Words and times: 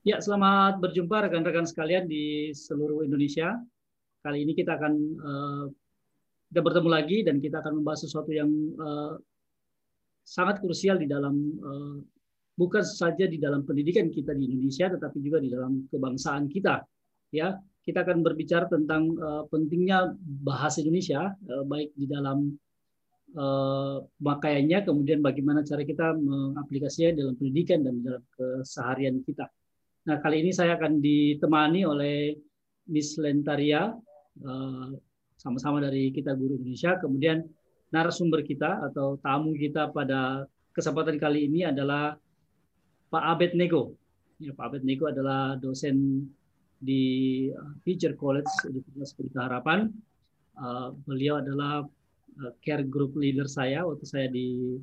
Ya, 0.00 0.16
selamat 0.16 0.80
berjumpa 0.80 1.28
rekan-rekan 1.28 1.68
sekalian 1.68 2.08
di 2.08 2.56
seluruh 2.56 3.04
Indonesia. 3.04 3.60
Kali 4.24 4.48
ini 4.48 4.56
kita 4.56 4.80
akan 4.80 4.92
uh, 5.20 5.64
kita 6.48 6.60
bertemu 6.64 6.88
lagi 6.88 7.20
dan 7.20 7.36
kita 7.36 7.60
akan 7.60 7.84
membahas 7.84 8.08
sesuatu 8.08 8.32
yang 8.32 8.48
uh, 8.80 9.20
sangat 10.24 10.64
krusial 10.64 10.96
di 10.96 11.04
dalam 11.04 11.36
uh, 11.60 12.00
bukan 12.56 12.80
saja 12.80 13.28
di 13.28 13.36
dalam 13.36 13.68
pendidikan 13.68 14.08
kita 14.08 14.32
di 14.32 14.48
Indonesia, 14.48 14.88
tetapi 14.88 15.20
juga 15.20 15.36
di 15.36 15.52
dalam 15.52 15.84
kebangsaan 15.92 16.48
kita. 16.48 16.80
Ya, 17.36 17.60
kita 17.84 18.00
akan 18.00 18.24
berbicara 18.24 18.72
tentang 18.72 19.12
uh, 19.20 19.44
pentingnya 19.52 20.16
bahasa 20.40 20.80
Indonesia, 20.80 21.28
uh, 21.28 21.64
baik 21.68 21.92
di 21.92 22.08
dalam 22.08 22.56
uh, 23.36 24.00
makaiannya, 24.16 24.80
kemudian 24.80 25.20
bagaimana 25.20 25.60
cara 25.60 25.84
kita 25.84 26.16
mengaplikasinya 26.16 27.20
dalam 27.20 27.36
pendidikan 27.36 27.84
dan 27.84 28.00
dalam 28.00 28.24
keseharian 28.32 29.20
kita. 29.28 29.44
Nah, 30.00 30.16
kali 30.16 30.40
ini 30.40 30.48
saya 30.48 30.80
akan 30.80 30.96
ditemani 31.04 31.84
oleh 31.84 32.32
Miss 32.88 33.20
Lentaria, 33.20 33.92
eh, 34.40 34.88
sama-sama 35.36 35.76
dari 35.84 36.08
kita 36.08 36.32
Guru 36.32 36.56
Indonesia. 36.56 36.96
Kemudian 36.96 37.44
narasumber 37.92 38.40
kita 38.40 38.80
atau 38.88 39.20
tamu 39.20 39.52
kita 39.52 39.92
pada 39.92 40.48
kesempatan 40.72 41.20
kali 41.20 41.52
ini 41.52 41.68
adalah 41.68 42.16
Pak 43.12 43.24
Abed 43.36 43.52
Nego. 43.52 43.92
Ya, 44.40 44.56
Pak 44.56 44.72
Abed 44.72 44.82
Nego 44.88 45.04
adalah 45.12 45.60
dosen 45.60 46.24
di 46.80 47.04
eh, 47.52 47.72
Teacher 47.84 48.16
College 48.16 48.48
Universitas 48.72 49.12
Pelita 49.12 49.52
Harapan. 49.52 49.84
Eh, 50.56 50.88
beliau 51.04 51.44
adalah 51.44 51.84
care 52.64 52.88
group 52.88 53.20
leader 53.20 53.44
saya 53.44 53.84
waktu 53.84 54.06
saya 54.08 54.26
di 54.32 54.80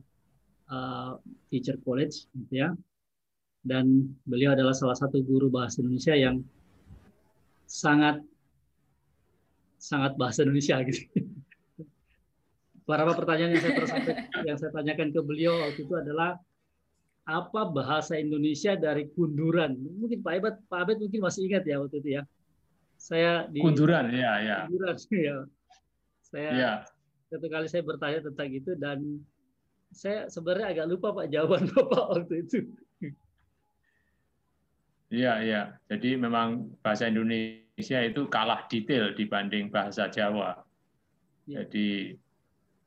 Teacher 1.49 1.79
College, 1.81 2.27
gitu 2.37 2.53
ya 2.53 2.69
dan 3.67 4.15
beliau 4.23 4.55
adalah 4.55 4.71
salah 4.71 4.95
satu 4.95 5.19
guru 5.21 5.51
bahasa 5.51 5.83
Indonesia 5.83 6.15
yang 6.15 6.39
sangat 7.67 8.23
sangat 9.77 10.15
bahasa 10.15 10.47
Indonesia 10.47 10.79
gitu. 10.87 11.03
Beberapa 12.87 13.19
pertanyaan 13.19 13.59
yang 13.59 13.63
saya 13.63 13.75
yang 14.47 14.57
saya 14.57 14.71
tanyakan 14.71 15.11
ke 15.11 15.19
beliau 15.19 15.59
waktu 15.59 15.83
itu 15.83 15.93
adalah 15.93 16.39
apa 17.27 17.61
bahasa 17.67 18.15
Indonesia 18.15 18.79
dari 18.79 19.11
kunduran? 19.11 19.75
Mungkin 19.75 20.23
Pak 20.23 20.33
Abed, 20.39 20.55
Pak 20.71 20.79
Abed 20.87 20.97
mungkin 21.03 21.19
masih 21.19 21.51
ingat 21.51 21.67
ya 21.67 21.83
waktu 21.83 21.99
itu 21.99 22.09
ya. 22.15 22.23
Saya 22.95 23.51
di 23.51 23.59
kunduran 23.59 24.07
ya 24.15 24.39
ya. 24.39 24.57
Kunduran 24.71 24.95
ya. 25.27 25.37
Saya 26.23 26.49
ya. 26.55 26.71
satu 27.27 27.47
kali 27.51 27.67
saya 27.67 27.83
bertanya 27.83 28.19
tentang 28.31 28.49
itu 28.55 28.71
dan 28.79 29.19
saya 29.91 30.31
sebenarnya 30.31 30.71
agak 30.71 30.85
lupa 30.87 31.11
Pak 31.11 31.27
jawaban 31.27 31.67
Bapak 31.75 32.05
waktu 32.15 32.35
itu. 32.47 32.59
Iya, 35.07 35.33
iya. 35.43 35.61
Jadi 35.87 36.19
memang 36.19 36.75
bahasa 36.83 37.07
Indonesia 37.07 37.99
itu 38.03 38.27
kalah 38.27 38.67
detail 38.67 39.15
dibanding 39.15 39.71
bahasa 39.71 40.11
Jawa. 40.11 40.59
Ya. 41.47 41.63
Jadi 41.63 42.19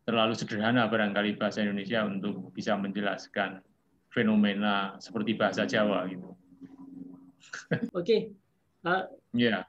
terlalu 0.04 0.36
sederhana 0.36 0.90
barangkali 0.90 1.40
bahasa 1.40 1.64
Indonesia 1.64 2.04
untuk 2.04 2.52
bisa 2.52 2.76
menjelaskan 2.76 3.64
fenomena 4.12 4.98
seperti 5.00 5.38
bahasa 5.38 5.64
Jawa 5.64 6.04
gitu. 6.10 6.36
Oke. 7.96 8.04
Okay. 8.04 8.20
Uh, 8.84 9.04
ya. 9.32 9.64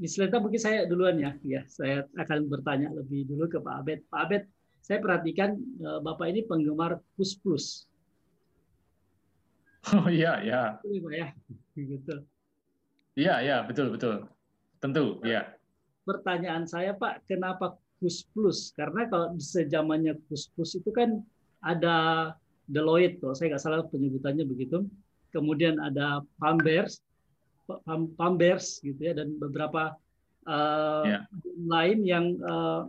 Miss 0.00 0.16
Lenta 0.16 0.40
mungkin 0.40 0.58
saya 0.58 0.88
duluan 0.88 1.20
ya. 1.20 1.36
Ya, 1.44 1.62
saya 1.68 2.08
akan 2.16 2.48
bertanya 2.48 2.88
lebih 2.90 3.28
dulu 3.28 3.46
ke 3.46 3.60
Pak 3.60 3.74
Abed. 3.84 4.00
Pak 4.08 4.20
Abed, 4.26 4.42
saya 4.80 4.98
perhatikan 4.98 5.60
uh, 5.84 6.00
Bapak 6.00 6.32
ini 6.32 6.40
penggemar 6.48 6.98
Plus 7.14 7.36
Plus. 7.36 7.89
Oh 9.96 10.08
iya, 10.12 10.44
iya. 10.44 10.62
Ya, 10.84 11.28
gitu. 11.74 12.14
Iya, 13.16 13.34
iya, 13.40 13.56
betul, 13.64 13.92
betul. 13.92 14.28
Tentu, 14.80 15.20
ya. 15.24 15.56
Pertanyaan 16.04 16.68
saya, 16.68 16.92
Pak, 16.96 17.24
kenapa 17.24 17.80
Kus 18.00 18.24
Plus? 18.32 18.72
Karena 18.76 19.08
kalau 19.08 19.36
sejamannya 19.36 20.16
Kus 20.28 20.48
Plus 20.52 20.76
itu 20.76 20.88
kan 20.92 21.20
ada 21.60 22.30
Deloitte, 22.70 23.18
kalau 23.20 23.34
saya 23.34 23.56
nggak 23.56 23.64
salah 23.64 23.80
penyebutannya 23.88 24.44
begitu. 24.46 24.86
Kemudian 25.34 25.80
ada 25.80 26.24
Pambers, 26.40 27.02
Pambers 28.16 28.82
gitu 28.82 28.98
ya, 28.98 29.12
dan 29.14 29.36
beberapa 29.36 29.94
uh, 30.48 31.04
ya. 31.06 31.18
lain 31.66 31.98
yang 32.06 32.26
uh, 32.46 32.88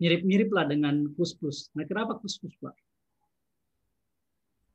mirip-mirip 0.00 0.48
lah 0.52 0.68
dengan 0.68 1.10
Kus 1.16 1.36
Plus. 1.36 1.68
Nah, 1.76 1.84
kenapa 1.84 2.16
Kus 2.20 2.38
Plus, 2.40 2.54
Pak? 2.60 2.74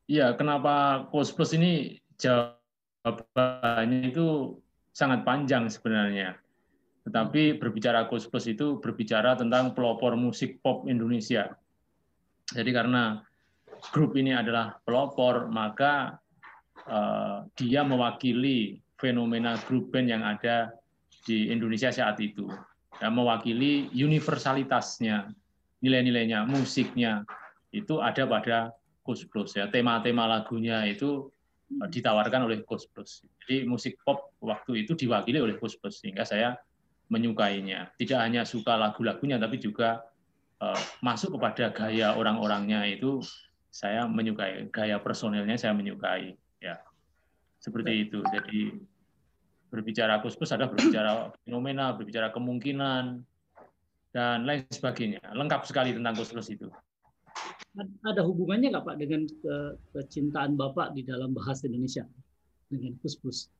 Iya, 0.05 0.37
kenapa 0.37 1.07
Plus 1.09 1.33
Plus 1.33 1.51
ini 1.57 1.97
jawabannya 2.21 4.13
itu 4.13 4.57
sangat 4.93 5.25
panjang 5.25 5.65
sebenarnya. 5.65 6.37
Tetapi 7.05 7.61
berbicara 7.61 8.05
Kus 8.09 8.29
Plus 8.29 8.45
itu 8.49 8.77
berbicara 8.81 9.37
tentang 9.37 9.73
pelopor 9.73 10.13
musik 10.17 10.61
pop 10.61 10.85
Indonesia. 10.85 11.53
Jadi 12.53 12.69
karena 12.69 13.21
grup 13.93 14.13
ini 14.17 14.33
adalah 14.33 14.77
pelopor, 14.85 15.49
maka 15.49 16.21
uh, 16.85 17.45
dia 17.57 17.81
mewakili 17.81 18.81
fenomena 18.97 19.57
grup 19.65 19.89
band 19.89 20.09
yang 20.09 20.21
ada 20.25 20.73
di 21.25 21.49
Indonesia 21.49 21.89
saat 21.89 22.21
itu. 22.21 22.45
Ya, 23.01 23.09
mewakili 23.11 23.91
universalitasnya, 23.91 25.33
nilai-nilainya, 25.81 26.47
musiknya 26.47 27.25
itu 27.75 27.99
ada 27.99 28.23
pada 28.23 28.71
Kus 29.05 29.21
Plus 29.29 29.53
ya. 29.53 29.69
Tema-tema 29.69 30.25
lagunya 30.25 30.81
itu 30.89 31.29
eh, 31.69 31.87
ditawarkan 31.93 32.49
oleh 32.49 32.65
Kus 32.65 32.89
Plus. 32.89 33.21
Jadi 33.45 33.69
musik 33.69 34.01
pop 34.01 34.33
waktu 34.41 34.81
itu 34.81 34.97
diwakili 34.97 35.37
oleh 35.37 35.61
Kus 35.61 35.77
Plus 35.77 36.01
sehingga 36.01 36.25
saya 36.25 36.57
menyukainya. 37.13 37.93
Tidak 38.01 38.17
hanya 38.17 38.41
suka 38.49 38.73
lagu-lagunya 38.73 39.37
tapi 39.37 39.61
juga 39.61 40.01
uh, 40.57 40.81
masuk 41.05 41.37
kepada 41.37 41.69
gaya 41.69 42.17
orang-orangnya 42.17 42.81
itu 42.89 43.21
saya 43.69 44.09
menyukai. 44.09 44.65
Gaya 44.73 44.97
personilnya 44.97 45.53
saya 45.53 45.77
menyukai 45.77 46.33
ya. 46.57 46.81
Seperti 47.61 48.09
itu. 48.09 48.25
Jadi 48.33 48.73
berbicara 49.69 50.17
Kus 50.25 50.33
Plus 50.33 50.49
adalah 50.49 50.73
berbicara 50.73 51.29
fenomena, 51.45 51.93
berbicara 51.93 52.33
kemungkinan 52.33 53.21
dan 54.09 54.37
lain 54.49 54.65
sebagainya. 54.73 55.21
Lengkap 55.29 55.61
sekali 55.69 55.93
tentang 55.93 56.17
Kus 56.17 56.33
Plus 56.33 56.49
itu 56.49 56.73
ada 57.83 58.21
hubungannya 58.23 58.71
nggak 58.71 58.85
Pak 58.87 58.97
dengan 58.99 59.21
ke, 59.27 59.55
kecintaan 59.91 60.55
Bapak 60.55 60.95
di 60.95 61.03
dalam 61.03 61.35
bahasa 61.35 61.67
Indonesia 61.67 62.07
dengan 62.71 62.95
kus-kus? 63.03 63.51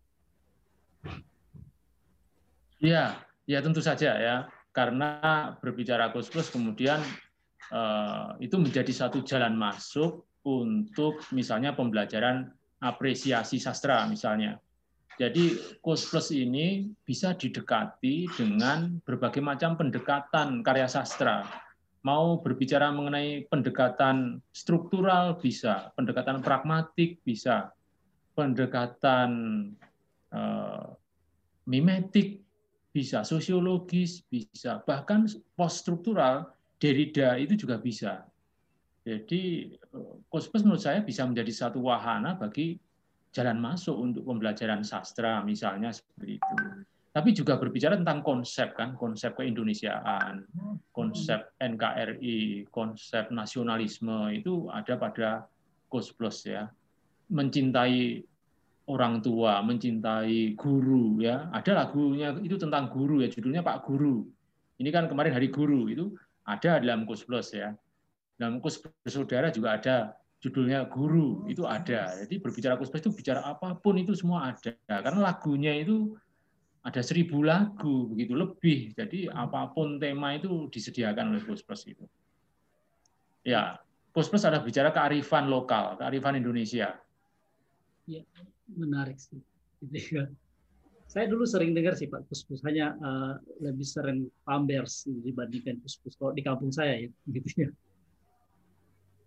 Iya, 2.79 3.19
ya 3.47 3.59
tentu 3.59 3.83
saja 3.83 4.15
ya. 4.15 4.35
Karena 4.75 5.55
berbicara 5.59 6.11
kus-kus 6.11 6.51
kemudian 6.51 6.99
eh, 7.71 8.29
itu 8.43 8.55
menjadi 8.59 8.91
satu 8.91 9.23
jalan 9.23 9.55
masuk 9.55 10.27
untuk 10.45 11.23
misalnya 11.31 11.73
pembelajaran 11.73 12.51
apresiasi 12.83 13.59
sastra 13.59 14.03
misalnya. 14.07 14.59
Jadi 15.15 15.79
kus 15.79 16.11
plus 16.11 16.27
ini 16.35 16.91
bisa 17.07 17.31
didekati 17.31 18.27
dengan 18.35 18.99
berbagai 19.07 19.39
macam 19.39 19.79
pendekatan 19.79 20.59
karya 20.59 20.91
sastra 20.91 21.64
mau 22.05 22.37
berbicara 22.37 22.93
mengenai 22.93 23.49
pendekatan 23.49 24.37
struktural 24.53 25.41
bisa, 25.41 25.89
pendekatan 25.97 26.45
pragmatik 26.45 27.17
bisa, 27.25 27.73
pendekatan 28.37 29.29
uh, 30.29 30.93
mimetik 31.65 32.45
bisa, 32.93 33.25
sosiologis 33.25 34.21
bisa, 34.29 34.85
bahkan 34.85 35.25
post 35.57 35.81
struktural 35.81 36.53
Derrida 36.77 37.41
itu 37.41 37.57
juga 37.57 37.81
bisa. 37.81 38.21
Jadi 39.01 39.73
Kospes 40.29 40.61
menurut 40.61 40.85
saya 40.85 41.01
bisa 41.01 41.25
menjadi 41.25 41.49
satu 41.49 41.81
wahana 41.81 42.37
bagi 42.37 42.77
jalan 43.33 43.57
masuk 43.57 43.97
untuk 43.97 44.23
pembelajaran 44.25 44.81
sastra 44.81 45.45
misalnya 45.45 45.93
seperti 45.93 46.41
itu 46.41 46.55
tapi 47.15 47.31
juga 47.31 47.55
berbicara 47.55 47.95
tentang 47.95 48.19
konsep 48.19 48.75
kan, 48.75 48.99
konsep 48.99 49.39
keindonesiaan, 49.39 50.43
konsep 50.91 51.55
NKRI, 51.63 52.67
konsep 52.67 53.31
nasionalisme 53.31 54.35
itu 54.35 54.67
ada 54.67 54.99
pada 54.99 55.47
Gus 55.87 56.11
Plus 56.11 56.43
ya. 56.43 56.67
Mencintai 57.31 58.19
orang 58.91 59.23
tua, 59.23 59.63
mencintai 59.63 60.59
guru 60.59 61.23
ya. 61.23 61.47
Ada 61.55 61.87
lagunya 61.87 62.35
itu 62.43 62.59
tentang 62.59 62.91
guru 62.91 63.23
ya, 63.23 63.31
judulnya 63.31 63.63
Pak 63.63 63.87
Guru. 63.87 64.27
Ini 64.83 64.91
kan 64.91 65.07
kemarin 65.07 65.31
Hari 65.31 65.47
Guru 65.55 65.87
itu 65.87 66.19
ada 66.43 66.83
dalam 66.83 67.07
Gus 67.07 67.23
Plus 67.23 67.55
ya. 67.55 67.71
Dalam 68.35 68.59
Kus 68.59 68.83
Bersaudara 68.83 69.55
juga 69.55 69.79
ada 69.79 70.19
judulnya 70.43 70.83
Guru 70.91 71.47
itu 71.47 71.63
ada. 71.63 72.11
Jadi 72.27 72.43
berbicara 72.43 72.75
Kus 72.75 72.91
Plus 72.91 73.07
itu 73.07 73.15
bicara 73.15 73.39
apa 73.39 73.71
pun 73.79 73.95
itu 73.95 74.11
semua 74.11 74.51
ada. 74.51 74.75
Karena 74.83 75.31
lagunya 75.31 75.71
itu 75.79 76.19
ada 76.85 77.01
seribu 77.01 77.41
lagu 77.41 78.05
begitu 78.13 78.37
lebih. 78.37 78.93
Jadi 78.93 79.25
apa 79.25 79.73
pun 79.73 79.97
tema 79.97 80.37
itu 80.37 80.69
disediakan 80.69 81.33
oleh 81.33 81.41
Puspres 81.41 81.89
itu. 81.89 82.05
Ya, 83.41 83.81
Puspres 84.13 84.45
ada 84.45 84.61
bicara 84.61 84.93
kearifan 84.93 85.49
lokal, 85.49 85.97
kearifan 85.97 86.37
Indonesia. 86.37 86.93
Ya. 88.05 88.21
Menarik 88.69 89.17
sih. 89.17 89.41
Gitu 89.81 90.21
ya. 90.21 90.25
Saya 91.05 91.29
dulu 91.29 91.45
sering 91.45 91.73
dengar 91.73 91.93
sih 91.97 92.09
Pak 92.09 92.27
Puspus 92.29 92.65
hanya 92.65 92.97
uh, 93.01 93.37
lebih 93.61 93.85
sering 93.85 94.29
Pambers 94.45 95.05
dibandingkan 95.05 95.81
Puspus 95.81 96.17
kalau 96.17 96.33
di 96.33 96.41
kampung 96.41 96.73
saya 96.73 97.01
ya, 97.01 97.09
gitu 97.29 97.49
ya. 97.65 97.69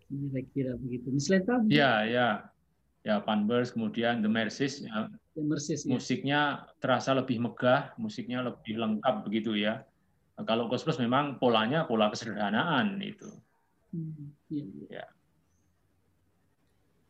Kira-kira 0.09 0.73
begitu. 0.79 1.07
Miss 1.11 1.31
Lenta? 1.31 1.63
Ya, 1.71 2.07
ya. 2.07 2.29
Ya, 3.07 3.23
Pambers, 3.23 3.71
kemudian 3.73 4.21
The 4.21 4.31
Mercies. 4.31 4.83
Ya. 4.83 5.07
Mercies 5.44 5.87
ya. 5.87 5.94
Musiknya 5.94 6.40
terasa 6.82 7.14
lebih 7.14 7.38
megah, 7.38 7.94
musiknya 8.00 8.43
lebih 8.43 8.79
lengkap 8.79 9.26
begitu 9.26 9.55
ya. 9.55 9.85
Kalau 10.46 10.70
Puspus 10.70 11.02
memang 11.02 11.43
polanya 11.43 11.82
pola 11.82 12.06
kesederhanaan 12.14 13.02
itu. 13.02 13.26
Hmm, 13.90 14.31
ya. 14.46 15.02
ya. 15.02 15.06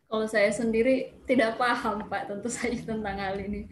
Kalau 0.08 0.24
saya 0.24 0.48
sendiri 0.48 1.12
tidak 1.28 1.60
paham 1.60 2.08
Pak 2.08 2.32
tentu 2.32 2.48
saja 2.48 2.80
tentang 2.80 3.20
hal 3.20 3.36
ini. 3.36 3.68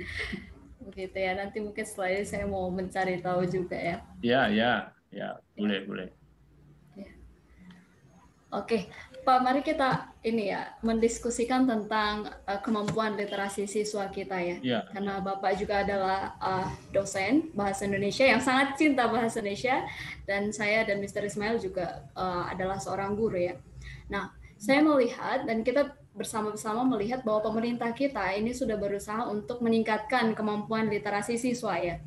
Begitu 0.84 1.16
ya. 1.16 1.32
Nanti 1.32 1.64
mungkin 1.64 1.84
setelah 1.88 2.12
ini 2.12 2.24
saya 2.28 2.44
mau 2.44 2.68
mencari 2.68 3.24
tahu 3.24 3.48
juga 3.48 3.80
ya. 3.80 3.96
Ya, 4.20 4.42
ya, 4.52 4.72
ya. 5.08 5.40
Boleh, 5.56 5.80
ya. 5.80 5.86
boleh. 5.88 6.08
Ya. 7.00 7.10
Oke, 8.52 8.92
Pak, 9.26 9.42
mari 9.42 9.58
kita 9.66 10.14
ini 10.22 10.54
ya 10.54 10.70
mendiskusikan 10.86 11.66
tentang 11.66 12.30
uh, 12.46 12.62
kemampuan 12.62 13.18
literasi 13.18 13.66
siswa 13.66 14.06
kita 14.06 14.38
ya. 14.38 14.56
ya. 14.62 14.80
Karena 14.94 15.18
Bapak 15.18 15.58
juga 15.58 15.82
adalah 15.82 16.38
uh, 16.38 16.70
dosen 16.94 17.50
bahasa 17.50 17.90
Indonesia 17.90 18.22
yang 18.22 18.38
sangat 18.38 18.78
cinta 18.78 19.10
bahasa 19.10 19.42
Indonesia 19.42 19.82
dan 20.30 20.54
saya 20.54 20.86
dan 20.86 21.02
Mr. 21.02 21.26
Ismail 21.26 21.58
juga 21.58 22.06
uh, 22.14 22.46
adalah 22.46 22.78
seorang 22.78 23.18
guru 23.18 23.50
ya. 23.50 23.58
Nah, 24.06 24.30
saya 24.62 24.78
melihat 24.86 25.42
dan 25.42 25.66
kita 25.66 25.90
bersama-sama 26.14 26.86
melihat 26.86 27.26
bahwa 27.26 27.50
pemerintah 27.50 27.90
kita 27.90 28.30
ini 28.30 28.54
sudah 28.54 28.78
berusaha 28.78 29.26
untuk 29.26 29.58
meningkatkan 29.58 30.38
kemampuan 30.38 30.86
literasi 30.86 31.34
siswa 31.34 31.74
ya. 31.82 31.98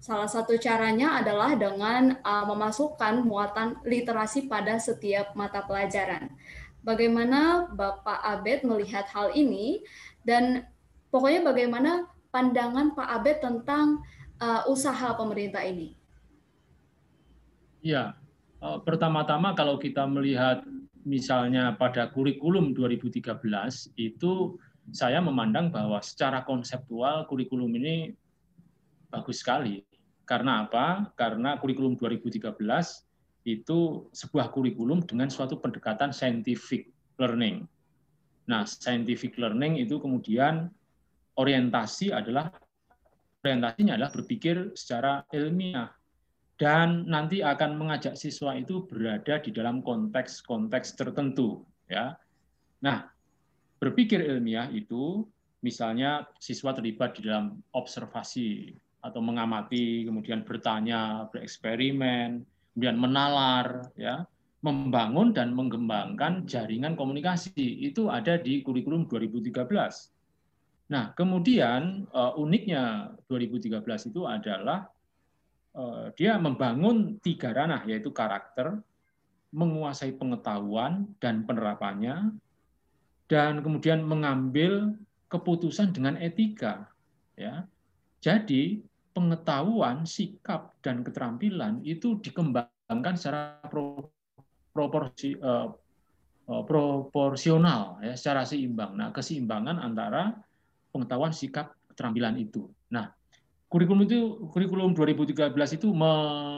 Salah 0.00 0.32
satu 0.32 0.56
caranya 0.56 1.20
adalah 1.20 1.52
dengan 1.60 2.16
uh, 2.24 2.48
memasukkan 2.48 3.20
muatan 3.20 3.84
literasi 3.84 4.48
pada 4.48 4.80
setiap 4.80 5.36
mata 5.36 5.60
pelajaran. 5.60 6.32
Bagaimana 6.80 7.68
Bapak 7.68 8.24
Abed 8.24 8.64
melihat 8.64 9.04
hal 9.12 9.36
ini 9.36 9.84
dan 10.24 10.64
pokoknya 11.12 11.44
bagaimana 11.44 12.08
pandangan 12.32 12.96
Pak 12.96 13.08
Abed 13.12 13.44
tentang 13.44 14.00
uh, 14.40 14.64
usaha 14.72 15.12
pemerintah 15.20 15.60
ini? 15.68 15.92
Ya, 17.84 18.16
uh, 18.64 18.80
pertama-tama 18.80 19.52
kalau 19.52 19.76
kita 19.76 20.08
melihat 20.08 20.64
misalnya 21.04 21.76
pada 21.76 22.08
kurikulum 22.08 22.72
2013 22.72 23.36
itu 24.00 24.56
saya 24.96 25.20
memandang 25.20 25.68
bahwa 25.68 26.00
secara 26.00 26.40
konseptual 26.40 27.28
kurikulum 27.28 27.68
ini 27.76 28.16
bagus 29.12 29.44
sekali. 29.44 29.89
Karena 30.30 30.62
apa? 30.62 31.10
Karena 31.18 31.58
kurikulum 31.58 31.98
2013 31.98 32.54
itu 33.50 34.06
sebuah 34.14 34.54
kurikulum 34.54 35.02
dengan 35.02 35.26
suatu 35.26 35.58
pendekatan 35.58 36.14
scientific 36.14 36.86
learning. 37.18 37.66
Nah, 38.46 38.62
scientific 38.62 39.34
learning 39.34 39.82
itu 39.82 39.98
kemudian 39.98 40.70
orientasi 41.34 42.14
adalah 42.14 42.54
orientasinya 43.42 43.98
adalah 43.98 44.14
berpikir 44.14 44.70
secara 44.78 45.26
ilmiah 45.34 45.90
dan 46.60 47.10
nanti 47.10 47.42
akan 47.42 47.74
mengajak 47.74 48.14
siswa 48.14 48.54
itu 48.54 48.86
berada 48.86 49.42
di 49.42 49.50
dalam 49.50 49.82
konteks-konteks 49.82 50.94
tertentu 50.94 51.66
ya. 51.90 52.14
Nah, 52.86 53.10
berpikir 53.82 54.22
ilmiah 54.22 54.70
itu 54.70 55.26
misalnya 55.64 56.30
siswa 56.38 56.70
terlibat 56.70 57.18
di 57.18 57.26
dalam 57.26 57.58
observasi 57.74 58.78
atau 59.00 59.20
mengamati, 59.24 60.04
kemudian 60.04 60.44
bertanya, 60.44 61.26
bereksperimen, 61.32 62.44
kemudian 62.72 62.96
menalar 63.00 63.88
ya, 63.96 64.24
membangun 64.60 65.32
dan 65.32 65.56
mengembangkan 65.56 66.44
jaringan 66.44 66.94
komunikasi. 66.94 67.56
Itu 67.84 68.12
ada 68.12 68.36
di 68.36 68.60
kurikulum 68.60 69.08
2013. 69.08 69.66
Nah, 70.90 71.14
kemudian 71.14 72.04
uh, 72.12 72.34
uniknya 72.36 73.14
2013 73.30 74.10
itu 74.10 74.26
adalah 74.26 74.90
Eh, 75.70 76.06
dia 76.18 76.34
membangun 76.34 77.22
tiga 77.22 77.54
ranah 77.54 77.86
yaitu 77.86 78.10
karakter, 78.10 78.82
menguasai 79.54 80.18
pengetahuan 80.18 81.06
dan 81.22 81.46
penerapannya, 81.46 82.34
dan 83.30 83.62
kemudian 83.62 84.02
mengambil 84.02 84.98
keputusan 85.30 85.94
dengan 85.94 86.18
etika. 86.18 86.90
Ya, 87.38 87.70
jadi 88.18 88.82
pengetahuan, 89.10 90.06
sikap 90.06 90.74
dan 90.80 91.02
keterampilan 91.02 91.82
itu 91.82 92.18
dikembangkan 92.22 93.14
secara 93.18 93.58
proporsi, 94.72 95.34
uh, 95.38 95.70
proporsional, 96.66 98.02
ya, 98.02 98.14
secara 98.18 98.42
seimbang. 98.42 98.98
Nah, 98.98 99.14
keseimbangan 99.14 99.78
antara 99.78 100.34
pengetahuan, 100.90 101.30
sikap, 101.30 101.74
keterampilan 101.90 102.38
itu. 102.38 102.66
Nah, 102.90 103.14
kurikulum 103.70 104.02
itu 104.02 104.50
kurikulum 104.50 104.98
2013 104.98 105.78
itu 105.78 105.88
me, 105.94 106.12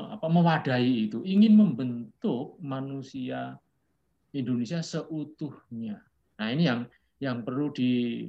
apa, 0.08 0.26
mewadahi 0.32 1.12
itu 1.12 1.20
ingin 1.28 1.52
membentuk 1.60 2.56
manusia 2.64 3.60
Indonesia 4.32 4.81
seutuhnya. 4.81 6.00
Nah 6.40 6.48
ini 6.48 6.64
yang 6.64 6.88
yang 7.20 7.44
perlu 7.44 7.69
di 7.70 8.25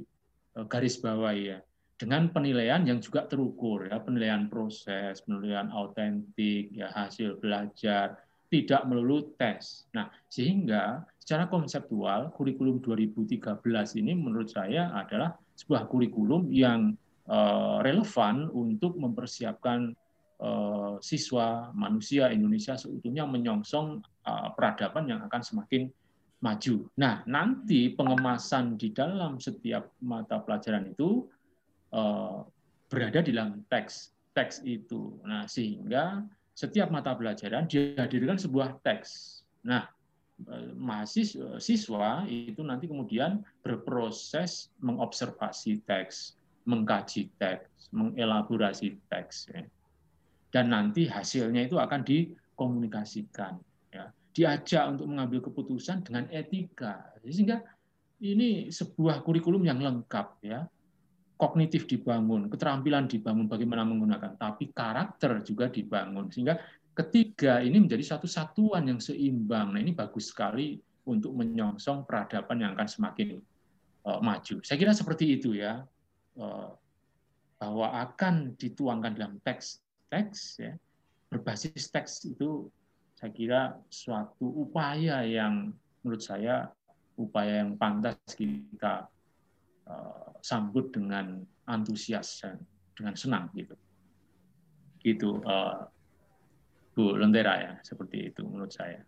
e, 0.52 0.58
garis 0.68 1.00
bawahi 1.00 1.42
ya 1.48 1.58
dengan 1.94 2.28
penilaian 2.30 2.82
yang 2.82 2.98
juga 2.98 3.24
terukur 3.30 3.86
ya 3.86 4.02
penilaian 4.02 4.50
proses 4.50 5.22
penilaian 5.22 5.70
autentik 5.70 6.74
ya 6.74 6.90
hasil 6.90 7.38
belajar 7.38 8.18
tidak 8.50 8.82
melulu 8.86 9.34
tes. 9.38 9.86
Nah 9.94 10.10
sehingga 10.26 11.02
secara 11.18 11.46
konseptual 11.46 12.34
kurikulum 12.34 12.82
2013 12.82 13.62
ini 13.98 14.12
menurut 14.14 14.50
saya 14.50 14.90
adalah 14.94 15.34
sebuah 15.54 15.86
kurikulum 15.86 16.50
yang 16.50 16.98
Eh, 17.24 17.76
relevan 17.80 18.52
untuk 18.52 19.00
mempersiapkan 19.00 19.96
eh, 20.44 20.94
siswa 21.00 21.72
manusia 21.72 22.28
Indonesia 22.28 22.76
seutuhnya 22.76 23.24
menyongsong 23.24 24.04
eh, 24.28 24.48
peradaban 24.52 25.08
yang 25.08 25.24
akan 25.24 25.40
semakin 25.40 25.88
maju. 26.44 26.84
Nah, 27.00 27.24
nanti 27.24 27.88
pengemasan 27.96 28.76
di 28.76 28.92
dalam 28.92 29.40
setiap 29.40 29.96
mata 30.04 30.36
pelajaran 30.44 30.92
itu 30.92 31.24
berada 32.90 33.22
di 33.22 33.30
dalam 33.30 33.62
teks 33.70 34.14
teks 34.34 34.60
itu. 34.66 35.16
Nah, 35.22 35.46
sehingga 35.46 36.26
setiap 36.52 36.90
mata 36.90 37.14
pelajaran 37.14 37.70
dihadirkan 37.70 38.36
sebuah 38.36 38.82
teks. 38.82 39.40
Nah, 39.64 39.86
mahasiswa 40.74 41.62
siswa 41.62 42.26
itu 42.26 42.60
nanti 42.66 42.90
kemudian 42.90 43.46
berproses 43.62 44.74
mengobservasi 44.82 45.86
teks, 45.86 46.34
mengkaji 46.66 47.30
teks, 47.38 47.88
mengelaborasi 47.94 48.98
teks, 49.06 49.46
ya. 49.54 49.62
dan 50.50 50.74
nanti 50.74 51.06
hasilnya 51.06 51.70
itu 51.70 51.78
akan 51.78 52.02
dikomunikasikan, 52.02 53.54
ya. 53.94 54.10
diajak 54.34 54.98
untuk 54.98 55.06
mengambil 55.06 55.38
keputusan 55.46 56.02
dengan 56.02 56.26
etika, 56.34 57.14
sehingga 57.22 57.62
ini 58.18 58.74
sebuah 58.74 59.22
kurikulum 59.22 59.62
yang 59.62 59.78
lengkap, 59.78 60.42
ya, 60.42 60.66
kognitif 61.34 61.84
dibangun, 61.90 62.46
keterampilan 62.46 63.10
dibangun 63.10 63.50
bagaimana 63.50 63.82
menggunakan, 63.82 64.38
tapi 64.38 64.70
karakter 64.70 65.42
juga 65.42 65.66
dibangun, 65.68 66.30
sehingga 66.30 66.58
ketiga 66.94 67.58
ini 67.58 67.82
menjadi 67.82 68.16
satu 68.16 68.30
satuan 68.30 68.86
yang 68.86 69.02
seimbang. 69.02 69.74
Nah 69.74 69.80
ini 69.82 69.90
bagus 69.90 70.30
sekali 70.30 70.78
untuk 71.04 71.34
menyongsong 71.34 72.06
peradaban 72.06 72.62
yang 72.62 72.72
akan 72.78 72.88
semakin 72.88 73.42
uh, 74.06 74.22
maju. 74.22 74.62
Saya 74.62 74.78
kira 74.78 74.94
seperti 74.94 75.36
itu 75.36 75.58
ya. 75.58 75.82
Eh, 76.34 76.70
bahwa 77.54 77.86
akan 78.04 78.58
dituangkan 78.58 79.14
dalam 79.16 79.34
teks-teks 79.46 80.60
ya, 80.60 80.74
berbasis 81.30 81.88
teks 81.88 82.26
itu 82.28 82.68
saya 83.16 83.30
kira 83.30 83.60
suatu 83.88 84.44
upaya 84.44 85.22
yang 85.24 85.72
menurut 86.02 86.20
saya 86.20 86.68
upaya 87.14 87.62
yang 87.62 87.78
pantas 87.78 88.18
kita 88.34 89.06
uh, 89.88 90.32
sambut 90.44 90.92
dengan 90.92 91.42
antusias 91.68 92.40
dan 92.44 92.60
dengan 92.94 93.14
senang 93.16 93.50
gitu 93.56 93.74
gitu 95.04 95.40
uh, 95.44 95.84
Bu 96.94 97.18
Lentera 97.18 97.54
ya 97.58 97.72
seperti 97.82 98.30
itu 98.30 98.46
menurut 98.46 98.70
saya. 98.70 99.02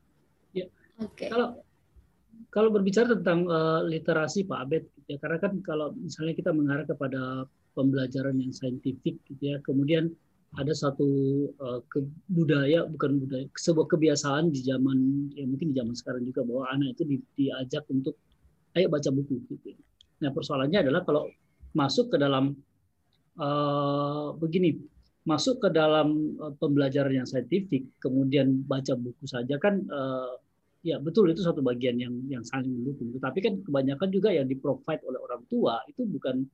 Ya. 0.50 0.66
Okay. 0.98 1.30
Kalau 1.30 1.62
kalau 2.52 2.68
berbicara 2.68 3.16
tentang 3.16 3.48
uh, 3.48 3.80
literasi 3.86 4.44
Pak 4.44 4.58
Abed, 4.68 4.84
gitu 4.92 5.16
ya, 5.16 5.18
karena 5.22 5.38
kan 5.40 5.52
kalau 5.64 5.96
misalnya 5.96 6.34
kita 6.36 6.52
mengarah 6.52 6.84
kepada 6.84 7.48
pembelajaran 7.72 8.36
yang 8.36 8.52
saintifik, 8.52 9.16
gitu 9.24 9.40
ya, 9.40 9.56
kemudian 9.64 10.12
ada 10.56 10.72
satu 10.72 11.08
uh, 11.62 11.80
ke, 11.88 12.04
budaya, 12.28 12.84
bukan 12.84 13.24
budaya, 13.24 13.46
sebuah 13.56 13.88
kebiasaan 13.88 14.52
di 14.52 14.60
zaman, 14.66 15.30
ya 15.32 15.48
mungkin 15.48 15.72
di 15.72 15.76
zaman 15.80 15.94
sekarang 15.96 16.22
juga 16.28 16.44
bahwa 16.44 16.64
anak 16.76 16.88
itu 16.96 17.02
di, 17.08 17.16
diajak 17.40 17.84
untuk 17.88 18.16
ayo 18.76 18.86
baca 18.92 19.08
buku, 19.08 19.40
gitu. 19.48 19.72
Ya. 19.72 19.78
Nah 20.22 20.30
persoalannya 20.32 20.78
adalah 20.86 21.02
kalau 21.04 21.28
masuk 21.76 22.12
ke 22.12 22.16
dalam 22.16 22.56
uh, 23.36 24.32
begini, 24.40 24.80
masuk 25.28 25.60
ke 25.60 25.68
dalam 25.68 26.36
uh, 26.40 26.52
pembelajaran 26.56 27.22
yang 27.22 27.28
saintifik, 27.28 27.84
kemudian 28.00 28.64
baca 28.64 28.96
buku 28.96 29.24
saja 29.28 29.60
kan 29.60 29.84
uh, 29.92 30.40
ya 30.86 31.02
betul 31.02 31.26
itu 31.28 31.42
satu 31.42 31.60
bagian 31.60 31.98
yang 32.00 32.14
yang 32.30 32.42
saling 32.46 32.70
mendukung. 32.70 33.12
Tapi 33.18 33.38
kan 33.44 33.60
kebanyakan 33.60 34.08
juga 34.08 34.32
yang 34.32 34.48
diprovide 34.48 35.02
oleh 35.04 35.20
orang 35.20 35.42
tua 35.52 35.82
itu 35.90 36.06
bukan 36.08 36.46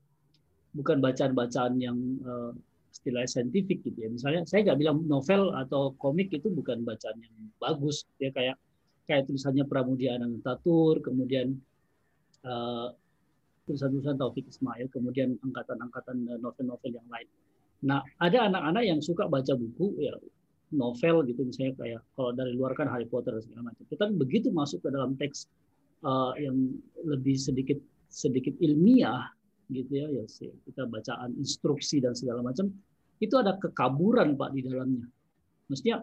bukan 0.72 0.98
bacaan-bacaan 1.04 1.76
yang 1.78 1.96
uh, 2.24 2.50
istilahnya 2.92 3.30
saintifik 3.30 3.84
gitu 3.84 3.98
ya. 4.04 4.08
Misalnya 4.10 4.42
saya 4.48 4.72
nggak 4.72 4.78
bilang 4.80 5.04
novel 5.06 5.52
atau 5.54 5.92
komik 5.96 6.32
itu 6.32 6.48
bukan 6.52 6.82
bacaan 6.82 7.20
yang 7.20 7.34
bagus 7.60 8.08
ya 8.18 8.32
kayak 8.32 8.56
kayak 9.06 9.28
tulisannya 9.28 9.66
Pramudia 9.66 10.16
Anantatur, 10.16 11.02
kemudian 11.04 11.58
uh, 12.46 12.94
tulisan-tulisan 13.66 14.18
Taufik 14.18 14.46
Ismail, 14.48 14.90
kemudian 14.90 15.38
angkatan-angkatan 15.42 16.16
eh, 16.28 16.38
novel-novel 16.38 16.90
yang 16.92 17.08
lain. 17.08 17.28
Nah, 17.82 18.00
ada 18.22 18.46
anak-anak 18.46 18.84
yang 18.86 19.00
suka 19.02 19.26
baca 19.26 19.58
buku 19.58 19.98
ya 19.98 20.14
novel 20.72 21.28
gitu 21.28 21.44
misalnya 21.44 21.76
kayak 21.76 22.00
kalau 22.16 22.32
dari 22.32 22.56
luar 22.56 22.72
kan 22.72 22.88
Harry 22.88 23.04
Potter 23.04 23.36
dan 23.36 23.42
segala 23.44 23.62
macam. 23.70 23.82
Tapi 23.84 24.12
begitu 24.16 24.48
masuk 24.48 24.80
ke 24.80 24.88
dalam 24.88 25.14
teks 25.20 25.50
uh, 26.06 26.32
yang 26.40 26.72
lebih 27.04 27.36
sedikit 27.36 27.76
sedikit 28.08 28.56
ilmiah 28.60 29.28
gitu 29.72 29.92
ya, 29.92 30.06
ya 30.08 30.24
kita 30.68 30.84
bacaan 30.84 31.32
instruksi 31.40 32.00
dan 32.00 32.12
segala 32.12 32.44
macam 32.44 32.68
itu 33.22 33.34
ada 33.38 33.56
kekaburan 33.56 34.34
Pak 34.34 34.50
di 34.52 34.60
dalamnya. 34.66 35.06
Maksudnya 35.70 36.02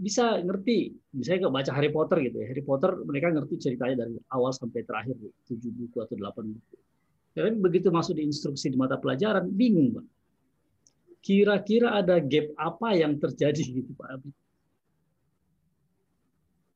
bisa 0.00 0.40
ngerti, 0.40 0.96
misalnya 1.12 1.44
kalau 1.44 1.54
baca 1.60 1.72
Harry 1.76 1.92
Potter 1.92 2.18
gitu 2.24 2.36
ya, 2.40 2.46
Harry 2.48 2.64
Potter 2.64 2.90
mereka 3.04 3.36
ngerti 3.36 3.54
ceritanya 3.60 4.08
dari 4.08 4.16
awal 4.32 4.56
sampai 4.56 4.80
terakhir, 4.88 5.12
tujuh 5.44 5.70
buku 5.76 6.00
atau 6.00 6.16
delapan 6.16 6.56
buku. 6.56 6.76
Tapi 7.36 7.52
begitu 7.60 7.92
masuk 7.92 8.16
di 8.16 8.24
instruksi 8.24 8.72
di 8.72 8.80
mata 8.80 8.96
pelajaran, 8.96 9.52
bingung 9.52 10.00
Pak. 10.00 10.06
Kira-kira 11.20 12.00
ada 12.00 12.16
gap 12.16 12.48
apa 12.56 12.96
yang 12.96 13.20
terjadi 13.20 13.60
gitu 13.84 13.92
Pak 13.92 14.08
Abi? 14.08 14.30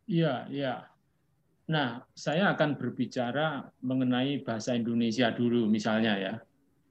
Iya, 0.05 0.35
iya. 0.53 0.75
Nah, 1.65 2.05
saya 2.13 2.53
akan 2.53 2.77
berbicara 2.77 3.73
mengenai 3.81 4.45
bahasa 4.45 4.77
Indonesia 4.77 5.33
dulu 5.33 5.65
misalnya 5.65 6.13
ya. 6.21 6.35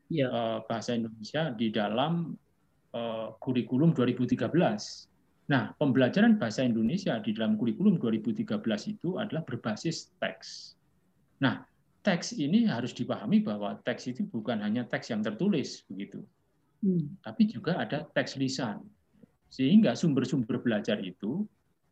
ya. 0.10 0.28
Bahasa 0.66 0.98
Indonesia 0.98 1.54
di 1.54 1.70
dalam 1.70 2.34
eh, 2.90 3.28
kurikulum 3.38 3.94
2013 3.94 5.13
Nah, 5.44 5.76
pembelajaran 5.76 6.40
bahasa 6.40 6.64
Indonesia 6.64 7.20
di 7.20 7.36
dalam 7.36 7.60
kurikulum 7.60 8.00
2013 8.00 8.64
itu 8.88 9.20
adalah 9.20 9.44
berbasis 9.44 10.16
teks. 10.16 10.80
Nah, 11.44 11.68
teks 12.00 12.32
ini 12.40 12.64
harus 12.64 12.96
dipahami 12.96 13.44
bahwa 13.44 13.76
teks 13.84 14.08
itu 14.08 14.24
bukan 14.24 14.64
hanya 14.64 14.88
teks 14.88 15.12
yang 15.12 15.20
tertulis 15.20 15.84
begitu. 15.92 16.24
Hmm. 16.80 17.20
Tapi 17.20 17.52
juga 17.52 17.76
ada 17.76 18.08
teks 18.08 18.40
lisan. 18.40 18.84
Sehingga 19.52 20.00
sumber-sumber 20.00 20.64
belajar 20.64 21.00
itu 21.04 21.44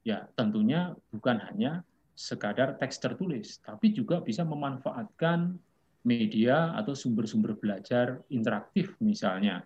ya 0.08 0.26
tentunya 0.34 0.96
bukan 1.12 1.38
hanya 1.52 1.84
sekadar 2.16 2.80
teks 2.80 3.00
tertulis, 3.00 3.60
tapi 3.64 3.92
juga 3.96 4.20
bisa 4.24 4.48
memanfaatkan 4.48 5.56
media 6.02 6.74
atau 6.74 6.98
sumber-sumber 6.98 7.54
belajar 7.58 8.20
interaktif 8.34 8.98
misalnya 8.98 9.62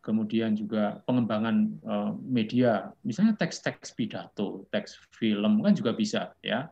kemudian 0.00 0.56
juga 0.56 1.04
pengembangan 1.04 1.56
eh, 1.80 2.12
media, 2.24 2.90
misalnya 3.04 3.36
teks-teks 3.36 3.92
pidato, 3.92 4.64
teks 4.72 4.96
film 5.14 5.60
kan 5.60 5.72
juga 5.76 5.92
bisa 5.92 6.32
ya, 6.40 6.68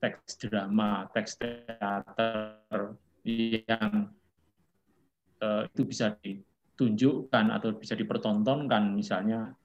teks 0.00 0.36
drama, 0.40 1.08
teks 1.16 1.40
teater 1.40 2.96
yang 3.24 4.12
eh, 5.40 5.62
itu 5.72 5.82
bisa 5.88 6.14
ditunjukkan 6.20 7.46
atau 7.56 7.74
bisa 7.76 7.96
dipertontonkan 7.96 8.92
misalnya 8.92 9.56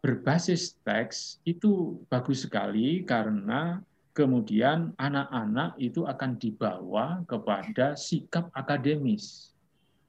berbasis 0.00 0.80
teks 0.80 1.44
itu 1.44 2.00
bagus 2.08 2.48
sekali 2.48 3.04
karena 3.04 3.84
kemudian 4.16 4.96
anak-anak 4.96 5.76
itu 5.76 6.08
akan 6.08 6.40
dibawa 6.40 7.22
kepada 7.28 7.94
sikap 7.94 8.48
akademis. 8.56 9.54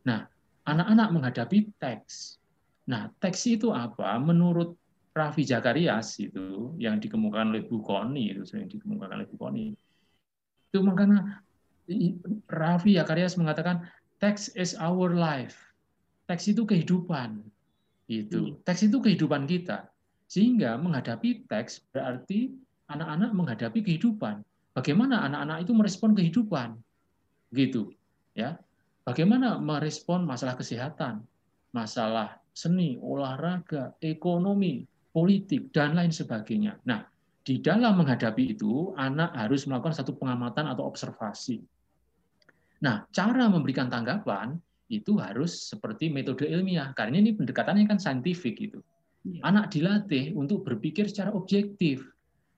Nah, 0.01 0.25
anak-anak 0.72 1.08
menghadapi 1.12 1.75
teks. 1.75 2.40
Nah, 2.88 3.12
teks 3.20 3.44
itu 3.46 3.75
apa? 3.75 4.16
Menurut 4.18 4.80
Raffi 5.12 5.44
Jakarias 5.44 6.16
itu 6.24 6.72
yang 6.80 6.96
dikemukakan 7.04 7.51
oleh 7.51 7.68
Bukoni 7.68 8.32
itu 8.32 8.48
sering 8.48 8.72
dikemukakan 8.72 9.20
oleh 9.20 9.28
Bukoni. 9.28 9.66
Itu 10.72 10.80
makanya 10.88 11.44
Raffi 12.48 12.96
Jakarias 12.96 13.36
mengatakan 13.36 13.84
teks 14.24 14.56
is 14.56 14.72
our 14.80 15.12
life. 15.12 15.60
Teks 16.32 16.48
itu 16.48 16.63
kehidupan. 16.63 17.44
Itu. 18.08 18.56
Hmm. 18.56 18.63
Teks 18.63 18.88
itu 18.88 19.04
kehidupan 19.04 19.44
kita. 19.51 19.92
Sehingga 20.32 20.80
menghadapi 20.80 21.44
teks 21.51 21.84
berarti 21.92 22.56
anak-anak 22.88 23.36
menghadapi 23.36 23.84
kehidupan. 23.84 24.40
Bagaimana 24.72 25.28
anak-anak 25.28 25.68
itu 25.68 25.72
merespon 25.75 26.16
kehidupan? 26.16 26.80
Gitu. 27.51 27.92
Ya. 28.32 28.56
Bagaimana 29.01 29.58
merespon 29.58 30.24
masalah 30.29 30.53
kesehatan, 30.53 31.25
masalah 31.74 32.38
seni, 32.53 33.01
olahraga, 33.01 33.98
ekonomi, 34.03 34.86
politik, 35.10 35.74
dan 35.74 35.98
lain 35.98 36.13
sebagainya. 36.13 36.77
Nah, 36.86 37.08
di 37.41 37.58
dalam 37.58 37.98
menghadapi 37.98 38.53
itu, 38.53 38.93
anak 38.93 39.34
harus 39.34 39.65
melakukan 39.65 39.98
satu 39.98 40.13
pengamatan 40.13 40.70
atau 40.70 40.86
observasi. 40.86 41.58
Nah, 42.86 43.05
cara 43.10 43.50
memberikan 43.50 43.89
tanggapan 43.89 44.58
itu 44.91 45.17
harus 45.17 45.72
seperti 45.72 46.13
metode 46.13 46.46
ilmiah, 46.46 46.93
karena 46.93 47.17
ini 47.17 47.34
pendekatannya 47.34 47.88
kan 47.89 47.98
saintifik 47.98 48.60
itu. 48.60 48.79
Iya. 49.25 49.41
Anak 49.48 49.74
dilatih 49.74 50.34
untuk 50.38 50.62
berpikir 50.65 51.10
secara 51.10 51.34
objektif, 51.34 52.05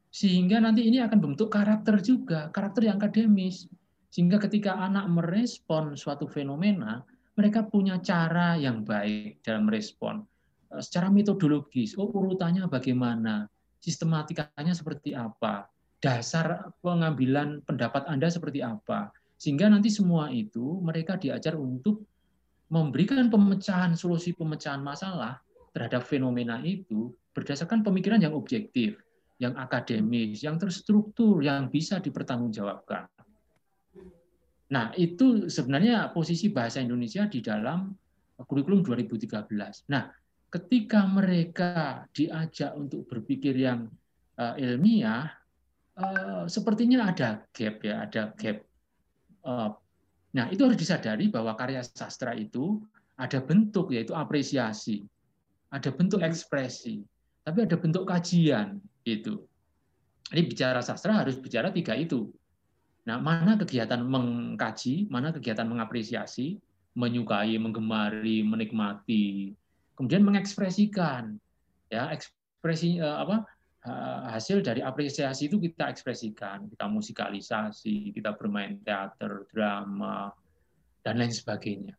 sehingga 0.09 0.59
nanti 0.59 0.87
ini 0.87 0.99
akan 0.99 1.19
bentuk 1.19 1.51
karakter 1.51 1.99
juga, 2.03 2.51
karakter 2.51 2.87
yang 2.89 2.97
akademis. 2.97 3.67
Sehingga 4.13 4.37
ketika 4.37 4.77
anak 4.77 5.09
merespon 5.09 5.97
suatu 5.97 6.29
fenomena, 6.29 7.01
mereka 7.33 7.65
punya 7.65 7.97
cara 7.97 8.53
yang 8.53 8.85
baik 8.85 9.41
dalam 9.41 9.65
merespon. 9.65 10.21
Eh, 10.69 10.81
secara 10.85 11.09
metodologis, 11.09 11.97
oh 11.97 12.13
urutannya 12.13 12.69
bagaimana, 12.69 13.49
sistematikanya 13.81 14.77
seperti 14.77 15.17
apa, 15.17 15.65
dasar 15.97 16.69
pengambilan 16.85 17.65
pendapat 17.65 18.05
Anda 18.05 18.29
seperti 18.29 18.61
apa. 18.61 19.09
Sehingga 19.41 19.65
nanti 19.65 19.89
semua 19.89 20.29
itu 20.29 20.77
mereka 20.85 21.17
diajar 21.17 21.57
untuk 21.57 22.05
memberikan 22.69 23.33
pemecahan, 23.33 23.97
solusi 23.97 24.37
pemecahan 24.37 24.85
masalah 24.85 25.41
terhadap 25.73 26.05
fenomena 26.05 26.61
itu 26.61 27.09
berdasarkan 27.33 27.81
pemikiran 27.81 28.21
yang 28.21 28.37
objektif, 28.37 29.01
yang 29.41 29.57
akademis, 29.57 30.45
yang 30.45 30.61
terstruktur, 30.61 31.41
yang 31.41 31.73
bisa 31.73 31.97
dipertanggungjawabkan. 31.97 33.09
Nah, 34.71 34.95
itu 34.95 35.51
sebenarnya 35.51 36.13
posisi 36.15 36.47
bahasa 36.47 36.79
Indonesia 36.79 37.27
di 37.27 37.43
dalam 37.43 37.91
kurikulum 38.39 38.85
2013. 38.85 39.89
Nah, 39.91 40.07
ketika 40.53 41.03
mereka 41.09 42.05
diajak 42.13 42.77
untuk 42.77 43.09
berpikir 43.09 43.57
yang 43.57 43.89
uh, 44.37 44.55
ilmiah, 44.55 45.33
uh, 45.97 46.45
sepertinya 46.45 47.09
ada 47.09 47.43
gap 47.49 47.75
ya, 47.81 48.05
ada 48.05 48.31
gap. 48.37 48.57
Uh, 49.43 49.73
nah, 50.33 50.47
itu 50.49 50.63
harus 50.63 50.79
disadari 50.79 51.27
bahwa 51.27 51.53
karya 51.59 51.83
sastra 51.83 52.33
itu 52.37 52.81
ada 53.17 53.41
bentuk 53.43 53.93
yaitu 53.93 54.15
apresiasi, 54.17 55.05
ada 55.69 55.89
bentuk 55.93 56.21
ekspresi, 56.21 57.01
tapi 57.45 57.65
ada 57.65 57.77
bentuk 57.77 58.05
kajian 58.09 58.81
itu. 59.05 59.41
Jadi 60.33 60.41
bicara 60.49 60.81
sastra 60.81 61.21
harus 61.21 61.37
bicara 61.37 61.69
tiga 61.69 61.93
itu, 61.93 62.31
Nah, 63.03 63.19
mana 63.19 63.59
kegiatan 63.59 63.99
mengkaji, 63.99 65.11
mana 65.11 65.35
kegiatan 65.35 65.67
mengapresiasi, 65.67 66.55
menyukai, 66.95 67.59
menggemari, 67.59 68.45
menikmati, 68.45 69.51
kemudian 69.99 70.23
mengekspresikan. 70.23 71.35
Ya, 71.91 72.09
ekspresi 72.09 72.99
eh, 72.99 73.17
apa? 73.19 73.45
hasil 74.31 74.63
dari 74.63 74.79
apresiasi 74.79 75.51
itu 75.51 75.59
kita 75.59 75.91
ekspresikan, 75.91 76.71
kita 76.71 76.87
musikalisasi, 76.87 78.15
kita 78.15 78.31
bermain 78.31 78.79
teater, 78.79 79.43
drama, 79.51 80.31
dan 81.03 81.19
lain 81.19 81.35
sebagainya. 81.35 81.91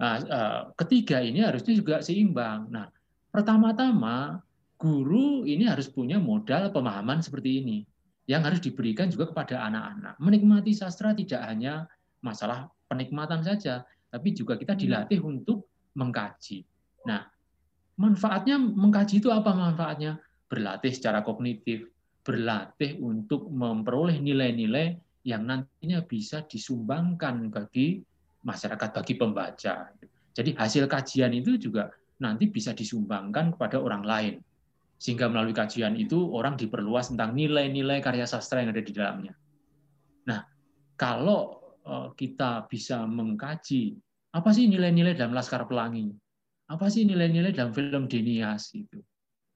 Nah, 0.00 0.16
eh, 0.16 0.62
ketiga 0.80 1.20
ini 1.20 1.44
harusnya 1.44 1.76
juga 1.76 2.00
seimbang. 2.00 2.72
Nah, 2.72 2.88
pertama-tama 3.28 4.40
guru 4.80 5.44
ini 5.44 5.68
harus 5.68 5.92
punya 5.92 6.16
modal 6.16 6.72
pemahaman 6.72 7.20
seperti 7.20 7.60
ini 7.60 7.78
yang 8.26 8.42
harus 8.42 8.58
diberikan 8.58 9.06
juga 9.06 9.30
kepada 9.30 9.62
anak-anak. 9.70 10.14
Menikmati 10.18 10.74
sastra 10.74 11.14
tidak 11.14 11.42
hanya 11.46 11.86
masalah 12.22 12.66
penikmatan 12.90 13.42
saja, 13.46 13.86
tapi 14.10 14.34
juga 14.34 14.58
kita 14.58 14.74
hmm. 14.74 14.82
dilatih 14.82 15.20
untuk 15.22 15.70
mengkaji. 15.94 16.66
Nah, 17.06 17.22
manfaatnya 17.98 18.58
mengkaji 18.58 19.22
itu 19.22 19.30
apa 19.30 19.54
manfaatnya? 19.54 20.18
Berlatih 20.46 20.94
secara 20.94 21.26
kognitif, 21.26 21.90
berlatih 22.22 22.98
untuk 23.02 23.50
memperoleh 23.50 24.18
nilai-nilai 24.18 24.98
yang 25.26 25.42
nantinya 25.42 26.06
bisa 26.06 26.46
disumbangkan 26.46 27.50
bagi 27.50 27.98
masyarakat 28.46 28.90
bagi 28.94 29.14
pembaca. 29.18 29.90
Jadi 30.30 30.50
hasil 30.54 30.86
kajian 30.86 31.34
itu 31.34 31.58
juga 31.58 31.90
nanti 32.22 32.46
bisa 32.46 32.70
disumbangkan 32.70 33.58
kepada 33.58 33.82
orang 33.82 34.06
lain. 34.06 34.34
Sehingga 34.96 35.28
melalui 35.28 35.52
kajian 35.52 35.94
itu 36.00 36.16
orang 36.32 36.56
diperluas 36.56 37.12
tentang 37.12 37.36
nilai-nilai 37.36 38.00
karya 38.00 38.24
sastra 38.24 38.64
yang 38.64 38.72
ada 38.72 38.80
di 38.80 38.92
dalamnya. 38.96 39.36
Nah, 40.24 40.40
kalau 40.96 41.60
eh, 41.84 42.08
kita 42.16 42.64
bisa 42.66 43.04
mengkaji 43.04 43.96
apa 44.36 44.50
sih 44.52 44.68
nilai-nilai 44.68 45.16
dalam 45.16 45.32
Laskar 45.32 45.64
Pelangi, 45.64 46.12
apa 46.68 46.92
sih 46.92 47.08
nilai-nilai 47.08 47.56
dalam 47.56 47.72
film 47.72 48.04
Denias 48.04 48.72
itu, 48.76 49.00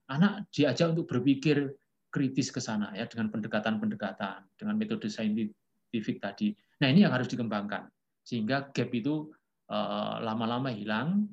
anak 0.09 0.49
diajak 0.52 0.97
untuk 0.97 1.04
berpikir 1.09 1.68
kritis 2.09 2.49
ke 2.49 2.64
sana 2.64 2.92
ya 2.97 3.04
dengan 3.04 3.28
pendekatan-pendekatan, 3.28 4.44
dengan 4.56 4.75
metode 4.80 5.12
saintifik 5.12 6.16
tadi. 6.20 6.56
Nah 6.80 6.88
ini 6.88 7.04
yang 7.04 7.12
harus 7.12 7.28
dikembangkan 7.28 7.88
sehingga 8.25 8.73
gap 8.73 8.90
itu 8.92 9.28
eh, 9.68 10.16
lama-lama 10.20 10.73
hilang, 10.73 11.28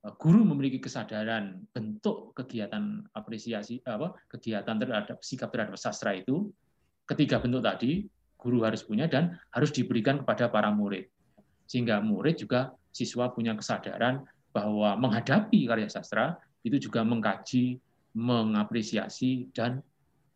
guru 0.00 0.48
memiliki 0.48 0.80
kesadaran 0.80 1.60
bentuk 1.76 2.32
kegiatan 2.32 3.04
apresiasi 3.12 3.84
apa 3.84 4.16
kegiatan 4.32 4.80
terhadap 4.80 5.20
sikap 5.20 5.52
terhadap 5.52 5.76
sastra 5.76 6.16
itu 6.16 6.48
ketiga 7.04 7.36
bentuk 7.36 7.60
tadi 7.60 8.08
guru 8.40 8.64
harus 8.64 8.80
punya 8.80 9.04
dan 9.04 9.36
harus 9.52 9.68
diberikan 9.68 10.24
kepada 10.24 10.48
para 10.48 10.72
murid. 10.72 11.12
Sehingga 11.68 12.00
murid 12.00 12.40
juga 12.40 12.72
siswa 12.88 13.28
punya 13.28 13.52
kesadaran 13.52 14.24
bahwa 14.56 14.96
menghadapi 14.96 15.68
karya 15.68 15.92
sastra 15.92 16.40
itu 16.64 16.80
juga 16.80 17.04
mengkaji 17.04 17.76
mengapresiasi 18.16 19.52
dan 19.52 19.84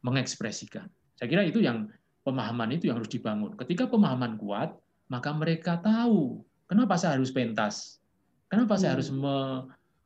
mengekspresikan. 0.04 0.86
Saya 1.16 1.26
kira 1.32 1.42
itu 1.48 1.64
yang 1.64 1.88
pemahaman 2.22 2.76
itu 2.76 2.92
yang 2.92 3.00
harus 3.00 3.08
dibangun. 3.10 3.56
Ketika 3.56 3.88
pemahaman 3.88 4.36
kuat 4.36 4.76
maka 5.08 5.32
mereka 5.32 5.80
tahu 5.80 6.44
kenapa 6.68 7.00
saya 7.00 7.16
harus 7.16 7.32
pentas 7.32 8.03
Kenapa 8.54 8.78
saya 8.78 8.94
harus 8.94 9.10
hmm. 9.10 9.18
me, 9.18 9.36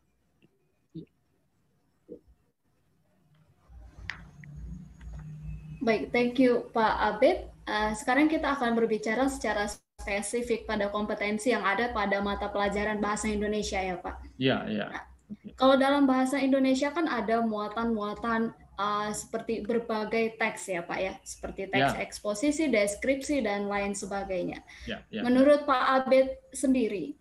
Baik, 5.86 6.10
thank 6.10 6.42
you 6.42 6.66
Pak 6.74 6.94
Abid. 6.98 7.46
Uh, 7.70 7.94
sekarang 7.94 8.26
kita 8.26 8.58
akan 8.58 8.74
berbicara 8.74 9.30
secara 9.30 9.70
spesifik 10.02 10.66
pada 10.66 10.90
kompetensi 10.90 11.54
yang 11.54 11.62
ada 11.62 11.94
pada 11.94 12.18
mata 12.26 12.50
pelajaran 12.50 12.98
bahasa 12.98 13.30
Indonesia 13.30 13.78
ya 13.78 14.02
Pak. 14.02 14.42
Iya, 14.42 14.58
iya. 14.66 14.86
Nah, 14.90 15.06
kalau 15.54 15.78
dalam 15.78 16.10
bahasa 16.10 16.42
Indonesia 16.42 16.90
kan 16.90 17.06
ada 17.06 17.46
muatan-muatan 17.46 18.58
uh, 18.80 19.10
seperti 19.12 19.64
berbagai 19.64 20.40
teks 20.40 20.72
ya 20.72 20.82
Pak 20.84 21.00
ya, 21.00 21.14
seperti 21.24 21.72
teks 21.72 21.96
ya. 21.96 22.00
eksposisi, 22.04 22.70
deskripsi 22.72 23.44
dan 23.44 23.68
lain 23.68 23.96
sebagainya. 23.96 24.62
Ya, 24.86 25.04
ya. 25.10 25.24
Menurut 25.24 25.64
Pak 25.64 25.84
Abed 26.06 26.40
sendiri, 26.52 27.16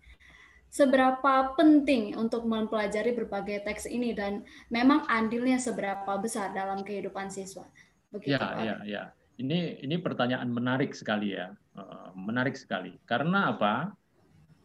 seberapa 0.69 1.55
penting 1.55 2.19
untuk 2.19 2.43
mempelajari 2.43 3.15
berbagai 3.15 3.63
teks 3.63 3.87
ini 3.87 4.11
dan 4.11 4.43
memang 4.67 5.07
andilnya 5.07 5.55
seberapa 5.55 6.19
besar 6.19 6.51
dalam 6.51 6.83
kehidupan 6.83 7.31
siswa? 7.31 7.65
Begitu, 8.11 8.35
ya, 8.35 8.39
Pak. 8.39 8.53
ya, 8.61 8.75
ya. 8.85 9.03
Ini 9.35 9.83
ini 9.83 9.99
pertanyaan 9.99 10.47
menarik 10.47 10.95
sekali 10.95 11.35
ya, 11.35 11.51
uh, 11.75 12.15
menarik 12.15 12.55
sekali. 12.55 12.95
Karena 13.03 13.51
apa? 13.51 13.91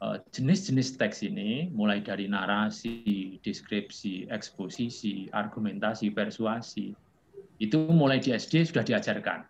Eh, 0.01 0.17
jenis-jenis 0.33 0.97
teks 0.97 1.21
ini, 1.21 1.69
mulai 1.77 2.01
dari 2.01 2.25
narasi, 2.25 3.37
deskripsi, 3.45 4.33
eksposisi, 4.33 5.29
argumentasi, 5.29 6.09
persuasi, 6.09 6.97
itu 7.61 7.79
mulai 7.93 8.17
di 8.17 8.33
SD 8.33 8.65
sudah 8.65 8.81
diajarkan. 8.81 9.45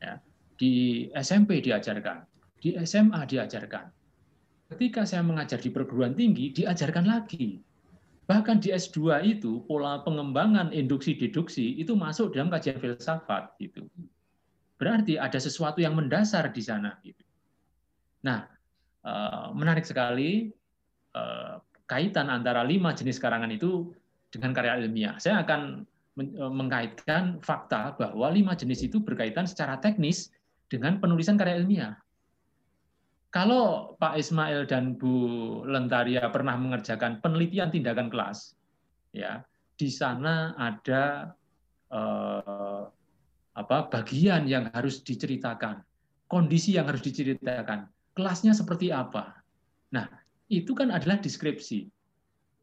Ya. 0.00 0.16
Di 0.56 0.72
SMP 1.12 1.60
diajarkan, 1.60 2.24
di 2.64 2.72
SMA 2.88 3.20
diajarkan. 3.28 3.92
Ketika 4.72 5.04
saya 5.04 5.20
mengajar 5.20 5.60
di 5.60 5.68
perguruan 5.68 6.16
tinggi, 6.16 6.56
diajarkan 6.56 7.04
lagi. 7.04 7.60
Bahkan 8.24 8.64
di 8.64 8.72
S2 8.72 9.20
itu, 9.28 9.60
pola 9.68 10.00
pengembangan 10.00 10.72
induksi-deduksi 10.72 11.76
itu 11.76 11.92
masuk 11.92 12.32
dalam 12.32 12.48
kajian 12.48 12.80
filsafat. 12.80 13.52
Gitu. 13.60 13.84
Berarti 14.80 15.20
ada 15.20 15.36
sesuatu 15.36 15.84
yang 15.84 15.92
mendasar 15.92 16.48
di 16.48 16.64
sana. 16.64 16.96
Gitu. 17.04 17.20
Nah, 18.24 18.48
menarik 19.52 19.82
sekali 19.82 20.50
eh, 21.12 21.54
kaitan 21.86 22.32
antara 22.32 22.64
lima 22.64 22.96
jenis 22.96 23.20
karangan 23.20 23.52
itu 23.52 23.92
dengan 24.32 24.56
karya 24.56 24.80
ilmiah. 24.80 25.20
Saya 25.20 25.44
akan 25.44 25.84
eh, 26.18 26.52
mengkaitkan 26.52 27.44
fakta 27.44 27.98
bahwa 28.00 28.32
lima 28.32 28.56
jenis 28.56 28.88
itu 28.88 29.02
berkaitan 29.02 29.44
secara 29.44 29.76
teknis 29.76 30.32
dengan 30.72 30.96
penulisan 31.02 31.36
karya 31.36 31.60
ilmiah. 31.60 31.94
Kalau 33.32 33.96
Pak 33.96 34.20
Ismail 34.20 34.68
dan 34.68 34.96
Bu 35.00 35.64
Lentaria 35.64 36.28
pernah 36.28 36.52
mengerjakan 36.56 37.24
penelitian 37.24 37.72
tindakan 37.72 38.12
kelas, 38.12 38.52
ya 39.16 39.40
di 39.76 39.88
sana 39.88 40.52
ada 40.56 41.32
eh, 41.92 42.82
apa 43.52 43.78
bagian 43.92 44.48
yang 44.48 44.68
harus 44.72 45.04
diceritakan, 45.04 45.80
kondisi 46.28 46.76
yang 46.76 46.88
harus 46.88 47.04
diceritakan, 47.04 47.88
kelasnya 48.12 48.52
seperti 48.52 48.92
apa. 48.92 49.40
Nah, 49.92 50.08
itu 50.48 50.72
kan 50.76 50.92
adalah 50.92 51.20
deskripsi. 51.20 51.88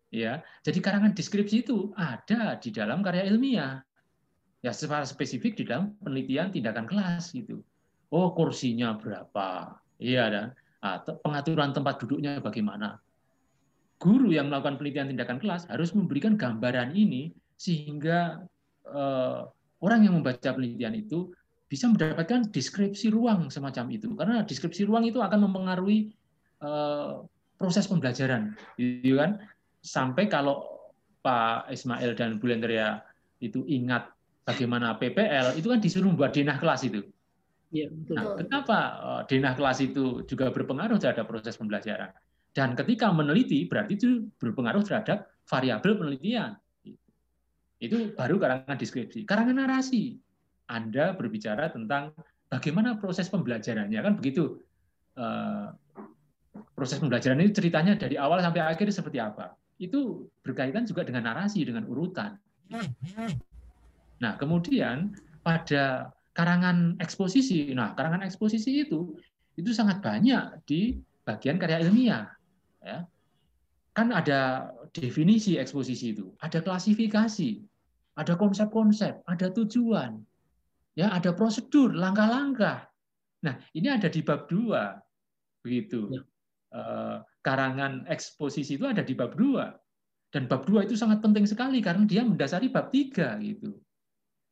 Ya, 0.09 0.41
jadi 0.65 0.81
karangan 0.81 1.13
deskripsi 1.13 1.62
itu 1.62 1.93
ada 1.93 2.57
di 2.57 2.73
dalam 2.73 3.05
karya 3.05 3.29
ilmiah. 3.29 3.85
Ya, 4.65 4.73
secara 4.73 5.05
spesifik 5.05 5.55
di 5.55 5.63
dalam 5.69 5.93
penelitian 6.01 6.49
tindakan 6.49 6.89
kelas 6.89 7.31
gitu. 7.31 7.62
Oh, 8.09 8.33
kursinya 8.33 8.97
berapa? 8.97 9.77
Iya 10.01 10.23
dan 10.31 10.45
pengaturan 11.21 11.75
tempat 11.75 12.01
duduknya 12.01 12.41
bagaimana? 12.41 12.97
Guru 13.99 14.31
yang 14.31 14.47
melakukan 14.49 14.79
penelitian 14.79 15.12
tindakan 15.13 15.38
kelas 15.43 15.67
harus 15.69 15.91
memberikan 15.91 16.39
gambaran 16.39 16.95
ini 16.95 17.35
sehingga 17.59 18.41
eh, 18.88 19.41
orang 19.83 19.99
yang 20.07 20.17
membaca 20.19 20.55
penelitian 20.55 20.95
itu 20.95 21.29
bisa 21.69 21.86
mendapatkan 21.86 22.49
deskripsi 22.49 23.13
ruang 23.13 23.53
semacam 23.53 23.86
itu. 23.93 24.10
Karena 24.17 24.41
deskripsi 24.41 24.89
ruang 24.89 25.05
itu 25.05 25.21
akan 25.21 25.45
mempengaruhi 25.45 26.10
uh, 26.65 27.21
proses 27.55 27.86
pembelajaran 27.86 28.58
gitu 28.82 29.21
kan? 29.21 29.38
Sampai 29.86 30.25
kalau 30.25 30.65
Pak 31.21 31.69
Ismail 31.69 32.17
dan 32.17 32.41
Bu 32.41 32.49
Lendria 32.49 33.05
itu 33.39 33.63
ingat 33.69 34.10
bagaimana 34.43 34.97
PPL 34.97 35.55
itu 35.55 35.69
kan 35.69 35.79
disuruh 35.79 36.10
membuat 36.10 36.34
denah 36.34 36.58
kelas 36.58 36.89
itu. 36.89 37.05
Ya, 37.69 37.86
betul. 37.86 38.17
Nah, 38.17 38.34
kenapa 38.41 38.79
uh, 38.97 39.21
denah 39.29 39.53
kelas 39.53 39.77
itu 39.86 40.25
juga 40.25 40.49
berpengaruh 40.49 40.97
terhadap 40.97 41.29
proses 41.29 41.53
pembelajaran? 41.53 42.10
Dan 42.49 42.73
ketika 42.73 43.13
meneliti 43.13 43.69
berarti 43.69 43.93
itu 43.93 44.25
berpengaruh 44.41 44.82
terhadap 44.82 45.29
variabel 45.45 46.01
penelitian. 46.01 46.58
Itu 47.79 48.12
baru 48.12 48.36
karangan 48.41 48.75
deskripsi 48.75 49.23
karangan 49.23 49.55
narasi 49.55 50.19
anda 50.69 51.17
berbicara 51.17 51.73
tentang 51.73 52.13
bagaimana 52.47 53.01
proses 53.01 53.27
pembelajarannya 53.27 53.99
kan 53.99 54.13
begitu. 54.15 54.62
Eh, 55.17 55.67
proses 56.77 57.01
pembelajaran 57.01 57.43
itu 57.43 57.60
ceritanya 57.60 57.97
dari 57.97 58.15
awal 58.15 58.39
sampai 58.39 58.63
akhir 58.63 58.88
seperti 58.93 59.19
apa. 59.19 59.58
Itu 59.82 60.32
berkaitan 60.45 60.88
juga 60.88 61.03
dengan 61.03 61.27
narasi, 61.27 61.65
dengan 61.65 61.84
urutan. 61.89 62.39
Nah, 64.19 64.34
kemudian 64.36 65.15
pada 65.43 66.13
karangan 66.36 66.99
eksposisi, 66.99 67.71
nah 67.75 67.95
karangan 67.95 68.23
eksposisi 68.23 68.88
itu 68.88 69.15
itu 69.60 69.71
sangat 69.75 69.99
banyak 69.99 70.63
di 70.63 70.95
bagian 71.27 71.60
karya 71.60 71.84
ilmiah. 71.84 72.25
Ya. 72.79 73.03
kan 73.91 74.15
ada 74.15 74.71
definisi 74.95 75.60
eksposisi 75.60 76.15
itu, 76.15 76.32
ada 76.39 76.63
klasifikasi, 76.63 77.60
ada 78.15 78.39
konsep-konsep, 78.39 79.19
ada 79.27 79.51
tujuan, 79.51 80.23
ya 80.99 81.15
ada 81.15 81.31
prosedur, 81.31 81.95
langkah-langkah. 81.95 82.91
Nah, 83.47 83.55
ini 83.71 83.88
ada 83.88 84.12
di 84.12 84.19
bab 84.19 84.51
dua, 84.51 84.99
begitu. 85.63 86.12
Ya. 86.12 86.21
Eh, 86.75 87.17
karangan 87.39 88.03
eksposisi 88.12 88.75
itu 88.75 88.83
ada 88.83 88.99
di 88.99 89.15
bab 89.15 89.39
dua, 89.39 89.71
dan 90.35 90.51
bab 90.51 90.67
dua 90.67 90.83
itu 90.83 90.99
sangat 90.99 91.23
penting 91.23 91.47
sekali 91.47 91.79
karena 91.79 92.03
dia 92.03 92.27
mendasari 92.27 92.67
bab 92.67 92.91
tiga, 92.91 93.39
gitu. 93.39 93.79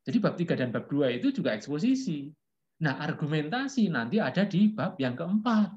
Jadi 0.07 0.17
bab 0.23 0.39
tiga 0.39 0.55
dan 0.55 0.71
bab 0.71 0.87
dua 0.87 1.11
itu 1.11 1.35
juga 1.35 1.51
eksposisi. 1.51 2.31
Nah, 2.79 2.95
argumentasi 3.03 3.91
nanti 3.91 4.23
ada 4.23 4.47
di 4.47 4.71
bab 4.71 4.95
yang 5.03 5.19
keempat. 5.19 5.75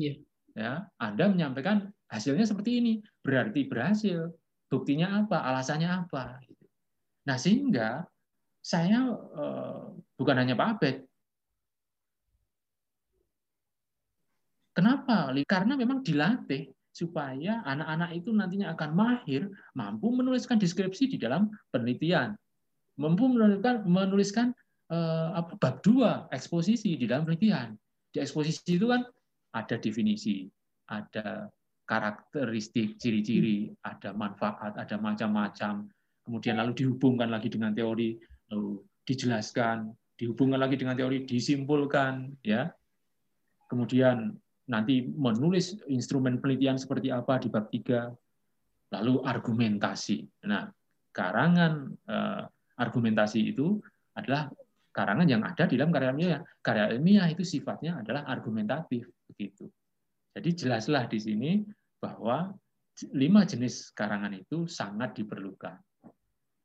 Ya. 0.00 0.16
Ya, 0.54 0.86
Anda 1.02 1.26
menyampaikan 1.26 1.90
hasilnya 2.06 2.46
seperti 2.46 2.78
ini, 2.78 2.92
berarti 3.26 3.66
berhasil. 3.66 4.30
Buktinya 4.70 5.26
apa? 5.26 5.42
Alasannya 5.50 5.90
apa? 5.90 6.38
Nah, 7.26 7.34
sehingga 7.34 8.06
saya 8.64 9.12
eh, 9.12 9.82
bukan 10.16 10.36
hanya 10.40 10.56
Pak 10.56 10.68
Abed. 10.80 10.96
Kenapa? 14.74 15.30
Karena 15.44 15.76
memang 15.76 16.00
dilatih 16.00 16.72
supaya 16.90 17.60
anak-anak 17.62 18.10
itu 18.16 18.30
nantinya 18.32 18.72
akan 18.74 18.90
mahir, 18.96 19.52
mampu 19.76 20.10
menuliskan 20.10 20.56
deskripsi 20.56 21.12
di 21.12 21.18
dalam 21.20 21.52
penelitian, 21.70 22.34
mampu 22.96 23.28
menuliskan 23.28 23.84
menuliskan 23.84 24.46
eh, 24.88 25.28
apa 25.36 25.60
bab 25.60 25.84
dua 25.84 26.26
eksposisi 26.32 26.96
di 26.96 27.04
dalam 27.04 27.28
penelitian. 27.28 27.76
Di 28.10 28.24
eksposisi 28.24 28.80
itu 28.80 28.88
kan 28.88 29.04
ada 29.54 29.76
definisi, 29.78 30.48
ada 30.88 31.52
karakteristik, 31.84 32.96
ciri-ciri, 32.96 33.68
ada 33.84 34.16
manfaat, 34.16 34.72
ada 34.80 34.96
macam-macam, 34.96 35.84
kemudian 36.24 36.56
lalu 36.56 36.72
dihubungkan 36.72 37.28
lagi 37.28 37.52
dengan 37.52 37.76
teori, 37.76 38.16
lalu 38.52 38.82
dijelaskan, 39.04 39.92
dihubungkan 40.16 40.60
lagi 40.60 40.76
dengan 40.80 40.96
teori, 40.96 41.24
disimpulkan, 41.24 42.40
ya. 42.44 42.70
Kemudian 43.68 44.32
nanti 44.70 45.04
menulis 45.04 45.76
instrumen 45.90 46.40
penelitian 46.40 46.80
seperti 46.80 47.12
apa 47.12 47.40
di 47.40 47.48
bab 47.52 47.68
3, 47.68 48.12
lalu 48.94 49.20
argumentasi. 49.24 50.24
Nah, 50.48 50.68
karangan 51.10 51.92
eh, 52.08 52.42
argumentasi 52.78 53.54
itu 53.54 53.78
adalah 54.14 54.50
karangan 54.94 55.26
yang 55.26 55.42
ada 55.42 55.66
di 55.66 55.74
dalam 55.74 55.90
karya 55.90 56.14
ilmiah. 56.14 56.40
Karya 56.62 56.94
ilmiah 56.94 57.26
itu 57.26 57.42
sifatnya 57.42 57.98
adalah 57.98 58.24
argumentatif 58.30 59.10
begitu. 59.26 59.66
Jadi 60.34 60.50
jelaslah 60.54 61.06
di 61.10 61.18
sini 61.18 61.50
bahwa 61.98 62.54
lima 63.14 63.42
jenis 63.42 63.90
karangan 63.90 64.34
itu 64.34 64.70
sangat 64.70 65.18
diperlukan. 65.18 65.78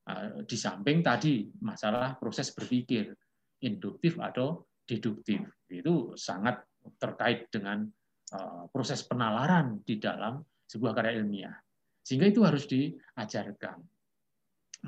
Eh, 0.09 0.41
di 0.49 0.57
samping 0.57 1.05
tadi 1.05 1.45
masalah 1.61 2.17
proses 2.17 2.49
berpikir 2.49 3.13
induktif 3.61 4.17
atau 4.17 4.65
deduktif. 4.81 5.45
Itu 5.69 6.17
sangat 6.17 6.65
terkait 6.97 7.53
dengan 7.53 7.85
eh, 8.33 8.63
proses 8.73 9.05
penalaran 9.05 9.85
di 9.85 10.01
dalam 10.01 10.41
sebuah 10.65 10.97
karya 10.97 11.21
ilmiah. 11.21 11.53
Sehingga 12.01 12.25
itu 12.25 12.41
harus 12.41 12.65
diajarkan. 12.65 13.77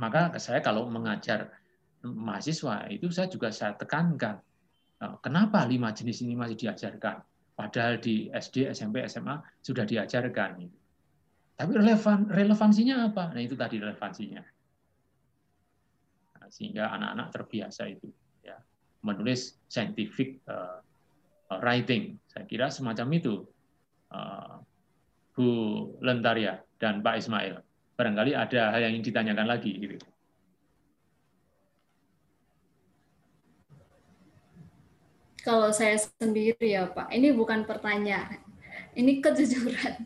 Maka 0.01 0.33
saya 0.41 0.63
kalau 0.63 0.89
mengajar 0.89 1.51
mahasiswa 2.01 2.89
itu 2.89 3.13
saya 3.13 3.29
juga 3.29 3.53
saya 3.53 3.77
tekankan 3.77 4.41
eh, 5.05 5.15
kenapa 5.21 5.61
lima 5.69 5.93
jenis 5.93 6.25
ini 6.25 6.33
masih 6.33 6.57
diajarkan? 6.65 7.21
Padahal 7.53 8.01
di 8.01 8.25
SD 8.33 8.73
SMP 8.73 9.05
SMA 9.05 9.37
sudah 9.61 9.85
diajarkan. 9.85 10.65
Tapi 11.61 11.71
relevan 11.77 12.25
relevansinya 12.25 13.05
apa? 13.13 13.37
Nah 13.37 13.41
itu 13.43 13.53
tadi 13.53 13.77
relevansinya 13.77 14.41
sehingga 16.51 16.91
anak-anak 16.91 17.27
terbiasa 17.31 17.87
itu 17.87 18.11
ya 18.43 18.59
menulis 19.01 19.55
scientific 19.71 20.43
uh, 20.51 20.83
writing 21.63 22.19
saya 22.27 22.43
kira 22.43 22.67
semacam 22.67 23.07
itu 23.15 23.47
uh, 24.11 24.59
Bu 25.31 25.47
Lentaria 26.03 26.59
dan 26.75 26.99
Pak 26.99 27.23
Ismail 27.23 27.63
barangkali 28.01 28.31
ada 28.33 28.73
hal 28.73 28.81
yang 28.81 28.97
ingin 28.97 29.13
ditanyakan 29.13 29.45
lagi 29.45 29.77
gitu. 29.77 30.01
Kalau 35.41 35.73
saya 35.73 35.97
sendiri 35.97 36.77
ya 36.77 36.85
Pak, 36.85 37.09
ini 37.13 37.33
bukan 37.33 37.65
pertanyaan, 37.65 38.41
ini 38.93 39.21
kejujuran 39.21 40.05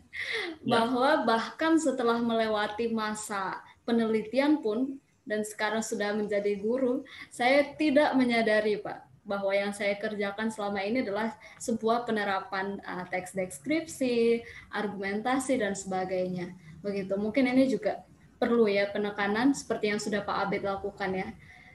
bahwa 0.64 1.28
bahkan 1.28 1.76
setelah 1.76 2.20
melewati 2.20 2.88
masa 2.88 3.60
penelitian 3.84 4.64
pun 4.64 4.96
dan 5.26 5.42
sekarang 5.42 5.82
sudah 5.82 6.14
menjadi 6.14 6.56
guru, 6.62 7.02
saya 7.28 7.74
tidak 7.74 8.14
menyadari 8.14 8.78
Pak 8.78 9.04
bahwa 9.26 9.50
yang 9.50 9.74
saya 9.74 9.98
kerjakan 9.98 10.54
selama 10.54 10.86
ini 10.86 11.02
adalah 11.02 11.34
sebuah 11.58 12.06
penerapan 12.06 12.78
uh, 12.86 13.02
teks 13.10 13.34
deskripsi, 13.34 14.46
argumentasi 14.70 15.58
dan 15.58 15.74
sebagainya. 15.74 16.54
Begitu. 16.78 17.18
Mungkin 17.18 17.50
ini 17.50 17.66
juga 17.66 18.06
perlu 18.38 18.70
ya 18.70 18.86
penekanan 18.94 19.50
seperti 19.50 19.90
yang 19.90 19.98
sudah 19.98 20.22
Pak 20.22 20.36
Abed 20.46 20.62
lakukan 20.62 21.10
ya 21.10 21.28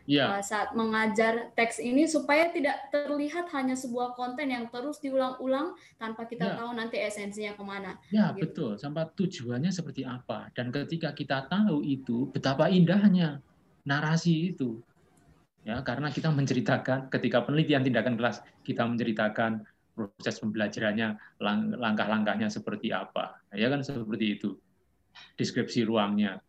yeah. 0.05 0.37
Iya. 0.37 0.43
saat 0.43 0.69
mengajar 0.73 1.53
teks 1.53 1.81
ini 1.81 2.05
supaya 2.05 2.49
tidak 2.49 2.89
terlihat 2.89 3.49
hanya 3.53 3.77
sebuah 3.77 4.13
konten 4.17 4.49
yang 4.49 4.69
terus 4.69 5.01
diulang-ulang 5.01 5.73
tanpa 5.97 6.25
kita 6.25 6.53
yeah. 6.53 6.57
tahu 6.57 6.71
nanti 6.73 6.97
esensinya 7.01 7.53
ke 7.57 7.63
mana. 7.63 7.97
Ya 8.13 8.33
gitu. 8.33 8.41
betul, 8.47 8.71
sampai 8.77 9.09
tujuannya 9.13 9.71
seperti 9.73 10.05
apa 10.05 10.49
dan 10.53 10.69
ketika 10.69 11.13
kita 11.13 11.45
tahu 11.49 11.81
itu 11.85 12.29
betapa 12.31 12.69
indahnya 12.71 13.41
narasi 13.85 14.53
itu, 14.53 14.77
ya 15.65 15.81
karena 15.81 16.13
kita 16.13 16.29
menceritakan 16.29 17.09
ketika 17.09 17.41
penelitian 17.41 17.81
tindakan 17.81 18.13
kelas 18.13 18.45
kita 18.61 18.85
menceritakan 18.85 19.65
proses 19.91 20.39
pembelajarannya 20.39 21.19
langkah-langkahnya 21.77 22.47
seperti 22.47 22.93
apa, 22.93 23.41
ya 23.51 23.67
kan 23.67 23.81
seperti 23.81 24.39
itu 24.39 24.55
deskripsi 25.35 25.85
ruangnya 25.85 26.39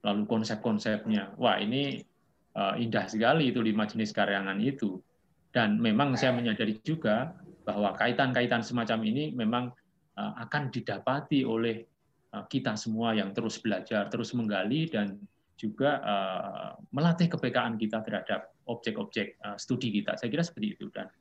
lalu 0.00 0.24
konsep-konsepnya 0.24 1.36
wah 1.36 1.60
ini 1.60 2.00
uh, 2.00 2.09
indah 2.56 3.06
sekali 3.06 3.54
itu 3.54 3.62
lima 3.62 3.86
jenis 3.86 4.10
karyangan 4.10 4.58
itu. 4.58 4.98
Dan 5.50 5.82
memang 5.82 6.14
saya 6.14 6.30
menyadari 6.30 6.78
juga 6.86 7.34
bahwa 7.66 7.94
kaitan-kaitan 7.98 8.62
semacam 8.62 9.02
ini 9.02 9.34
memang 9.34 9.74
uh, 10.14 10.32
akan 10.46 10.70
didapati 10.70 11.42
oleh 11.42 11.82
uh, 12.34 12.46
kita 12.46 12.78
semua 12.78 13.14
yang 13.14 13.34
terus 13.34 13.58
belajar, 13.58 14.06
terus 14.10 14.30
menggali 14.34 14.86
dan 14.86 15.18
juga 15.60 16.00
melatih 16.88 17.28
kepekaan 17.28 17.76
kita 17.76 18.00
terhadap 18.00 18.48
objek-objek 18.64 19.36
studi 19.60 19.92
kita. 19.92 20.16
Saya 20.16 20.32
kira 20.32 20.40
seperti 20.40 20.72
itu 20.72 20.88
dan 20.88 21.12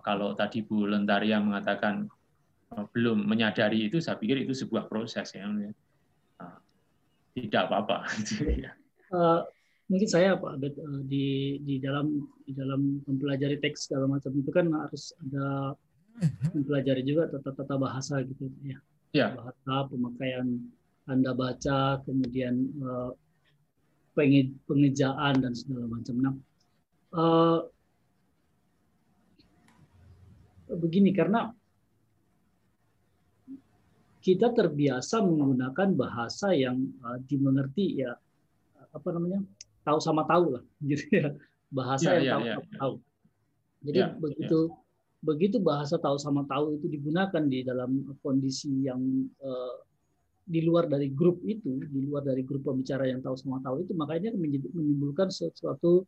kalau 0.00 0.32
tadi 0.32 0.64
Bu 0.64 0.88
Lentaria 0.88 1.36
mengatakan 1.36 2.08
belum 2.96 3.28
menyadari 3.28 3.92
itu, 3.92 4.00
saya 4.00 4.16
pikir 4.16 4.40
itu 4.40 4.56
sebuah 4.56 4.88
proses 4.88 5.36
ya. 5.36 5.52
Tidak 7.36 7.62
apa-apa. 7.68 8.08
uh, 9.12 9.44
mungkin 9.86 10.08
saya 10.10 10.34
Pak 10.34 10.58
Abed 10.58 10.74
eh, 10.74 11.02
di 11.06 11.26
di 11.62 11.74
dalam 11.78 12.26
di 12.42 12.52
dalam 12.54 13.02
mempelajari 13.06 13.62
teks 13.62 13.90
segala 13.90 14.18
macam 14.18 14.34
itu 14.34 14.50
kan 14.50 14.66
harus 14.74 15.14
ada 15.22 15.74
mempelajari 16.54 17.02
juga 17.06 17.30
tata 17.30 17.54
tata 17.54 17.74
bahasa 17.78 18.24
gitu 18.26 18.50
ya. 18.66 18.78
ya. 19.14 19.36
Bahasa 19.36 19.86
pemakaian 19.92 20.58
Anda 21.06 21.36
baca 21.38 22.02
kemudian 22.02 22.66
uh, 22.82 23.14
pengejaan 24.66 25.34
dan 25.38 25.52
segala 25.54 25.86
macam. 25.86 26.14
Nah, 26.18 26.34
uh, 27.14 27.60
begini 30.72 31.14
karena 31.14 31.54
kita 34.18 34.50
terbiasa 34.50 35.22
menggunakan 35.22 35.94
bahasa 35.94 36.50
yang 36.50 36.90
uh, 37.06 37.22
dimengerti 37.22 38.02
ya 38.02 38.18
apa 38.90 39.08
namanya 39.14 39.46
tahu 39.86 39.98
sama 40.02 40.26
tahu 40.26 40.58
lah 40.58 40.64
gitu 40.90 41.06
ya 41.14 41.30
bahasa 41.70 42.18
ya, 42.18 42.18
yang 42.18 42.26
ya, 42.26 42.32
tahu 42.34 42.42
ya, 42.42 42.54
sama 42.54 42.66
ya. 42.66 42.78
tahu 42.82 42.94
jadi 43.86 44.00
ya, 44.02 44.08
begitu 44.18 44.58
ya. 44.66 44.74
begitu 45.22 45.56
bahasa 45.62 45.96
tahu 46.02 46.16
sama 46.18 46.42
tahu 46.50 46.74
itu 46.74 46.86
digunakan 46.90 47.42
di 47.46 47.62
dalam 47.62 47.90
kondisi 48.22 48.86
yang 48.86 49.00
uh, 49.42 49.74
di 50.46 50.62
luar 50.62 50.86
dari 50.86 51.10
grup 51.10 51.42
itu 51.42 51.82
di 51.90 52.06
luar 52.06 52.22
dari 52.22 52.46
grup 52.46 52.62
pembicara 52.62 53.10
yang 53.10 53.18
tahu 53.18 53.34
sama 53.34 53.58
tahu 53.66 53.82
itu 53.82 53.92
makanya 53.98 54.30
menimbulkan 54.38 55.26
sesuatu 55.26 56.06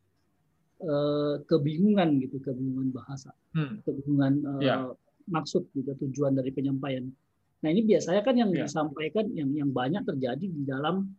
uh, 0.86 1.42
kebingungan 1.42 2.22
gitu 2.22 2.38
kebingungan 2.38 2.94
bahasa 2.94 3.34
hmm. 3.58 3.82
kebingungan 3.82 4.34
uh, 4.46 4.94
maksud 5.26 5.66
gitu 5.74 5.90
tujuan 6.06 6.38
dari 6.38 6.54
penyampaian 6.54 7.10
nah 7.58 7.68
ini 7.74 7.82
biasanya 7.82 8.22
kan 8.22 8.38
yang 8.38 8.54
ya. 8.54 8.70
disampaikan 8.70 9.26
yang 9.34 9.50
yang 9.50 9.74
banyak 9.74 10.06
terjadi 10.06 10.46
di 10.46 10.62
dalam 10.62 11.10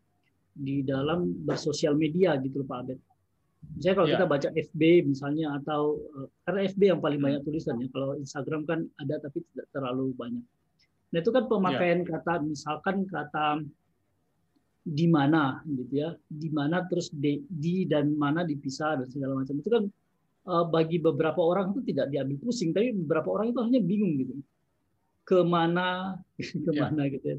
di 0.59 0.83
dalam 0.83 1.31
bersosial 1.47 1.95
media 1.95 2.35
gitu 2.43 2.59
loh 2.61 2.67
Pak 2.67 2.79
Abed. 2.83 2.99
Misalnya 3.75 3.95
kalau 3.95 4.07
ya. 4.07 4.13
kita 4.15 4.25
baca 4.27 4.49
FB 4.55 4.81
misalnya 5.07 5.47
atau 5.59 5.81
eh, 6.19 6.27
karena 6.47 6.59
FB 6.67 6.81
yang 6.95 6.99
paling 7.03 7.19
banyak 7.19 7.41
tulisannya, 7.43 7.87
kalau 7.91 8.15
Instagram 8.19 8.61
kan 8.67 8.79
ada 8.99 9.15
tapi 9.23 9.43
tidak 9.51 9.67
terlalu 9.71 10.11
banyak. 10.15 10.45
Nah 11.09 11.17
itu 11.19 11.31
kan 11.31 11.43
pemakaian 11.47 11.99
ya. 12.03 12.07
kata 12.07 12.33
misalkan 12.43 13.07
kata 13.07 13.63
di 14.83 15.07
mana 15.11 15.59
gitu 15.67 15.93
ya, 15.95 16.09
di 16.27 16.49
mana 16.51 16.87
terus 16.87 17.11
di, 17.11 17.43
di 17.47 17.83
dan 17.83 18.15
mana 18.15 18.47
dipisah 18.47 19.03
dan 19.03 19.07
segala 19.11 19.43
macam 19.43 19.55
itu 19.59 19.69
kan 19.69 19.83
uh, 20.47 20.65
bagi 20.65 20.97
beberapa 21.03 21.43
orang 21.43 21.75
itu 21.75 21.93
tidak 21.93 22.11
diambil 22.11 22.37
pusing, 22.39 22.71
tapi 22.71 22.95
beberapa 22.95 23.27
orang 23.35 23.51
itu 23.51 23.59
hanya 23.59 23.79
bingung 23.83 24.13
gitu 24.17 24.33
ke 25.29 25.39
mana 25.45 26.17
ke 26.65 26.71
mana 26.73 27.05
ya. 27.05 27.13
gitu 27.13 27.25
ya 27.29 27.37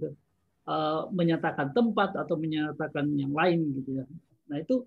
uh, 0.70 1.11
menyatakan 1.11 1.74
tempat 1.74 2.14
atau 2.14 2.38
menyatakan 2.38 3.11
yang 3.18 3.35
lain 3.35 3.74
gitu 3.83 3.98
ya. 3.98 4.04
Nah 4.46 4.62
itu 4.62 4.87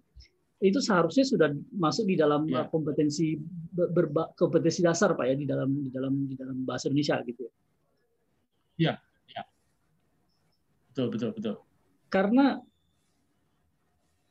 itu 0.63 0.79
seharusnya 0.79 1.27
sudah 1.27 1.51
masuk 1.75 2.07
di 2.07 2.15
dalam 2.15 2.47
ya. 2.47 2.63
kompetensi 2.71 3.35
berba, 3.75 4.31
kompetensi 4.39 4.79
dasar 4.79 5.11
pak 5.11 5.27
ya 5.27 5.35
di 5.35 5.43
dalam 5.43 5.69
di 5.83 5.91
dalam 5.91 6.13
di 6.23 6.39
dalam 6.39 6.63
bahasa 6.63 6.87
Indonesia 6.87 7.19
gitu 7.27 7.43
ya. 7.43 7.53
Iya, 8.73 8.93
ya. 9.35 9.43
Betul, 10.89 11.07
betul, 11.11 11.29
betul. 11.35 11.55
Karena 12.07 12.63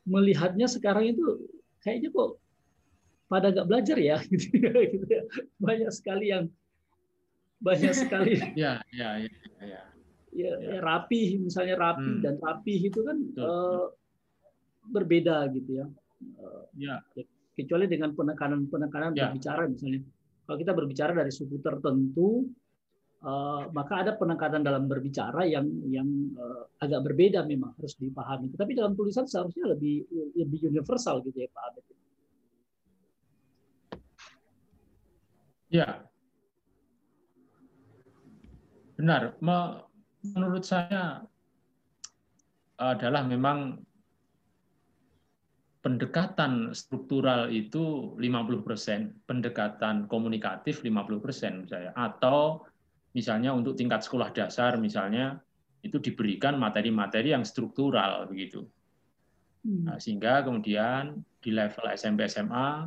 melihatnya 0.08 0.66
sekarang 0.66 1.14
itu 1.14 1.46
kayaknya 1.84 2.10
kok 2.10 2.40
pada 3.28 3.52
nggak 3.52 3.68
belajar 3.68 3.96
ya, 4.00 4.16
gitu, 4.32 4.56
gitu 4.56 5.04
ya. 5.06 5.22
Banyak 5.60 5.90
sekali 5.92 6.32
yang 6.32 6.48
banyak 7.60 7.92
sekali. 7.92 8.40
ya, 8.58 8.80
ya, 8.88 9.20
ya, 9.20 9.30
ya. 9.62 9.91
Ya, 10.32 10.56
ya. 10.56 10.80
rapi, 10.80 11.36
misalnya 11.44 11.76
rapi 11.76 12.08
hmm. 12.16 12.22
dan 12.24 12.34
rapi 12.40 12.88
itu 12.88 13.04
kan 13.04 13.20
uh, 13.36 13.92
berbeda 14.88 15.44
gitu 15.52 15.84
ya. 15.84 15.86
Uh, 16.40 16.64
ya. 16.72 17.04
Kecuali 17.52 17.84
dengan 17.84 18.16
penekanan-penekanan 18.16 19.12
ya. 19.12 19.28
berbicara 19.28 19.68
misalnya. 19.68 20.00
Kalau 20.48 20.56
kita 20.56 20.72
berbicara 20.72 21.12
dari 21.12 21.28
suku 21.28 21.60
tertentu, 21.60 22.48
uh, 23.28 23.68
maka 23.76 24.00
ada 24.00 24.16
penekanan 24.16 24.64
dalam 24.64 24.88
berbicara 24.88 25.44
yang 25.44 25.68
yang 25.92 26.08
uh, 26.40 26.64
agak 26.80 27.04
berbeda 27.04 27.44
memang 27.44 27.76
harus 27.76 27.92
dipahami. 28.00 28.48
Tapi 28.56 28.72
dalam 28.72 28.96
tulisan 28.96 29.28
seharusnya 29.28 29.68
lebih 29.76 30.08
lebih 30.32 30.72
universal 30.72 31.20
gitu 31.28 31.44
ya 31.44 31.48
Pak 31.52 31.62
Abed. 31.68 31.84
Ya, 35.72 36.04
benar. 38.96 39.36
Menurut 40.22 40.62
saya 40.62 41.22
adalah 42.78 43.26
memang 43.26 43.82
pendekatan 45.82 46.70
struktural 46.78 47.50
itu 47.50 48.14
50%, 48.14 49.26
pendekatan 49.26 50.06
komunikatif 50.06 50.86
50% 50.86 51.66
saya 51.66 51.90
atau 51.98 52.62
misalnya 53.18 53.50
untuk 53.50 53.74
tingkat 53.74 54.06
sekolah 54.06 54.30
dasar 54.30 54.78
misalnya 54.78 55.42
itu 55.82 55.98
diberikan 55.98 56.54
materi-materi 56.54 57.34
yang 57.34 57.42
struktural 57.42 58.30
begitu. 58.30 58.62
Hmm. 59.66 59.90
Nah, 59.90 59.98
sehingga 59.98 60.46
kemudian 60.46 61.18
di 61.42 61.50
level 61.50 61.90
SMP 61.90 62.30
SMA 62.30 62.86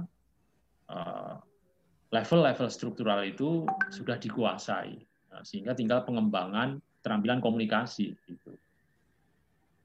eh, 0.88 1.36
level-level 2.16 2.72
struktural 2.72 3.28
itu 3.28 3.68
sudah 3.92 4.16
dikuasai. 4.16 4.96
Nah, 5.36 5.44
sehingga 5.44 5.76
tinggal 5.76 6.08
pengembangan 6.08 6.80
keterampilan 7.06 7.38
komunikasi 7.38 8.18
gitu. 8.26 8.58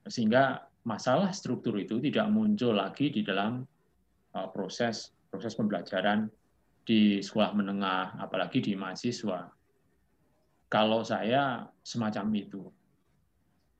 Sehingga 0.08 0.64
masalah 0.88 1.28
struktur 1.36 1.76
itu 1.76 2.00
tidak 2.00 2.32
muncul 2.32 2.72
lagi 2.72 3.12
di 3.12 3.20
dalam 3.20 3.60
eh, 4.32 4.48
proses 4.56 5.12
proses 5.28 5.52
pembelajaran 5.52 6.32
di 6.80 7.20
sekolah 7.20 7.52
menengah 7.52 8.16
apalagi 8.24 8.64
di 8.64 8.72
mahasiswa 8.72 9.52
kalau 10.72 11.04
saya 11.04 11.68
semacam 11.84 12.26
itu. 12.40 12.64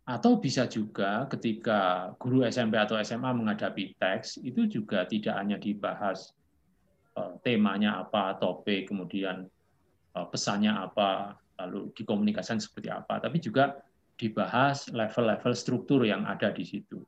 Atau 0.05 0.43
bisa 0.43 0.67
juga 0.67 1.25
ketika 1.31 2.13
guru 2.19 2.43
SMP 2.45 2.77
atau 2.77 2.99
SMA 3.01 3.31
menghadapi 3.31 3.95
teks, 3.95 4.43
itu 4.43 4.67
juga 4.69 5.09
tidak 5.09 5.39
hanya 5.41 5.57
dibahas 5.57 6.37
eh, 7.17 7.33
temanya 7.41 8.05
apa, 8.05 8.37
topik, 8.37 8.93
kemudian 8.93 9.49
eh, 10.13 10.27
pesannya 10.29 10.77
apa, 10.77 11.41
lalu 11.67 11.93
dikomunikasikan 11.93 12.61
seperti 12.61 12.89
apa, 12.89 13.21
tapi 13.21 13.41
juga 13.43 13.77
dibahas 14.21 14.89
level-level 14.93 15.53
struktur 15.57 16.05
yang 16.05 16.29
ada 16.29 16.53
di 16.53 16.65
situ. 16.65 17.01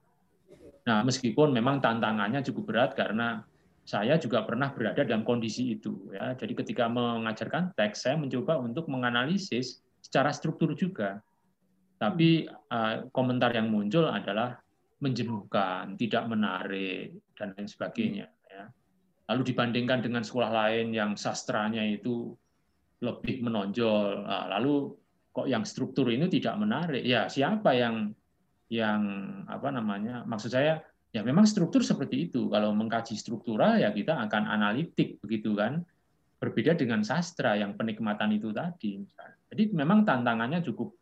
Nah, 0.89 1.05
meskipun 1.07 1.53
memang 1.55 1.79
tantangannya 1.79 2.43
cukup 2.43 2.73
berat 2.73 2.91
karena 2.97 3.45
saya 3.83 4.15
juga 4.19 4.47
pernah 4.47 4.71
berada 4.71 5.03
dalam 5.03 5.27
kondisi 5.27 5.75
itu 5.75 6.11
ya. 6.15 6.35
Jadi 6.39 6.55
ketika 6.55 6.87
mengajarkan 6.87 7.75
teks 7.75 8.07
saya 8.07 8.15
mencoba 8.15 8.59
untuk 8.59 8.87
menganalisis 8.87 9.83
secara 10.03 10.31
struktur 10.31 10.75
juga. 10.75 11.23
Tapi 11.99 12.51
uh, 12.51 13.07
komentar 13.15 13.55
yang 13.55 13.71
muncul 13.71 14.11
adalah 14.11 14.59
menjenuhkan, 14.99 15.95
tidak 15.95 16.27
menarik 16.27 17.15
dan 17.39 17.55
lain 17.55 17.71
sebagainya 17.71 18.27
ya. 18.51 18.67
Lalu 19.31 19.55
dibandingkan 19.55 20.03
dengan 20.03 20.27
sekolah 20.27 20.51
lain 20.51 20.91
yang 20.91 21.15
sastranya 21.15 21.83
itu 21.87 22.35
lebih 23.03 23.43
menonjol, 23.43 24.23
uh, 24.25 24.47
lalu 24.59 24.95
kok 25.35 25.51
yang 25.51 25.67
struktur 25.67 26.07
ini 26.09 26.31
tidak 26.31 26.55
menarik? 26.57 27.03
Ya, 27.03 27.27
siapa 27.27 27.75
yang 27.75 28.15
yang 28.73 29.03
apa 29.51 29.69
namanya? 29.69 30.25
Maksud 30.25 30.55
saya 30.55 30.81
Ya 31.13 31.21
memang 31.21 31.45
struktur 31.45 31.85
seperti 31.85 32.33
itu. 32.33 32.49
Kalau 32.49 32.73
mengkaji 32.73 33.21
struktural 33.21 33.77
ya 33.77 33.93
kita 33.93 34.17
akan 34.17 34.49
analitik 34.49 35.21
begitu 35.21 35.53
kan. 35.53 35.85
Berbeda 36.41 36.75
dengan 36.75 37.07
sastra 37.07 37.55
yang 37.55 37.77
penikmatan 37.79 38.35
itu 38.35 38.51
tadi. 38.51 38.99
Jadi 39.53 39.63
memang 39.77 40.03
tantangannya 40.03 40.65
cukup 40.65 40.97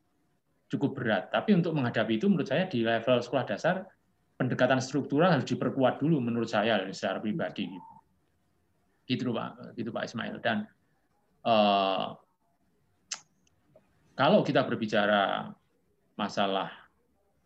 cukup 0.69 0.91
berat. 0.99 1.31
Tapi 1.33 1.57
untuk 1.57 1.73
menghadapi 1.79 2.19
itu 2.19 2.27
menurut 2.27 2.51
saya 2.51 2.67
di 2.67 2.83
level 2.83 3.23
sekolah 3.23 3.47
dasar 3.49 3.87
pendekatan 4.37 4.83
struktural 4.83 5.33
harus 5.33 5.49
diperkuat 5.49 6.03
dulu 6.03 6.21
menurut 6.21 6.51
saya 6.51 6.83
secara 6.91 7.23
pribadi 7.23 7.71
gitu. 7.71 7.93
Gitu 9.07 9.31
Pak, 9.31 9.79
gitu 9.79 9.91
Pak 9.95 10.11
Ismail. 10.11 10.37
Dan 10.43 10.67
eh, 11.47 12.07
kalau 14.17 14.45
kita 14.45 14.65
berbicara 14.69 15.49
masalah 16.17 16.69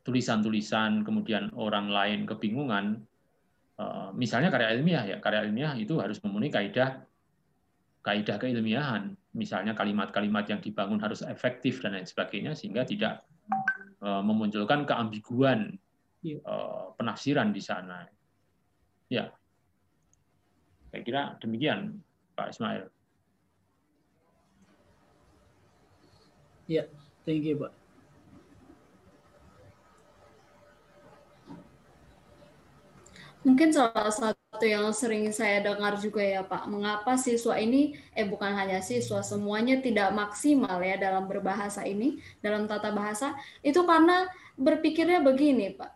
tulisan-tulisan 0.05 1.07
kemudian 1.07 1.55
orang 1.55 1.89
lain 1.89 2.27
kebingungan 2.27 3.03
eh, 3.79 4.09
misalnya 4.15 4.51
karya 4.51 4.75
ilmiah 4.75 5.05
ya 5.07 5.17
karya 5.23 5.47
ilmiah 5.47 5.75
itu 5.79 5.99
harus 6.03 6.19
memenuhi 6.23 6.51
kaidah 6.51 7.05
kaidah 8.05 8.37
keilmiahan. 8.37 9.17
Misalnya 9.35 9.75
kalimat-kalimat 9.75 10.47
yang 10.47 10.61
dibangun 10.63 11.01
harus 11.03 11.25
efektif 11.27 11.83
dan 11.83 11.99
lain 11.99 12.07
sebagainya 12.07 12.53
sehingga 12.55 12.85
tidak 12.85 13.25
eh, 14.05 14.23
memunculkan 14.23 14.85
keambiguan 14.85 15.75
iya. 16.21 16.39
penafsiran 17.01 17.51
di 17.51 17.63
sana. 17.65 18.05
Ya. 19.09 19.33
Saya 20.93 21.03
kira 21.03 21.23
demikian 21.43 21.99
Pak 22.39 22.55
Ismail 22.55 22.87
ya 26.67 26.85
thank 27.25 27.45
you 27.45 27.57
Pak. 27.57 27.73
Mungkin 33.45 33.77
salah 33.77 34.09
satu 34.09 34.65
yang 34.65 34.89
sering 34.97 35.29
saya 35.29 35.61
dengar 35.61 36.01
juga 36.01 36.25
ya 36.25 36.41
Pak, 36.41 36.65
mengapa 36.65 37.13
siswa 37.21 37.61
ini, 37.61 37.93
eh 38.17 38.25
bukan 38.25 38.49
hanya 38.57 38.81
siswa, 38.81 39.21
semuanya 39.21 39.85
tidak 39.85 40.17
maksimal 40.17 40.81
ya 40.81 40.97
dalam 40.97 41.29
berbahasa 41.29 41.85
ini, 41.85 42.17
dalam 42.41 42.65
tata 42.65 42.89
bahasa, 42.89 43.37
itu 43.61 43.85
karena 43.85 44.33
berpikirnya 44.57 45.21
begini 45.21 45.77
Pak, 45.77 45.93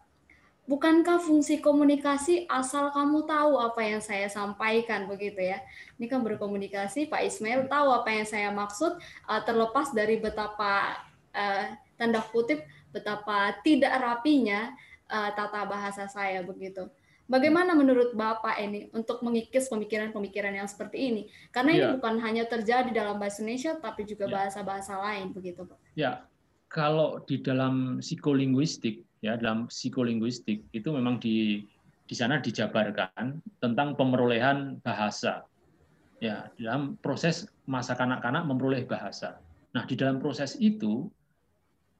bukankah 0.69 1.19
fungsi 1.25 1.65
komunikasi 1.65 2.45
asal 2.47 2.93
kamu 2.93 3.25
tahu 3.25 3.57
apa 3.57 3.81
yang 3.81 4.05
saya 4.05 4.29
sampaikan 4.29 5.09
begitu 5.09 5.41
ya. 5.41 5.65
Ini 5.97 6.07
kan 6.07 6.21
berkomunikasi, 6.21 7.09
Pak 7.09 7.25
Ismail 7.25 7.67
tahu 7.73 7.89
apa 7.91 8.13
yang 8.13 8.29
saya 8.29 8.53
maksud, 8.53 9.01
uh, 9.01 9.43
terlepas 9.49 9.91
dari 9.97 10.21
betapa 10.21 11.01
uh, 11.33 11.65
tanda 11.97 12.21
kutip 12.21 12.63
betapa 12.93 13.57
tidak 13.65 13.97
rapinya 13.97 14.77
uh, 15.09 15.33
tata 15.33 15.65
bahasa 15.65 16.05
saya 16.07 16.45
begitu. 16.45 16.87
Bagaimana 17.29 17.77
menurut 17.77 18.17
Bapak 18.17 18.57
ini 18.57 18.89
untuk 18.97 19.21
mengikis 19.21 19.69
pemikiran-pemikiran 19.69 20.49
yang 20.49 20.65
seperti 20.65 21.13
ini? 21.13 21.23
Karena 21.53 21.71
ini 21.77 21.85
ya. 21.85 21.93
bukan 21.93 22.17
hanya 22.25 22.49
terjadi 22.49 22.89
dalam 22.89 23.21
bahasa 23.21 23.45
Indonesia, 23.45 23.77
tapi 23.77 24.09
juga 24.09 24.25
ya. 24.25 24.33
bahasa-bahasa 24.33 24.97
lain, 24.97 25.37
begitu 25.37 25.69
Pak. 25.69 25.77
Ya, 25.93 26.25
kalau 26.73 27.21
di 27.29 27.37
dalam 27.45 28.01
psikolinguistik, 28.01 29.05
ya 29.25 29.39
dalam 29.39 29.67
psikolinguistik 29.67 30.69
itu 30.71 30.89
memang 30.95 31.19
di 31.19 31.67
di 32.09 32.15
sana 32.17 32.41
dijabarkan 32.41 33.45
tentang 33.61 33.93
pemerolehan 33.99 34.81
bahasa. 34.81 35.45
Ya, 36.19 36.51
dalam 36.59 36.99
proses 36.99 37.47
masa 37.69 37.95
kanak-kanak 37.95 38.43
memperoleh 38.43 38.83
bahasa. 38.89 39.39
Nah, 39.71 39.87
di 39.87 39.95
dalam 39.95 40.19
proses 40.19 40.59
itu 40.59 41.07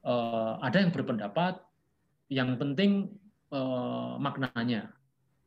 eh, 0.03 0.53
ada 0.59 0.81
yang 0.81 0.91
berpendapat 0.91 1.61
yang 2.27 2.59
penting 2.59 3.07
eh, 3.53 4.13
maknanya 4.19 4.91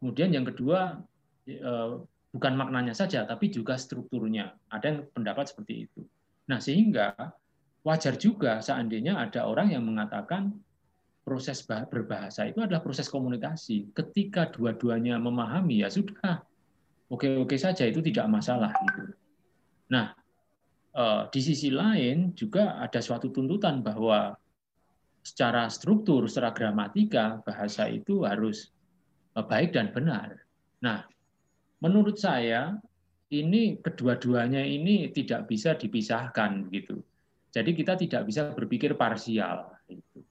Kemudian 0.03 0.35
yang 0.35 0.43
kedua 0.43 0.99
eh, 1.47 1.93
bukan 2.35 2.53
maknanya 2.59 2.91
saja, 2.91 3.23
tapi 3.23 3.55
juga 3.55 3.79
strukturnya. 3.79 4.51
Ada 4.67 4.85
yang 4.91 4.99
pendapat 5.15 5.55
seperti 5.55 5.87
itu. 5.87 6.03
Nah, 6.51 6.59
sehingga 6.59 7.15
wajar 7.87 8.19
juga 8.19 8.59
seandainya 8.59 9.15
ada 9.15 9.47
orang 9.47 9.71
yang 9.71 9.87
mengatakan 9.87 10.59
proses 11.23 11.63
berbahasa 11.67 12.51
itu 12.51 12.59
adalah 12.63 12.83
proses 12.83 13.07
komunikasi. 13.07 13.95
Ketika 13.95 14.51
dua-duanya 14.51 15.17
memahami 15.23 15.87
ya 15.87 15.89
sudah, 15.89 16.43
oke-oke 17.07 17.55
saja 17.55 17.87
itu 17.87 18.03
tidak 18.03 18.27
masalah. 18.27 18.75
Gitu. 18.75 19.15
Nah, 19.95 20.11
eh, 20.95 21.23
di 21.31 21.41
sisi 21.41 21.71
lain 21.71 22.35
juga 22.35 22.83
ada 22.83 22.99
suatu 22.99 23.31
tuntutan 23.31 23.81
bahwa 23.81 24.35
secara 25.23 25.71
struktur, 25.71 26.27
secara 26.27 26.51
gramatika 26.51 27.39
bahasa 27.47 27.87
itu 27.87 28.27
harus 28.27 28.75
eh, 29.39 29.45
baik 29.47 29.79
dan 29.79 29.95
benar. 29.95 30.43
Nah, 30.83 31.07
menurut 31.79 32.19
saya 32.19 32.75
ini 33.33 33.79
kedua-duanya 33.79 34.61
ini 34.61 35.09
tidak 35.15 35.47
bisa 35.49 35.79
dipisahkan 35.79 36.69
gitu. 36.75 37.01
Jadi 37.53 37.71
kita 37.77 37.95
tidak 37.95 38.29
bisa 38.29 38.51
berpikir 38.53 38.99
parsial. 38.99 39.73
Gitu. 39.87 40.25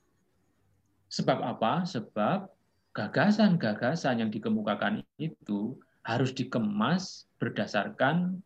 Sebab 1.11 1.43
apa? 1.43 1.83
Sebab 1.83 2.47
gagasan-gagasan 2.95 4.23
yang 4.23 4.31
dikemukakan 4.31 5.03
itu 5.19 5.75
harus 6.07 6.31
dikemas 6.31 7.27
berdasarkan 7.37 8.39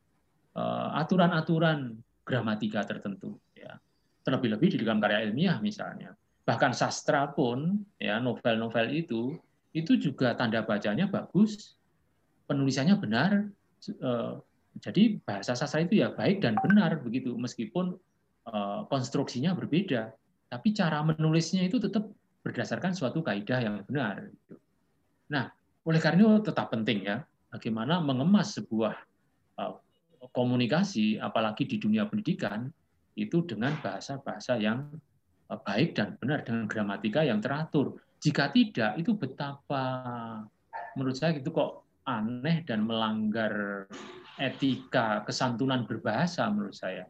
eh, 0.58 0.90
aturan-aturan 0.98 1.96
gramatika 2.26 2.82
tertentu. 2.84 3.38
Ya. 3.54 3.78
Terlebih-lebih 4.26 4.76
di 4.76 4.78
dalam 4.82 4.98
karya 4.98 5.30
ilmiah 5.30 5.62
misalnya. 5.62 6.18
Bahkan 6.46 6.74
sastra 6.74 7.30
pun, 7.30 7.86
ya 7.98 8.18
novel-novel 8.22 8.94
itu, 8.94 9.38
itu 9.74 9.98
juga 9.98 10.34
tanda 10.38 10.62
bacanya 10.66 11.06
bagus, 11.10 11.78
penulisannya 12.50 12.98
benar. 12.98 13.32
Eh, 13.86 14.34
jadi 14.82 15.22
bahasa 15.24 15.56
sastra 15.56 15.86
itu 15.86 16.02
ya 16.02 16.12
baik 16.12 16.42
dan 16.42 16.58
benar 16.60 17.00
begitu, 17.00 17.38
meskipun 17.38 17.96
Eh, 18.46 18.82
konstruksinya 18.94 19.58
berbeda, 19.58 20.14
tapi 20.54 20.70
cara 20.70 21.02
menulisnya 21.02 21.66
itu 21.66 21.82
tetap 21.82 22.06
berdasarkan 22.46 22.94
suatu 22.94 23.26
kaidah 23.26 23.58
yang 23.58 23.82
benar. 23.90 24.30
Gitu. 24.30 24.56
Nah, 25.34 25.50
oleh 25.82 25.98
karena 25.98 26.38
itu 26.38 26.54
tetap 26.54 26.70
penting 26.70 27.10
ya, 27.10 27.26
bagaimana 27.50 27.98
mengemas 28.06 28.54
sebuah 28.62 28.94
eh, 29.58 29.74
komunikasi, 30.30 31.18
apalagi 31.18 31.66
di 31.66 31.82
dunia 31.82 32.06
pendidikan, 32.06 32.70
itu 33.18 33.42
dengan 33.50 33.74
bahasa-bahasa 33.82 34.62
yang 34.62 34.94
eh, 35.50 35.60
baik 35.66 35.98
dan 35.98 36.14
benar, 36.22 36.46
dengan 36.46 36.70
gramatika 36.70 37.26
yang 37.26 37.42
teratur. 37.42 37.98
Jika 38.22 38.54
tidak, 38.54 39.02
itu 39.02 39.18
betapa 39.18 39.84
menurut 40.94 41.18
saya 41.18 41.42
itu 41.42 41.50
kok 41.50 41.82
aneh 42.06 42.62
dan 42.64 42.86
melanggar 42.86 43.86
etika 44.38 45.26
kesantunan 45.26 45.90
berbahasa 45.90 46.46
menurut 46.54 46.78
saya. 46.78 47.10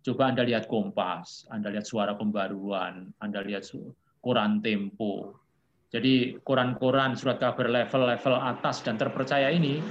Coba 0.00 0.32
Anda 0.32 0.48
lihat 0.48 0.64
Kompas, 0.64 1.44
Anda 1.52 1.68
lihat 1.68 1.84
Suara 1.84 2.16
Pembaruan, 2.16 3.12
Anda 3.20 3.44
lihat 3.44 3.68
koran 4.20 4.60
Tempo. 4.62 5.34
Jadi 5.90 6.38
koran-koran 6.46 7.18
surat 7.18 7.42
kabar 7.42 7.66
level-level 7.66 8.34
atas 8.38 8.86
dan 8.86 8.94
terpercaya 8.94 9.50
ini 9.50 9.82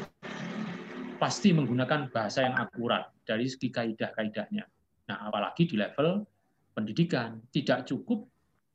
pasti 1.19 1.51
menggunakan 1.51 2.07
bahasa 2.07 2.47
yang 2.47 2.55
akurat 2.55 3.11
dari 3.27 3.43
segi 3.51 3.67
kaidah-kaidahnya. 3.67 4.63
Nah, 5.11 5.17
apalagi 5.27 5.67
di 5.67 5.75
level 5.75 6.23
pendidikan 6.71 7.43
tidak 7.51 7.83
cukup 7.83 8.23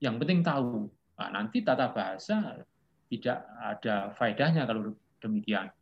yang 0.04 0.20
penting 0.20 0.44
tahu. 0.44 0.84
Nah, 1.16 1.28
nanti 1.32 1.64
tata 1.64 1.88
bahasa 1.96 2.60
tidak 3.08 3.48
ada 3.56 4.12
faedahnya 4.12 4.68
kalau 4.68 4.92
demikian 5.24 5.72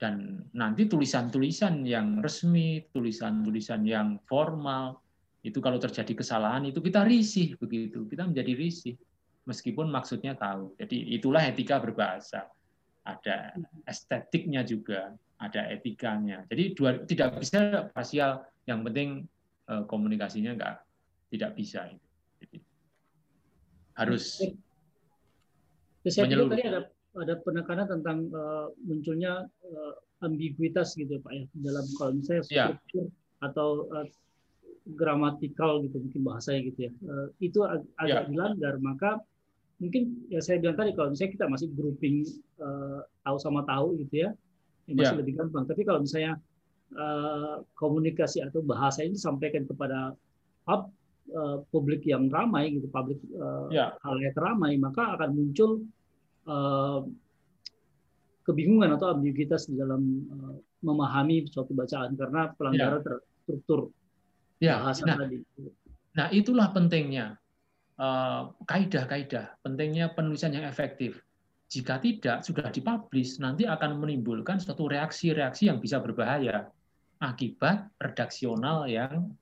dan 0.00 0.46
nanti 0.56 0.88
tulisan-tulisan 0.88 1.84
yang 1.84 2.18
resmi, 2.24 2.82
tulisan-tulisan 2.90 3.84
yang 3.84 4.18
formal 4.24 5.01
itu 5.42 5.58
kalau 5.58 5.78
terjadi 5.78 6.14
kesalahan 6.14 6.70
itu 6.70 6.78
kita 6.78 7.02
risih 7.02 7.58
begitu, 7.58 8.06
kita 8.06 8.30
menjadi 8.30 8.52
risih 8.54 8.94
meskipun 9.46 9.90
maksudnya 9.90 10.38
tahu. 10.38 10.78
Jadi 10.78 11.18
itulah 11.18 11.42
etika 11.42 11.82
berbahasa. 11.82 12.46
Ada 13.02 13.58
estetiknya 13.82 14.62
juga, 14.62 15.10
ada 15.42 15.66
etikanya. 15.74 16.46
Jadi 16.46 16.78
dua, 16.78 17.02
tidak 17.02 17.42
bisa 17.42 17.90
parsial, 17.90 18.46
yang 18.70 18.86
penting 18.86 19.26
eh, 19.66 19.82
komunikasinya 19.90 20.54
enggak 20.54 20.78
tidak 21.32 21.50
bisa. 21.56 21.88
Jadi, 22.44 22.60
harus 23.96 24.44
menyeluruh. 26.04 26.52
Tadi 26.52 26.64
ada 26.68 26.80
ada 27.12 27.34
penekanan 27.44 27.86
tentang 27.88 28.18
uh, 28.32 28.68
munculnya 28.84 29.48
uh, 29.64 29.92
ambiguitas 30.24 30.96
gitu 30.96 31.20
Pak 31.20 31.32
ya 31.32 31.44
dalam 31.60 31.84
kalau 32.00 32.12
misalnya 32.16 32.44
ya. 32.48 32.66
atau 33.44 33.88
uh, 33.92 34.06
gramatikal 34.84 35.82
gitu 35.86 36.02
mungkin 36.02 36.22
bahasanya 36.26 36.60
gitu 36.72 36.78
ya 36.90 36.92
uh, 37.06 37.28
itu 37.38 37.58
ag 37.62 37.82
agak 38.02 38.26
yeah. 38.26 38.28
dilanggar 38.28 38.74
maka 38.82 39.10
mungkin 39.78 40.26
ya 40.30 40.38
saya 40.38 40.62
bilang 40.62 40.78
tadi 40.78 40.94
kalau 40.94 41.10
misalnya 41.10 41.32
kita 41.34 41.46
masih 41.50 41.68
grouping 41.74 42.16
uh, 42.62 43.02
tahu 43.26 43.36
sama 43.42 43.66
tahu 43.66 43.98
gitu 44.02 44.26
ya, 44.26 44.30
ya 44.86 44.92
masih 44.94 45.14
yeah. 45.14 45.20
lebih 45.22 45.34
gampang 45.38 45.64
tapi 45.66 45.82
kalau 45.82 46.00
misalnya 46.02 46.38
uh, 46.94 47.62
komunikasi 47.78 48.42
atau 48.42 48.62
bahasa 48.62 49.02
ini 49.02 49.18
disampaikan 49.18 49.66
kepada 49.66 50.14
pub, 50.62 50.90
uh, 51.34 51.62
publik 51.74 52.06
yang 52.06 52.30
ramai 52.30 52.74
gitu 52.74 52.86
publik 52.90 53.18
uh, 53.38 53.66
yeah. 53.74 53.94
hal 54.02 54.18
yang 54.18 54.34
ramai 54.38 54.78
maka 54.78 55.18
akan 55.18 55.30
muncul 55.34 55.82
Eh, 56.42 57.00
kebingungan 58.42 58.98
atau 58.98 59.14
ambiguitas 59.14 59.70
di 59.70 59.78
dalam 59.78 60.02
uh, 60.26 60.58
memahami 60.82 61.46
suatu 61.46 61.78
bacaan 61.78 62.18
karena 62.18 62.50
pelanggaran 62.58 62.98
ya. 62.98 63.06
terstruktur 63.06 63.94
ya. 64.62 64.78
nah. 65.02 65.18
Nah, 66.12 66.28
itulah 66.28 66.70
pentingnya 66.76 67.40
uh, 67.96 68.52
kaidah-kaidah, 68.68 69.58
pentingnya 69.64 70.12
penulisan 70.12 70.52
yang 70.52 70.68
efektif. 70.68 71.18
Jika 71.72 71.96
tidak 72.04 72.44
sudah 72.44 72.68
dipublish, 72.68 73.40
nanti 73.40 73.64
akan 73.64 73.96
menimbulkan 73.96 74.60
suatu 74.60 74.92
reaksi-reaksi 74.92 75.72
yang 75.72 75.80
bisa 75.80 76.04
berbahaya 76.04 76.68
akibat 77.24 77.88
redaksional 77.96 78.84
yang 78.84 79.32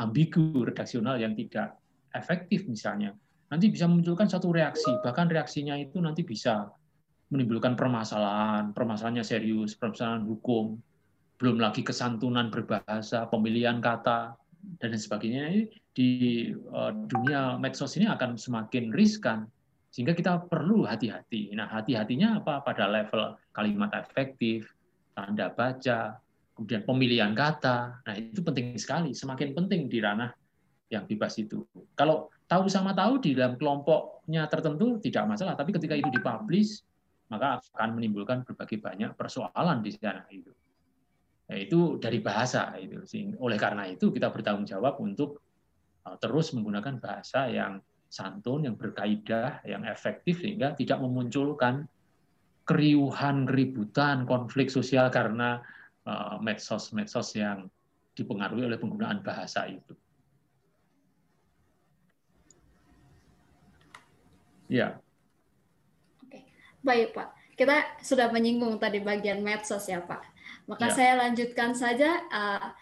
ambigu, 0.00 0.64
redaksional 0.64 1.20
yang 1.20 1.36
tidak 1.36 1.76
efektif 2.16 2.64
misalnya 2.64 3.12
nanti 3.54 3.70
bisa 3.70 3.86
memunculkan 3.86 4.26
satu 4.26 4.50
reaksi, 4.50 4.90
bahkan 5.06 5.30
reaksinya 5.30 5.78
itu 5.78 6.02
nanti 6.02 6.26
bisa 6.26 6.74
menimbulkan 7.30 7.78
permasalahan, 7.78 8.74
permasalahannya 8.74 9.22
serius, 9.22 9.78
permasalahan 9.78 10.26
hukum, 10.26 10.74
belum 11.38 11.62
lagi 11.62 11.86
kesantunan 11.86 12.50
berbahasa, 12.50 13.30
pemilihan 13.30 13.78
kata, 13.78 14.34
dan 14.80 14.94
sebagainya. 14.94 15.68
Di 15.94 16.10
eh, 16.50 16.92
dunia 17.08 17.56
medsos 17.60 17.94
ini 17.94 18.10
akan 18.10 18.34
semakin 18.34 18.90
riskan, 18.90 19.46
sehingga 19.94 20.16
kita 20.16 20.50
perlu 20.50 20.84
hati-hati. 20.88 21.54
Nah, 21.54 21.70
hati-hatinya 21.70 22.42
apa? 22.42 22.66
Pada 22.66 22.90
level 22.90 23.38
kalimat 23.54 23.94
efektif, 23.94 24.74
tanda 25.14 25.54
baca, 25.54 26.18
kemudian 26.58 26.82
pemilihan 26.82 27.32
kata. 27.32 28.02
Nah, 28.02 28.14
itu 28.18 28.42
penting 28.42 28.74
sekali, 28.74 29.14
semakin 29.14 29.54
penting 29.54 29.86
di 29.86 30.02
ranah 30.02 30.34
yang 30.90 31.06
bebas 31.06 31.38
itu. 31.38 31.62
Kalau 31.94 32.30
tahu 32.50 32.66
sama 32.66 32.94
tahu 32.94 33.22
di 33.22 33.38
dalam 33.38 33.54
kelompoknya 33.54 34.50
tertentu 34.50 34.98
tidak 34.98 35.30
masalah, 35.30 35.54
tapi 35.54 35.70
ketika 35.74 35.94
itu 35.94 36.10
dipublish 36.10 36.82
maka 37.32 37.58
akan 37.74 37.96
menimbulkan 37.96 38.44
berbagai 38.44 38.78
banyak 38.78 39.10
persoalan 39.16 39.80
di 39.80 39.90
sana 39.96 40.22
itu. 40.28 40.52
Nah, 41.44 41.56
itu 41.60 42.00
dari 42.00 42.24
bahasa 42.24 42.72
itu. 42.80 43.04
Oleh 43.36 43.60
karena 43.60 43.84
itu 43.84 44.08
kita 44.08 44.32
bertanggung 44.32 44.64
jawab 44.64 44.96
untuk 45.00 45.44
uh, 46.08 46.16
terus 46.16 46.56
menggunakan 46.56 46.96
bahasa 47.00 47.52
yang 47.52 47.84
santun, 48.08 48.64
yang 48.64 48.76
berkaidah, 48.80 49.60
yang 49.68 49.84
efektif 49.84 50.40
sehingga 50.40 50.72
tidak 50.72 51.02
memunculkan 51.04 51.84
keriuhan, 52.64 53.44
keributan, 53.44 54.24
konflik 54.24 54.72
sosial 54.72 55.12
karena 55.12 55.60
uh, 56.08 56.40
medsos-medsos 56.40 57.36
yang 57.36 57.68
dipengaruhi 58.16 58.64
oleh 58.64 58.80
penggunaan 58.80 59.20
bahasa 59.20 59.68
itu. 59.68 59.92
Ya. 64.72 64.96
Oke, 66.24 66.40
baik 66.80 67.12
Pak. 67.12 67.28
Kita 67.54 68.00
sudah 68.00 68.32
menyinggung 68.32 68.80
tadi 68.80 69.04
bagian 69.04 69.44
medsos 69.44 69.84
ya 69.86 70.00
Pak. 70.00 70.33
Maka 70.64 70.90
ya. 70.90 70.94
saya 70.96 71.12
lanjutkan 71.20 71.76
saja 71.76 72.24
uh, 72.32 72.72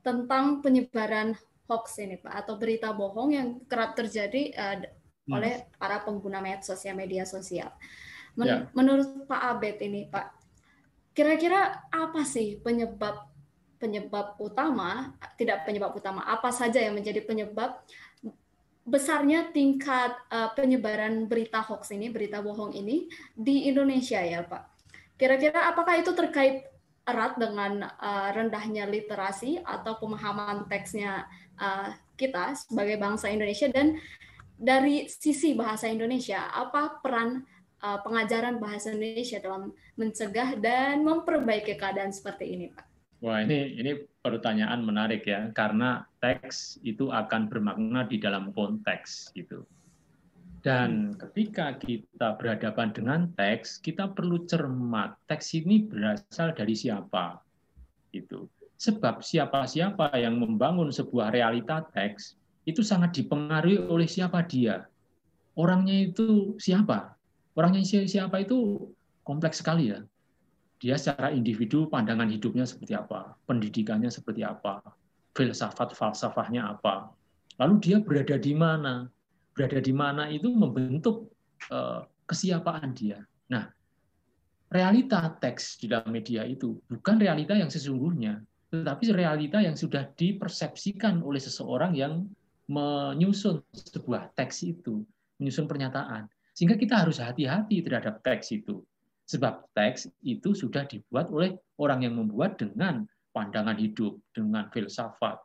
tentang 0.00 0.64
penyebaran 0.64 1.36
hoax 1.68 2.00
ini 2.02 2.18
Pak 2.18 2.34
atau 2.44 2.56
berita 2.56 2.90
bohong 2.90 3.30
yang 3.30 3.48
kerap 3.68 3.94
terjadi 3.94 4.50
uh, 4.56 4.76
hmm. 4.82 5.32
oleh 5.36 5.54
para 5.76 6.02
pengguna 6.02 6.40
medsos 6.40 6.80
ya 6.82 6.96
media 6.96 7.22
sosial. 7.28 7.70
Men 8.34 8.46
ya. 8.46 8.56
Menurut 8.72 9.28
Pak 9.28 9.42
Abed 9.56 9.78
ini 9.84 10.08
Pak, 10.08 10.26
kira-kira 11.14 11.86
apa 11.92 12.22
sih 12.24 12.58
penyebab 12.58 13.28
penyebab 13.80 14.36
utama, 14.36 15.16
tidak 15.40 15.64
penyebab 15.64 15.96
utama, 15.96 16.20
apa 16.28 16.52
saja 16.52 16.84
yang 16.84 16.92
menjadi 16.92 17.24
penyebab 17.24 17.80
besarnya 18.84 19.48
tingkat 19.52 20.12
uh, 20.28 20.52
penyebaran 20.52 21.24
berita 21.28 21.64
hoax 21.64 21.92
ini, 21.96 22.12
berita 22.12 22.44
bohong 22.44 22.76
ini 22.76 23.08
di 23.32 23.68
Indonesia 23.68 24.20
ya 24.20 24.44
Pak. 24.44 24.62
Kira-kira 25.16 25.68
apakah 25.68 26.00
itu 26.00 26.12
terkait 26.16 26.69
erat 27.10 27.34
dengan 27.36 27.84
uh, 27.84 28.30
rendahnya 28.30 28.86
literasi 28.86 29.58
atau 29.60 29.98
pemahaman 29.98 30.70
teksnya 30.70 31.26
uh, 31.58 31.90
kita 32.14 32.54
sebagai 32.54 32.96
bangsa 32.96 33.28
Indonesia 33.28 33.66
dan 33.68 33.98
dari 34.60 35.08
sisi 35.08 35.56
bahasa 35.56 35.88
Indonesia 35.88 36.52
apa 36.52 37.00
peran 37.00 37.42
uh, 37.80 37.98
pengajaran 38.04 38.60
bahasa 38.60 38.92
Indonesia 38.92 39.40
dalam 39.40 39.72
mencegah 39.96 40.56
dan 40.60 41.00
memperbaiki 41.02 41.74
keadaan 41.80 42.12
seperti 42.12 42.44
ini, 42.54 42.66
Pak? 42.70 42.86
Wah, 43.20 43.44
ini 43.44 43.76
ini 43.76 44.00
pertanyaan 44.24 44.80
menarik 44.80 45.28
ya, 45.28 45.52
karena 45.52 46.08
teks 46.24 46.80
itu 46.80 47.12
akan 47.12 47.52
bermakna 47.52 48.08
di 48.08 48.16
dalam 48.16 48.48
konteks 48.56 49.36
gitu. 49.36 49.68
Dan 50.60 51.16
ketika 51.16 51.72
kita 51.80 52.36
berhadapan 52.36 52.92
dengan 52.92 53.20
teks, 53.32 53.80
kita 53.80 54.12
perlu 54.12 54.44
cermat. 54.44 55.16
Teks 55.24 55.56
ini 55.56 55.88
berasal 55.88 56.52
dari 56.52 56.76
siapa? 56.76 57.40
Itu. 58.12 58.44
Sebab 58.76 59.24
siapa-siapa 59.24 60.12
yang 60.20 60.36
membangun 60.36 60.92
sebuah 60.92 61.32
realita 61.32 61.84
teks 61.96 62.36
itu 62.68 62.84
sangat 62.84 63.16
dipengaruhi 63.16 63.88
oleh 63.88 64.04
siapa 64.04 64.44
dia. 64.44 64.84
Orangnya 65.56 66.12
itu 66.12 66.56
siapa? 66.60 67.16
Orangnya 67.56 67.84
siapa 67.84 68.44
itu 68.44 68.88
kompleks 69.24 69.64
sekali 69.64 69.92
ya. 69.92 70.00
Dia 70.80 70.96
secara 70.96 71.32
individu 71.32 71.88
pandangan 71.92 72.28
hidupnya 72.32 72.64
seperti 72.64 72.96
apa, 72.96 73.36
pendidikannya 73.44 74.08
seperti 74.08 74.44
apa, 74.48 74.80
filsafat 75.36 75.92
falsafahnya 75.92 76.72
apa. 76.72 77.12
Lalu 77.60 77.74
dia 77.84 78.00
berada 78.00 78.40
di 78.40 78.56
mana? 78.56 79.04
Berada 79.60 79.76
di 79.84 79.92
mana 79.92 80.32
itu 80.32 80.48
membentuk 80.48 81.28
uh, 81.68 82.08
kesiapaan 82.24 82.96
dia. 82.96 83.20
Nah, 83.52 83.68
realita 84.72 85.36
teks 85.36 85.76
di 85.76 85.92
dalam 85.92 86.08
media 86.08 86.48
itu 86.48 86.80
bukan 86.88 87.20
realita 87.20 87.52
yang 87.52 87.68
sesungguhnya, 87.68 88.40
tetapi 88.72 89.12
realita 89.12 89.60
yang 89.60 89.76
sudah 89.76 90.08
dipersepsikan 90.16 91.20
oleh 91.20 91.36
seseorang 91.36 91.92
yang 91.92 92.24
menyusun 92.72 93.60
sebuah 93.76 94.32
teks 94.32 94.64
itu, 94.64 95.04
menyusun 95.36 95.68
pernyataan. 95.68 96.24
Sehingga 96.56 96.80
kita 96.80 97.04
harus 97.04 97.20
hati-hati 97.20 97.84
terhadap 97.84 98.24
teks 98.24 98.56
itu. 98.56 98.80
Sebab 99.28 99.68
teks 99.76 100.08
itu 100.24 100.56
sudah 100.56 100.88
dibuat 100.88 101.28
oleh 101.28 101.52
orang 101.76 102.08
yang 102.08 102.16
membuat 102.16 102.56
dengan 102.56 103.04
pandangan 103.36 103.76
hidup, 103.76 104.16
dengan 104.32 104.72
filsafat, 104.72 105.36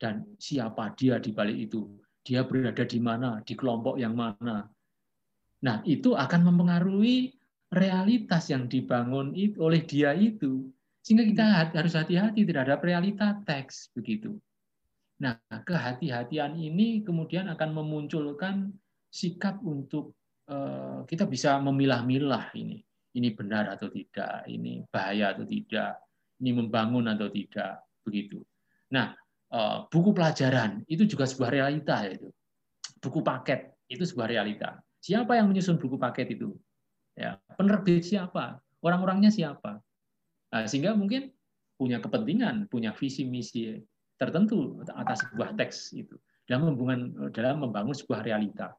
dan 0.00 0.24
siapa 0.40 0.96
dia 0.96 1.20
di 1.20 1.36
balik 1.36 1.68
itu 1.68 1.84
dia 2.28 2.44
berada 2.44 2.84
di 2.84 3.00
mana, 3.00 3.40
di 3.40 3.56
kelompok 3.56 3.96
yang 3.96 4.12
mana. 4.12 4.68
Nah, 5.64 5.80
itu 5.88 6.12
akan 6.12 6.52
mempengaruhi 6.52 7.32
realitas 7.72 8.52
yang 8.52 8.68
dibangun 8.68 9.32
oleh 9.56 9.80
dia 9.88 10.12
itu. 10.12 10.68
Sehingga 11.00 11.24
kita 11.24 11.44
hmm. 11.48 11.72
harus 11.72 11.96
hati-hati 11.96 12.44
terhadap 12.44 12.84
realita 12.84 13.40
teks 13.48 13.88
begitu. 13.96 14.36
Nah, 15.24 15.40
kehati-hatian 15.48 16.52
ini 16.60 17.00
kemudian 17.00 17.48
akan 17.48 17.70
memunculkan 17.72 18.76
sikap 19.08 19.64
untuk 19.64 20.12
eh, 20.52 21.00
kita 21.08 21.24
bisa 21.24 21.56
memilah-milah 21.64 22.52
ini. 22.60 22.84
Ini 23.16 23.32
benar 23.32 23.72
atau 23.72 23.88
tidak, 23.88 24.44
ini 24.52 24.84
bahaya 24.92 25.32
atau 25.32 25.48
tidak, 25.48 25.96
ini 26.44 26.54
membangun 26.54 27.08
atau 27.08 27.32
tidak, 27.32 27.88
begitu. 28.04 28.44
Nah, 28.92 29.16
buku 29.88 30.12
pelajaran 30.12 30.84
itu 30.86 31.08
juga 31.08 31.24
sebuah 31.24 31.50
realita 31.52 32.04
itu. 32.04 32.28
Buku 32.98 33.24
paket 33.24 33.72
itu 33.88 34.04
sebuah 34.04 34.28
realita. 34.28 34.80
Siapa 35.00 35.38
yang 35.38 35.48
menyusun 35.48 35.78
buku 35.80 35.96
paket 35.96 36.36
itu? 36.36 36.52
Ya, 37.14 37.38
penerbit 37.56 38.04
siapa? 38.04 38.60
Orang-orangnya 38.82 39.32
siapa? 39.32 39.80
Nah, 40.52 40.64
sehingga 40.66 40.94
mungkin 40.94 41.34
punya 41.78 42.02
kepentingan, 42.02 42.66
punya 42.70 42.90
visi 42.94 43.26
misi 43.26 43.78
tertentu 44.18 44.82
atas 44.90 45.22
sebuah 45.26 45.54
teks 45.54 45.94
itu 45.94 46.18
dalam 46.50 46.74
membangun 46.74 47.30
dalam 47.30 47.62
membangun 47.62 47.94
sebuah 47.94 48.26
realita. 48.26 48.74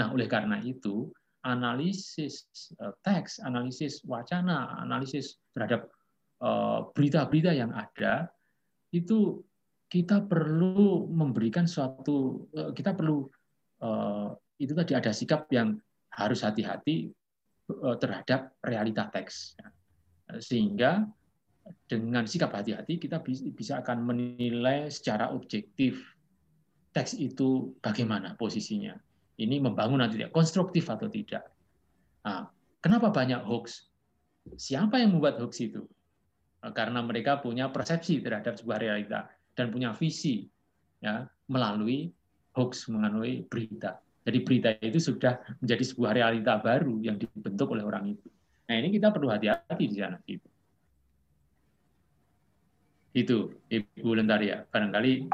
Nah, 0.00 0.14
oleh 0.14 0.24
karena 0.30 0.56
itu 0.64 1.12
analisis 1.44 2.48
eh, 2.80 2.94
teks, 3.04 3.42
analisis 3.44 4.00
wacana, 4.08 4.78
analisis 4.80 5.36
terhadap 5.52 5.90
eh, 6.40 6.78
berita-berita 6.96 7.52
yang 7.52 7.74
ada 7.76 8.32
itu 8.94 9.44
kita 9.88 10.20
perlu 10.28 11.08
memberikan 11.08 11.64
suatu 11.64 12.46
eh, 12.52 12.70
kita 12.76 12.92
perlu 12.92 13.24
eh, 13.80 14.28
itu 14.60 14.76
tadi 14.76 14.92
ada 14.92 15.10
sikap 15.10 15.48
yang 15.48 15.80
harus 16.12 16.44
hati-hati 16.44 17.08
eh, 17.72 17.96
terhadap 17.96 18.52
realita 18.60 19.08
teks. 19.08 19.56
Sehingga 20.44 21.08
dengan 21.88 22.28
sikap 22.28 22.52
hati-hati 22.52 23.00
kita 23.00 23.24
bisa 23.56 23.80
akan 23.80 24.04
menilai 24.04 24.92
secara 24.92 25.32
objektif 25.32 26.04
teks 26.92 27.16
itu 27.16 27.72
bagaimana 27.80 28.36
posisinya. 28.36 28.92
Ini 29.38 29.56
membangun 29.62 30.04
atau 30.04 30.18
tidak 30.20 30.34
konstruktif 30.34 30.90
atau 30.90 31.08
tidak. 31.08 31.48
Nah, 32.26 32.50
kenapa 32.84 33.08
banyak 33.08 33.40
hoax? 33.40 33.88
Siapa 34.58 35.00
yang 35.00 35.16
membuat 35.16 35.40
hoax 35.40 35.62
itu? 35.62 35.86
Karena 36.58 37.00
mereka 37.06 37.38
punya 37.38 37.70
persepsi 37.70 38.18
terhadap 38.18 38.58
sebuah 38.58 38.82
realita 38.82 39.30
dan 39.58 39.74
punya 39.74 39.90
visi 39.90 40.46
ya 41.02 41.26
melalui 41.50 42.14
hoax 42.54 42.86
melalui 42.86 43.42
berita. 43.50 43.98
Jadi 44.22 44.38
berita 44.46 44.70
itu 44.78 45.02
sudah 45.02 45.42
menjadi 45.58 45.82
sebuah 45.82 46.14
realita 46.14 46.62
baru 46.62 47.02
yang 47.02 47.18
dibentuk 47.18 47.74
oleh 47.74 47.82
orang 47.82 48.14
itu. 48.14 48.28
Nah 48.70 48.74
ini 48.78 48.94
kita 48.94 49.10
perlu 49.10 49.26
hati-hati 49.26 49.84
di 49.90 49.96
sana. 49.98 50.18
Itu, 50.28 50.46
itu 53.18 53.36
Ibu 53.66 54.14
Lentaria. 54.14 54.62
Barangkali 54.68 55.26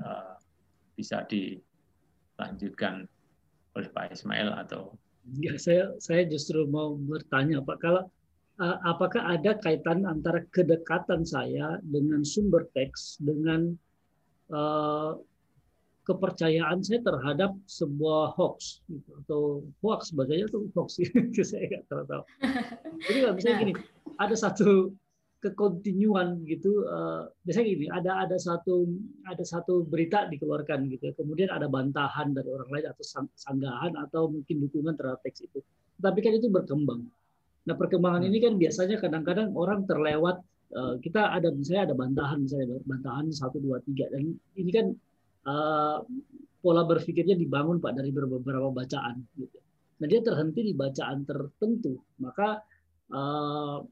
uh, 0.00 0.32
bisa 0.96 1.26
dilanjutkan 1.28 3.04
oleh 3.76 3.88
Pak 3.92 4.16
Ismail 4.16 4.56
atau 4.64 4.96
Ya, 5.36 5.52
saya 5.60 5.92
saya 6.00 6.24
justru 6.24 6.64
mau 6.64 6.96
bertanya 6.96 7.60
Pak, 7.60 7.84
kalau 7.84 8.08
apakah 8.58 9.22
ada 9.22 9.54
kaitan 9.62 10.02
antara 10.02 10.42
kedekatan 10.50 11.22
saya 11.22 11.78
dengan 11.86 12.26
sumber 12.26 12.66
teks 12.74 13.22
dengan 13.22 13.70
uh, 14.50 15.14
kepercayaan 16.08 16.80
saya 16.80 17.04
terhadap 17.04 17.52
sebuah 17.68 18.32
hoax 18.34 18.80
gitu, 18.88 19.10
atau 19.24 19.40
hoax 19.84 20.10
sebagainya 20.10 20.48
itu 20.50 20.66
hoax 20.72 20.98
saya 21.44 21.64
nggak 21.68 21.84
tahu. 21.86 22.22
Jadi 23.04 23.18
nggak 23.22 23.36
bisa 23.36 23.48
gini, 23.60 23.72
ada 24.16 24.34
satu 24.34 24.90
kekontinuan 25.38 26.42
gitu. 26.48 26.88
Uh, 26.88 27.28
biasanya 27.44 27.66
gini, 27.68 27.86
ada 27.92 28.26
ada 28.26 28.36
satu 28.40 28.88
ada 29.28 29.44
satu 29.44 29.84
berita 29.84 30.26
dikeluarkan 30.32 30.88
gitu, 30.90 31.12
ya, 31.12 31.14
kemudian 31.14 31.52
ada 31.52 31.68
bantahan 31.68 32.32
dari 32.32 32.48
orang 32.50 32.72
lain 32.72 32.86
atau 32.88 33.04
sanggahan 33.36 33.92
atau 34.00 34.32
mungkin 34.32 34.64
dukungan 34.64 34.96
terhadap 34.96 35.20
teks 35.22 35.44
itu. 35.44 35.60
Tapi 36.00 36.18
kan 36.24 36.32
itu 36.34 36.48
berkembang. 36.48 37.04
Nah 37.68 37.76
perkembangan 37.76 38.24
ini 38.24 38.40
kan 38.40 38.56
biasanya 38.56 38.96
kadang-kadang 38.96 39.52
orang 39.52 39.84
terlewat 39.84 40.40
uh, 40.72 40.96
kita 41.04 41.36
ada 41.36 41.52
misalnya 41.52 41.92
ada 41.92 41.96
bantahan 42.00 42.40
misalnya 42.40 42.80
bantahan 42.88 43.28
satu 43.28 43.60
dua 43.60 43.84
tiga 43.84 44.08
dan 44.08 44.32
ini 44.56 44.70
kan 44.72 44.86
uh, 45.44 46.00
pola 46.64 46.88
berpikirnya 46.88 47.36
dibangun 47.36 47.76
pak 47.76 47.92
dari 47.92 48.08
beberapa 48.08 48.72
bacaan 48.72 49.20
gitu. 49.36 49.60
Nah 50.00 50.06
dia 50.08 50.24
terhenti 50.24 50.64
di 50.64 50.72
bacaan 50.72 51.28
tertentu 51.28 52.00
maka 52.24 52.64
uh, 53.12 53.84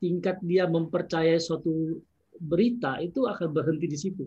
tingkat 0.00 0.40
dia 0.40 0.64
mempercayai 0.64 1.36
suatu 1.36 2.00
berita 2.40 2.96
itu 3.04 3.28
akan 3.28 3.52
berhenti 3.52 3.86
di 3.86 3.98
situ. 4.00 4.24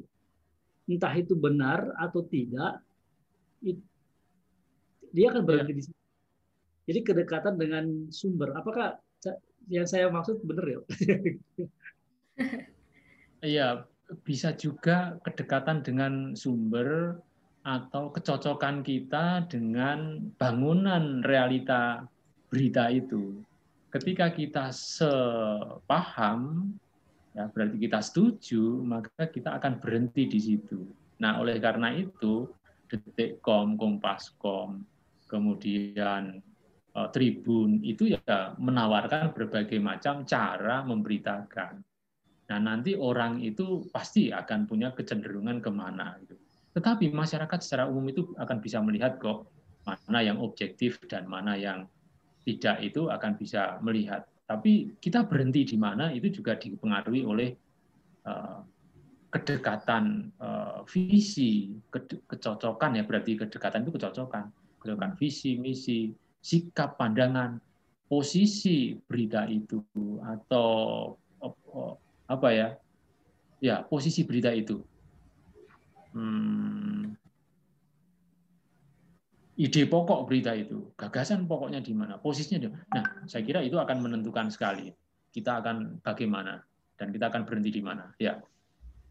Entah 0.86 1.12
itu 1.18 1.34
benar 1.34 1.98
atau 1.98 2.22
tidak, 2.30 2.78
dia 5.10 5.28
akan 5.34 5.44
berhenti 5.44 5.74
ya. 5.74 5.80
di 5.82 5.84
situ. 5.90 6.05
Jadi 6.86 7.00
kedekatan 7.02 7.58
dengan 7.58 8.14
sumber. 8.14 8.54
Apakah 8.54 9.02
yang 9.70 9.90
saya 9.90 10.10
maksud 10.10 10.42
benar 10.46 10.66
ya? 10.66 10.80
Iya, 13.46 13.86
bisa 14.26 14.58
juga 14.58 15.22
kedekatan 15.22 15.86
dengan 15.86 16.34
sumber 16.34 17.22
atau 17.62 18.10
kecocokan 18.10 18.82
kita 18.82 19.46
dengan 19.46 20.18
bangunan 20.38 21.22
realita 21.22 22.10
berita 22.50 22.90
itu. 22.90 23.46
Ketika 23.94 24.34
kita 24.34 24.74
sepaham, 24.74 26.74
ya 27.38 27.46
berarti 27.50 27.78
kita 27.78 28.02
setuju, 28.02 28.82
maka 28.82 29.30
kita 29.30 29.62
akan 29.62 29.78
berhenti 29.78 30.26
di 30.26 30.40
situ. 30.42 30.82
Nah, 31.22 31.38
oleh 31.38 31.62
karena 31.62 31.94
itu, 31.94 32.50
Detikkom, 32.90 33.78
Kompaskom, 33.78 34.82
kemudian 35.30 36.42
tribun 37.12 37.84
itu 37.84 38.16
ya 38.16 38.56
menawarkan 38.56 39.36
berbagai 39.36 39.76
macam 39.84 40.24
cara 40.24 40.80
memberitakan. 40.88 41.84
Nah 42.46 42.60
nanti 42.62 42.96
orang 42.96 43.44
itu 43.44 43.84
pasti 43.92 44.32
akan 44.32 44.64
punya 44.64 44.96
kecenderungan 44.96 45.60
ke 45.60 45.68
mana. 45.68 46.16
Gitu. 46.24 46.40
Tetapi 46.78 47.12
masyarakat 47.12 47.60
secara 47.60 47.92
umum 47.92 48.08
itu 48.08 48.32
akan 48.40 48.58
bisa 48.64 48.80
melihat 48.80 49.20
kok 49.20 49.52
mana 49.84 50.24
yang 50.24 50.40
objektif 50.40 50.98
dan 51.12 51.28
mana 51.28 51.60
yang 51.60 51.84
tidak 52.48 52.80
itu 52.80 53.12
akan 53.12 53.36
bisa 53.36 53.76
melihat. 53.84 54.24
Tapi 54.46 54.96
kita 55.02 55.26
berhenti 55.26 55.66
di 55.66 55.78
mana 55.80 56.14
itu 56.14 56.30
juga 56.30 56.54
dipengaruhi 56.54 57.26
oleh 57.26 57.50
uh, 58.30 58.62
kedekatan 59.34 60.32
uh, 60.38 60.86
visi, 60.86 61.74
ke, 61.90 62.06
kecocokan 62.30 63.02
ya 63.02 63.04
berarti 63.04 63.36
kedekatan 63.36 63.84
itu 63.84 63.98
kecocokan, 63.98 64.54
kecocokan 64.80 65.12
visi, 65.18 65.58
misi, 65.58 66.14
sikap, 66.46 67.02
pandangan, 67.02 67.58
posisi 68.06 68.94
berita 69.10 69.50
itu 69.50 69.82
atau 70.22 70.70
apa 72.30 72.50
ya, 72.54 72.70
ya 73.58 73.82
posisi 73.82 74.22
berita 74.22 74.54
itu. 74.54 74.78
Hmm, 76.14 77.18
ide 79.58 79.84
pokok 79.90 80.30
berita 80.30 80.54
itu, 80.54 80.94
gagasan 80.94 81.50
pokoknya 81.50 81.82
di 81.82 81.98
mana, 81.98 82.22
posisinya 82.22 82.62
di 82.62 82.70
mana. 82.70 82.86
Nah, 82.94 83.06
saya 83.26 83.42
kira 83.42 83.66
itu 83.66 83.82
akan 83.82 84.06
menentukan 84.06 84.54
sekali 84.54 84.94
kita 85.36 85.60
akan 85.60 86.00
bagaimana 86.00 86.64
dan 86.96 87.12
kita 87.12 87.28
akan 87.28 87.44
berhenti 87.44 87.76
di 87.76 87.84
mana. 87.84 88.08
Ya. 88.16 88.40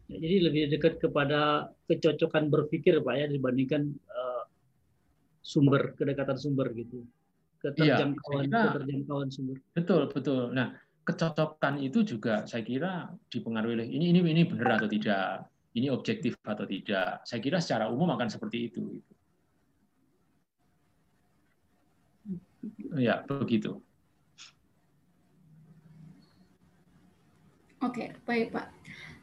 Ya, 0.09 0.17
jadi 0.21 0.49
lebih 0.49 0.63
dekat 0.73 1.01
kepada 1.01 1.69
kecocokan 1.89 2.49
berpikir 2.49 3.01
Pak 3.01 3.15
ya 3.17 3.25
dibandingkan 3.29 3.93
uh, 4.09 4.43
sumber 5.45 5.93
kedekatan 5.93 6.37
sumber 6.37 6.73
gitu. 6.73 7.05
Keterjangkauan 7.65 8.45
ya, 8.51 8.61
keterjangkauan 8.69 9.27
sumber. 9.33 9.57
Betul, 9.73 10.01
betul. 10.13 10.53
Nah, 10.53 10.77
kecocokan 11.01 11.81
itu 11.81 12.05
juga 12.05 12.45
saya 12.45 12.61
kira 12.61 13.09
dipengaruhi 13.29 13.81
oleh 13.81 13.87
ini 13.89 14.13
ini 14.13 14.19
ini 14.21 14.43
benar 14.45 14.77
atau 14.77 14.89
tidak, 14.89 15.49
ini 15.73 15.89
objektif 15.89 16.37
atau 16.45 16.65
tidak. 16.69 17.25
Saya 17.25 17.39
kira 17.41 17.57
secara 17.57 17.89
umum 17.89 18.13
akan 18.13 18.29
seperti 18.29 18.57
itu. 18.69 18.83
Ya, 22.97 23.21
begitu. 23.25 23.81
Oke, 27.85 28.17
baik 28.25 28.49
Pak. 28.49 28.67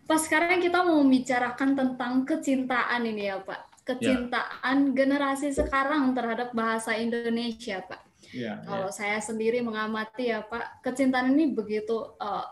Pas 0.07 0.20
sekarang 0.22 0.62
kita 0.62 0.86
mau 0.86 1.03
membicarakan 1.03 1.74
tentang 1.74 2.22
kecintaan 2.22 3.03
ini 3.07 3.26
ya 3.26 3.43
Pak. 3.43 3.82
Kecintaan 3.82 4.78
ya. 4.86 4.93
generasi 4.95 5.51
sekarang 5.51 6.14
terhadap 6.14 6.55
bahasa 6.55 6.95
Indonesia 6.95 7.82
Pak. 7.82 8.02
Ya, 8.33 8.64
Kalau 8.64 8.89
ya. 8.89 8.97
saya 8.97 9.18
sendiri 9.20 9.61
mengamati 9.61 10.33
ya 10.33 10.41
Pak, 10.41 10.80
kecintaan 10.80 11.37
ini 11.37 11.53
begitu 11.53 12.16
uh, 12.16 12.49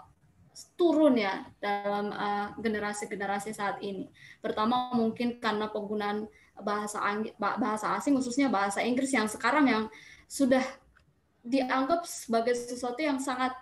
turun 0.77 1.17
ya 1.17 1.49
dalam 1.57 2.13
uh, 2.13 2.53
generasi-generasi 2.61 3.57
saat 3.57 3.81
ini. 3.81 4.13
Pertama 4.45 4.93
mungkin 4.93 5.41
karena 5.41 5.73
penggunaan 5.73 6.29
bahasa 6.61 7.01
bahasa 7.41 7.97
asing 7.97 8.21
khususnya 8.21 8.53
bahasa 8.53 8.85
Inggris 8.85 9.13
yang 9.17 9.25
sekarang 9.25 9.67
yang 9.69 9.85
sudah 10.29 10.61
dianggap 11.41 12.05
sebagai 12.05 12.53
sesuatu 12.53 13.01
yang 13.01 13.17
sangat 13.17 13.57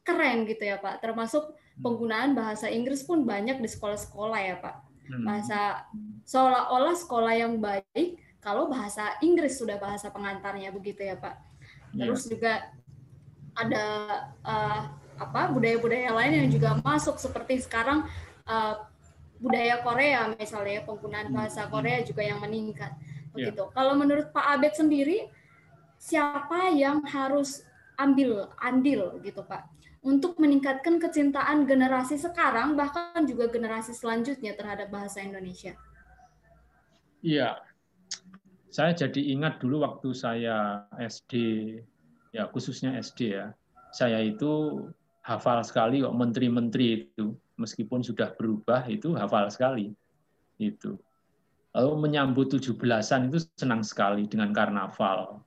keren 0.00 0.48
gitu 0.48 0.64
ya 0.64 0.80
Pak. 0.80 1.04
Termasuk 1.04 1.52
penggunaan 1.78 2.32
bahasa 2.32 2.72
Inggris 2.72 3.04
pun 3.04 3.28
banyak 3.28 3.60
di 3.60 3.68
sekolah-sekolah 3.68 4.40
ya 4.40 4.56
Pak. 4.58 4.76
Hmm. 5.12 5.24
Bahasa 5.28 5.84
seolah-olah 6.24 6.96
sekolah 6.96 7.32
yang 7.36 7.60
baik 7.60 8.21
kalau 8.42 8.66
bahasa 8.66 9.16
Inggris 9.22 9.54
sudah 9.54 9.78
bahasa 9.78 10.10
pengantarnya 10.10 10.74
begitu 10.74 11.06
ya 11.06 11.14
Pak. 11.14 11.38
Iya. 11.94 12.10
Terus 12.10 12.22
juga 12.26 12.52
ada 13.54 13.84
uh, 14.42 14.80
apa 15.16 15.54
budaya-budaya 15.54 16.10
lain 16.10 16.32
yang 16.44 16.48
juga 16.50 16.70
masuk 16.82 17.22
seperti 17.22 17.62
sekarang 17.62 18.02
uh, 18.50 18.74
budaya 19.38 19.78
Korea 19.86 20.34
misalnya 20.34 20.82
penggunaan 20.82 21.30
bahasa 21.30 21.66
hmm. 21.66 21.70
Korea 21.70 21.98
juga 22.02 22.26
yang 22.26 22.42
meningkat 22.42 22.90
iya. 22.98 23.30
begitu. 23.30 23.62
Yeah. 23.62 23.72
Kalau 23.72 23.94
menurut 23.94 24.34
Pak 24.34 24.58
Abed 24.58 24.74
sendiri 24.74 25.30
siapa 26.02 26.74
yang 26.74 27.06
harus 27.06 27.62
ambil 27.94 28.50
andil 28.58 29.22
gitu 29.22 29.46
Pak 29.46 29.70
untuk 30.02 30.34
meningkatkan 30.42 30.98
kecintaan 30.98 31.62
generasi 31.62 32.18
sekarang 32.18 32.74
bahkan 32.74 33.22
juga 33.22 33.46
generasi 33.46 33.94
selanjutnya 33.94 34.58
terhadap 34.58 34.90
bahasa 34.90 35.22
Indonesia. 35.22 35.78
Iya, 37.22 37.62
saya 38.72 38.96
jadi 38.96 39.36
ingat 39.36 39.60
dulu 39.60 39.84
waktu 39.84 40.16
saya 40.16 40.88
SD, 40.96 41.32
ya 42.32 42.48
khususnya 42.48 42.96
SD 42.96 43.36
ya, 43.36 43.52
saya 43.92 44.24
itu 44.24 44.80
hafal 45.20 45.60
sekali 45.60 46.00
kok 46.00 46.16
menteri-menteri 46.16 47.04
itu, 47.04 47.36
meskipun 47.60 48.00
sudah 48.00 48.32
berubah 48.32 48.88
itu 48.88 49.12
hafal 49.12 49.52
sekali 49.52 49.92
itu. 50.56 50.96
Lalu 51.76 51.92
menyambut 52.00 52.48
17-an 52.56 53.28
itu 53.28 53.44
senang 53.60 53.84
sekali 53.84 54.24
dengan 54.24 54.56
karnaval. 54.56 55.44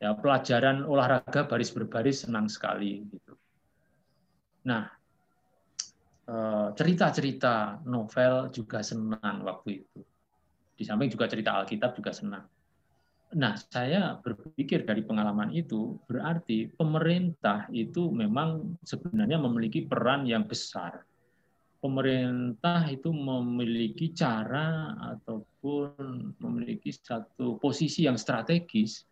Ya, 0.00 0.16
pelajaran 0.16 0.88
olahraga 0.88 1.44
baris 1.44 1.68
berbaris 1.68 2.24
senang 2.24 2.48
sekali 2.48 3.04
gitu. 3.12 3.36
Nah, 4.64 4.88
eh, 6.32 6.68
cerita-cerita 6.72 7.84
novel 7.84 8.48
juga 8.56 8.80
senang 8.80 9.44
waktu 9.44 9.84
itu. 9.84 10.00
Di 10.78 10.86
samping 10.86 11.10
juga 11.10 11.26
cerita 11.26 11.58
Alkitab 11.58 11.98
juga 11.98 12.14
senang. 12.14 12.46
Nah, 13.34 13.58
saya 13.58 14.16
berpikir 14.22 14.86
dari 14.88 15.02
pengalaman 15.04 15.52
itu, 15.52 15.98
berarti 16.06 16.70
pemerintah 16.70 17.66
itu 17.74 18.08
memang 18.08 18.78
sebenarnya 18.86 19.36
memiliki 19.42 19.84
peran 19.84 20.24
yang 20.24 20.46
besar. 20.46 21.04
Pemerintah 21.82 22.88
itu 22.88 23.12
memiliki 23.12 24.14
cara 24.16 24.96
ataupun 25.18 26.32
memiliki 26.40 26.94
satu 26.94 27.60
posisi 27.60 28.08
yang 28.08 28.16
strategis 28.16 29.04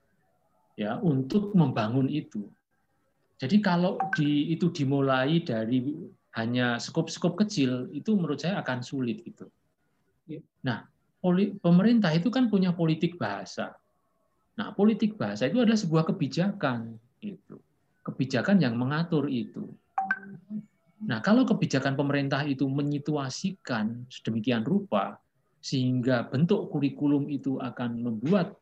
ya 0.80 0.96
untuk 1.02 1.52
membangun 1.52 2.08
itu. 2.08 2.48
Jadi 3.36 3.60
kalau 3.60 4.00
di, 4.16 4.48
itu 4.48 4.72
dimulai 4.72 5.44
dari 5.44 5.84
hanya 6.40 6.80
skop-skop 6.80 7.36
kecil, 7.44 7.92
itu 7.92 8.16
menurut 8.16 8.40
saya 8.40 8.64
akan 8.64 8.80
sulit 8.80 9.20
gitu. 9.24 9.44
Nah, 10.64 10.88
pemerintah 11.60 12.12
itu 12.14 12.28
kan 12.28 12.46
punya 12.46 12.72
politik 12.72 13.16
bahasa. 13.16 13.74
Nah, 14.56 14.72
politik 14.72 15.20
bahasa 15.20 15.48
itu 15.50 15.60
adalah 15.60 15.76
sebuah 15.76 16.04
kebijakan 16.08 16.96
itu. 17.20 17.56
Kebijakan 18.06 18.62
yang 18.62 18.78
mengatur 18.78 19.26
itu. 19.26 19.66
Nah, 21.04 21.20
kalau 21.20 21.44
kebijakan 21.44 21.98
pemerintah 21.98 22.46
itu 22.46 22.64
menyituasikan 22.64 24.08
sedemikian 24.08 24.64
rupa 24.64 25.20
sehingga 25.60 26.30
bentuk 26.30 26.70
kurikulum 26.70 27.26
itu 27.28 27.58
akan 27.58 28.00
membuat 28.00 28.54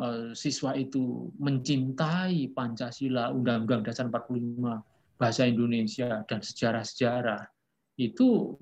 Eh, 0.00 0.32
siswa 0.32 0.72
itu 0.74 1.28
mencintai 1.36 2.50
Pancasila, 2.56 3.30
Undang-Undang 3.30 3.86
Dasar 3.86 4.08
45, 4.08 4.80
bahasa 5.20 5.44
Indonesia 5.44 6.24
dan 6.24 6.40
sejarah-sejarah 6.40 7.44
itu 8.00 8.56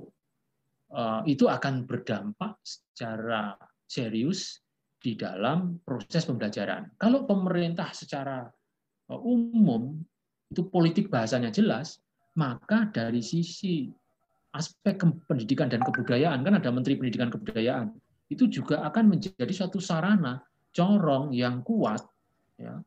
itu 1.28 1.44
akan 1.44 1.84
berdampak 1.84 2.56
secara 2.64 3.52
serius 3.84 4.60
di 4.98 5.14
dalam 5.14 5.78
proses 5.86 6.26
pembelajaran. 6.26 6.90
Kalau 6.98 7.24
pemerintah 7.24 7.94
secara 7.94 8.44
eh, 9.08 9.20
umum 9.20 9.94
itu 10.48 10.64
politik 10.68 11.12
bahasanya 11.12 11.52
jelas, 11.54 12.02
maka 12.34 12.88
dari 12.90 13.22
sisi 13.22 13.86
aspek 14.56 14.96
pendidikan 15.28 15.68
dan 15.68 15.84
kebudayaan 15.84 16.40
kan 16.40 16.56
ada 16.56 16.72
Menteri 16.72 16.96
Pendidikan 16.96 17.28
Kebudayaan 17.28 17.92
itu 18.32 18.48
juga 18.48 18.80
akan 18.88 19.12
menjadi 19.12 19.52
suatu 19.52 19.76
sarana 19.76 20.40
corong 20.72 21.36
yang 21.36 21.60
kuat 21.60 22.00
ya 22.56 22.80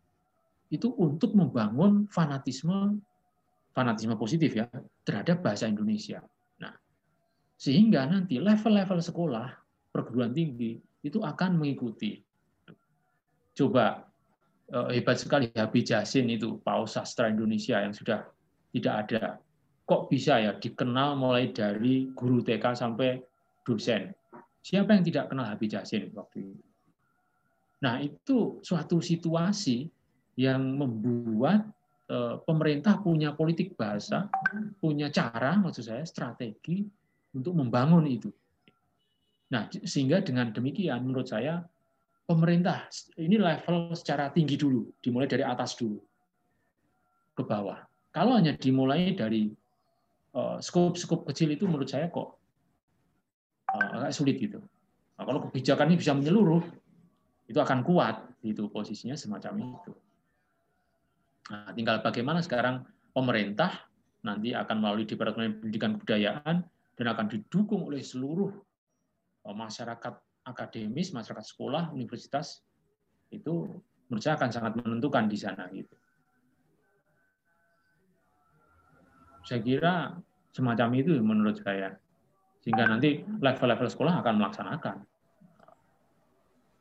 itu 0.73 0.89
untuk 0.97 1.37
membangun 1.37 2.09
fanatisme 2.09 2.97
fanatisme 3.77 4.17
positif 4.17 4.57
ya 4.57 4.67
terhadap 5.05 5.45
bahasa 5.45 5.69
Indonesia. 5.69 6.19
Sehingga 7.61 8.09
nanti 8.09 8.41
level-level 8.41 8.97
sekolah 9.05 9.53
perguruan 9.93 10.33
tinggi 10.33 10.81
itu 11.05 11.21
akan 11.21 11.61
mengikuti. 11.61 12.17
Coba 13.53 14.01
eh, 14.73 14.97
hebat 14.97 15.21
sekali 15.21 15.53
Habib 15.53 15.85
Jasin 15.85 16.25
itu 16.33 16.57
paus 16.65 16.97
sastra 16.97 17.29
Indonesia 17.29 17.77
yang 17.77 17.93
sudah 17.93 18.25
tidak 18.73 18.95
ada. 19.05 19.37
Kok 19.85 20.09
bisa 20.09 20.41
ya 20.41 20.57
dikenal 20.57 21.13
mulai 21.21 21.53
dari 21.53 22.09
guru 22.17 22.41
TK 22.41 22.65
sampai 22.73 23.21
dosen. 23.61 24.09
Siapa 24.65 24.97
yang 24.97 25.05
tidak 25.05 25.29
kenal 25.29 25.45
Habib 25.45 25.69
Jasin 25.69 26.09
waktu 26.17 26.41
itu? 26.41 26.65
Nah, 27.85 28.01
itu 28.01 28.57
suatu 28.65 29.05
situasi 29.05 29.85
yang 30.33 30.65
membuat 30.81 31.61
eh, 32.09 32.41
pemerintah 32.41 32.97
punya 33.05 33.37
politik 33.37 33.77
bahasa, 33.77 34.33
punya 34.81 35.13
cara, 35.13 35.61
maksud 35.61 35.85
saya, 35.85 36.01
strategi 36.09 37.00
untuk 37.31 37.55
membangun 37.55 38.07
itu. 38.07 38.29
Nah, 39.51 39.67
sehingga 39.83 40.23
dengan 40.23 40.51
demikian, 40.51 41.03
menurut 41.03 41.27
saya, 41.27 41.59
pemerintah 42.23 42.87
ini 43.19 43.35
level 43.35 43.91
secara 43.91 44.31
tinggi 44.31 44.55
dulu, 44.55 44.87
dimulai 45.03 45.27
dari 45.27 45.43
atas 45.43 45.75
dulu 45.75 45.99
ke 47.35 47.43
bawah. 47.43 47.79
Kalau 48.11 48.39
hanya 48.39 48.55
dimulai 48.55 49.15
dari 49.15 49.51
eh, 50.35 50.57
skop-skop 50.59 51.27
kecil 51.27 51.51
itu, 51.51 51.67
menurut 51.67 51.87
saya 51.87 52.07
kok 52.07 52.39
eh, 53.75 53.89
agak 53.99 54.11
sulit 54.15 54.39
gitu. 54.39 54.59
Nah, 55.19 55.23
kalau 55.27 55.43
kebijakan 55.47 55.91
ini 55.91 55.97
bisa 55.99 56.15
menyeluruh, 56.15 56.63
itu 57.51 57.59
akan 57.59 57.83
kuat 57.83 58.23
itu 58.47 58.71
posisinya 58.71 59.19
semacam 59.19 59.75
itu. 59.75 59.91
Nah, 61.51 61.75
tinggal 61.75 61.99
bagaimana 61.99 62.39
sekarang 62.39 62.87
pemerintah 63.11 63.91
nanti 64.23 64.55
akan 64.55 64.77
melalui 64.79 65.03
Departemen 65.03 65.59
Pendidikan 65.59 65.99
Kebudayaan 65.99 66.63
dan 67.01 67.17
akan 67.17 67.33
didukung 67.33 67.89
oleh 67.89 68.05
seluruh 68.05 68.53
eh, 69.49 69.55
masyarakat 69.57 70.13
akademis, 70.45 71.09
masyarakat 71.09 71.41
sekolah, 71.41 71.89
universitas 71.97 72.61
itu 73.33 73.65
menurut 74.05 74.21
saya 74.21 74.37
akan 74.37 74.53
sangat 74.53 74.77
menentukan 74.77 75.25
di 75.25 75.37
sana 75.41 75.65
gitu. 75.73 75.97
Saya 79.41 79.65
kira 79.65 79.93
semacam 80.53 80.89
itu 80.93 81.17
menurut 81.17 81.57
saya. 81.65 81.97
Sehingga 82.61 82.85
nanti 82.85 83.25
level-level 83.25 83.89
sekolah 83.89 84.21
akan 84.21 84.33
melaksanakan. 84.37 84.97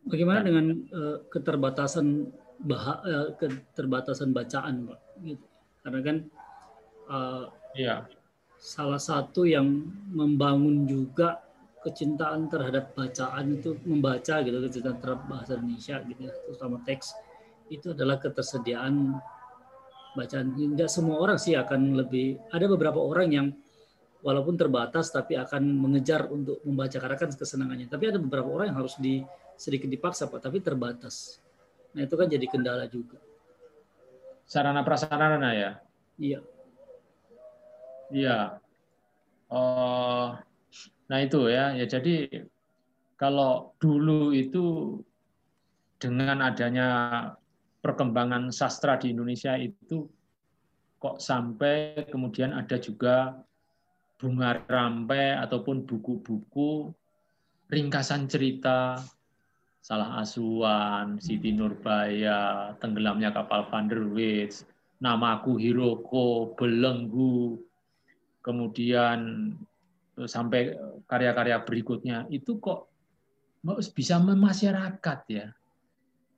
Bagaimana 0.05 0.45
dengan 0.45 0.85
uh, 0.93 1.25
keterbatasan 1.33 2.29
bah 2.61 3.01
uh, 3.01 3.33
keterbatasan 3.41 4.37
bacaan, 4.37 4.85
Pak? 4.85 5.01
Gitu. 5.25 5.47
Karena 5.81 6.01
kan 6.05 6.17
uh, 7.09 7.45
ya. 7.73 8.05
Salah 8.61 9.01
satu 9.01 9.49
yang 9.49 9.67
membangun 10.13 10.85
juga 10.85 11.41
kecintaan 11.81 12.53
terhadap 12.53 12.93
bacaan 12.93 13.57
itu 13.57 13.73
membaca 13.89 14.45
gitu 14.45 14.61
kecintaan 14.69 15.01
terhadap 15.01 15.25
bahasa 15.25 15.57
Indonesia 15.57 15.97
gitu 16.05 16.21
ya, 16.29 16.35
terutama 16.45 16.77
teks 16.85 17.17
itu 17.73 17.97
adalah 17.97 18.21
ketersediaan 18.21 19.17
bacaan. 20.13 20.53
Tidak 20.53 20.91
semua 20.93 21.17
orang 21.23 21.41
sih 21.41 21.57
akan 21.57 21.97
lebih 21.97 22.37
ada 22.53 22.69
beberapa 22.69 23.01
orang 23.01 23.29
yang 23.33 23.47
walaupun 24.21 24.61
terbatas 24.61 25.09
tapi 25.09 25.41
akan 25.41 25.65
mengejar 25.81 26.29
untuk 26.29 26.61
membaca 26.69 27.01
karena 27.01 27.17
kan 27.17 27.31
kesenangannya. 27.33 27.89
Tapi 27.89 28.05
ada 28.13 28.19
beberapa 28.21 28.53
orang 28.53 28.75
yang 28.75 28.79
harus 28.85 29.01
di 29.01 29.25
sedikit 29.57 29.89
dipaksa 29.89 30.29
Pak, 30.29 30.41
tapi 30.45 30.61
terbatas. 30.61 31.41
Nah, 31.97 32.05
itu 32.05 32.15
kan 32.15 32.29
jadi 32.29 32.45
kendala 32.45 32.85
juga. 32.93 33.17
Sarana 34.45 34.83
prasarana 34.83 35.51
ya. 35.55 35.71
Iya. 36.21 36.41
Iya. 38.11 38.59
Oh, 39.51 40.35
nah 41.11 41.19
itu 41.23 41.51
ya. 41.51 41.75
Ya 41.75 41.87
jadi 41.87 42.47
kalau 43.19 43.75
dulu 43.79 44.35
itu 44.35 44.99
dengan 46.01 46.43
adanya 46.43 46.89
perkembangan 47.81 48.53
sastra 48.53 49.01
di 49.01 49.13
Indonesia 49.13 49.57
itu 49.57 50.09
kok 51.01 51.17
sampai 51.21 52.05
kemudian 52.13 52.53
ada 52.53 52.77
juga 52.77 53.41
bunga 54.21 54.61
rampai 54.69 55.33
ataupun 55.41 55.89
buku-buku 55.89 56.93
ringkasan 57.73 58.29
cerita 58.29 59.01
salah 59.81 60.21
asuhan, 60.21 61.17
Siti 61.17 61.57
Nurbaya, 61.57 62.77
tenggelamnya 62.85 63.33
kapal 63.33 63.65
Van 63.73 63.89
der 63.89 64.05
Weijs, 64.05 64.69
namaku 65.01 65.57
Hiroko, 65.57 66.53
belenggu, 66.53 67.57
kemudian 68.51 69.19
eh, 70.19 70.27
sampai 70.27 70.75
karya-karya 71.07 71.63
berikutnya 71.63 72.27
itu 72.35 72.59
kok 72.59 72.91
bisa 73.95 74.19
memasyarakat 74.19 75.19
ya. 75.31 75.47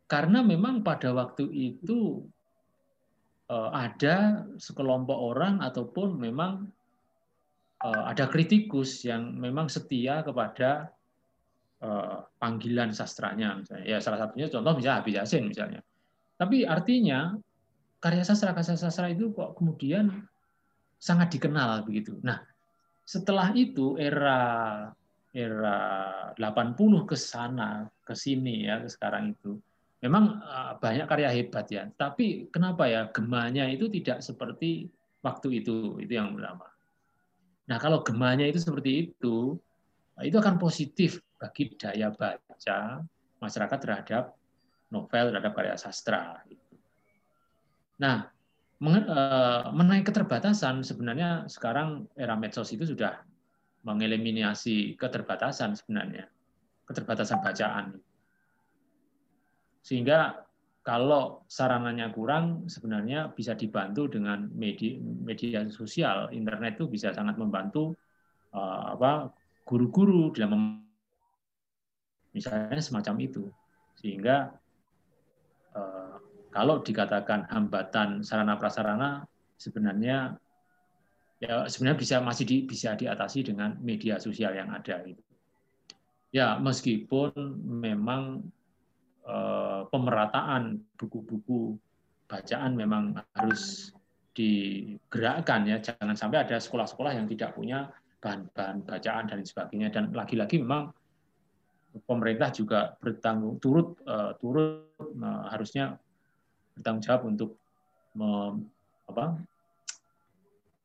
Karena 0.05 0.45
memang 0.45 0.85
pada 0.85 1.17
waktu 1.17 1.49
itu 1.49 2.21
eh, 3.49 3.71
ada 3.73 4.45
sekelompok 4.61 5.17
orang 5.17 5.65
ataupun 5.65 6.21
memang 6.21 6.69
eh, 7.81 8.05
ada 8.13 8.29
kritikus 8.29 9.09
yang 9.09 9.33
memang 9.41 9.73
setia 9.73 10.21
kepada 10.21 10.93
Eh, 11.83 12.19
panggilan 12.39 12.95
sastranya 12.95 13.59
misalnya. 13.59 13.83
Ya 13.83 13.99
salah 13.99 14.23
satunya 14.23 14.47
contoh 14.47 14.79
misalnya 14.79 15.03
Habib 15.03 15.19
Yasin 15.19 15.51
misalnya. 15.51 15.83
Tapi 16.39 16.63
artinya 16.63 17.35
karya 17.99 18.23
sastra 18.23 18.55
karya 18.55 18.79
sastra 18.79 19.11
itu 19.11 19.35
kok 19.35 19.59
kemudian 19.59 20.23
sangat 21.03 21.35
dikenal 21.35 21.83
begitu. 21.83 22.15
Nah, 22.23 22.39
setelah 23.03 23.51
itu 23.59 23.99
era 23.99 24.39
era 25.35 25.79
80 26.39 27.09
ke 27.09 27.17
sana 27.19 27.91
ke 28.07 28.15
sini 28.15 28.69
ya 28.69 28.85
sekarang 28.87 29.35
itu 29.35 29.59
memang 29.99 30.39
eh, 30.39 30.73
banyak 30.79 31.07
karya 31.11 31.31
hebat 31.35 31.67
ya. 31.67 31.91
Tapi 31.91 32.47
kenapa 32.55 32.87
ya 32.87 33.11
gemanya 33.11 33.67
itu 33.67 33.91
tidak 33.91 34.23
seperti 34.23 34.87
waktu 35.27 35.59
itu 35.59 35.99
itu 35.99 36.13
yang 36.15 36.39
pertama. 36.39 36.71
Nah, 37.67 37.79
kalau 37.79 38.03
gemanya 38.03 38.47
itu 38.47 38.59
seperti 38.59 39.11
itu, 39.11 39.55
itu 40.23 40.37
akan 40.37 40.59
positif 40.59 41.23
bagi 41.39 41.75
daya 41.79 42.11
baca 42.11 43.03
masyarakat 43.39 43.79
terhadap 43.79 44.25
novel, 44.91 45.31
terhadap 45.31 45.53
karya 45.55 45.79
sastra. 45.79 46.43
Nah, 48.03 48.32
eh, 48.83 49.63
mengenai 49.71 50.03
keterbatasan, 50.03 50.83
sebenarnya 50.83 51.47
sekarang 51.47 52.11
era 52.19 52.35
medsos 52.35 52.75
itu 52.75 52.83
sudah 52.83 53.23
mengeliminasi 53.87 54.99
keterbatasan 54.99 55.79
sebenarnya, 55.79 56.27
keterbatasan 56.87 57.39
bacaan. 57.43 57.87
Sehingga 59.83 60.47
kalau 60.83 61.47
sarananya 61.47 62.11
kurang, 62.11 62.67
sebenarnya 62.67 63.31
bisa 63.31 63.55
dibantu 63.55 64.11
dengan 64.11 64.51
media, 64.51 64.99
media 64.99 65.67
sosial, 65.71 66.31
internet 66.35 66.79
itu 66.79 66.91
bisa 66.91 67.15
sangat 67.15 67.39
membantu 67.39 67.95
eh, 68.51 68.87
apa 68.99 69.31
guru-guru 69.63 70.35
dalam 70.35 70.83
Misalnya 72.33 72.81
semacam 72.81 73.17
itu. 73.21 73.45
Sehingga 74.01 74.49
eh, 74.49 74.62
kalau 76.53 76.85
dikatakan 76.85 77.49
hambatan 77.49 78.21
sarana 78.21 78.61
prasarana 78.61 79.25
sebenarnya 79.57 80.37
ya 81.43 81.67
sebenarnya 81.67 81.99
bisa 81.99 82.17
masih 82.23 82.45
di, 82.47 82.57
bisa 82.69 82.95
diatasi 82.95 83.51
dengan 83.51 83.75
media 83.83 84.21
sosial 84.23 84.55
yang 84.55 84.71
ada 84.71 85.03
itu. 85.03 85.25
Ya, 86.33 86.57
meskipun 86.57 87.35
memang 87.67 88.47
eh, 89.27 89.83
pemerataan 89.91 90.81
buku-buku 90.97 91.77
bacaan 92.31 92.73
memang 92.79 93.21
harus 93.37 93.93
digerakkan 94.33 95.69
ya, 95.69 95.77
jangan 95.83 96.17
sampai 96.17 96.47
ada 96.49 96.57
sekolah-sekolah 96.57 97.21
yang 97.21 97.29
tidak 97.29 97.53
punya 97.53 97.93
bahan-bahan 98.23 98.87
bacaan 98.87 99.25
dan 99.29 99.45
sebagainya 99.45 99.93
dan 99.93 100.15
lagi-lagi 100.15 100.63
memang 100.63 100.95
pemerintah 102.07 102.49
juga 102.55 102.97
bertanggung 102.97 103.61
turut 103.61 103.99
uh, 104.09 104.33
turut 104.41 104.95
uh, 104.97 105.51
harusnya 105.53 106.01
bertanggung 106.77 107.05
jawab 107.05 107.23
untuk 107.29 107.51
mem, 108.17 108.69
apa, 109.09 109.37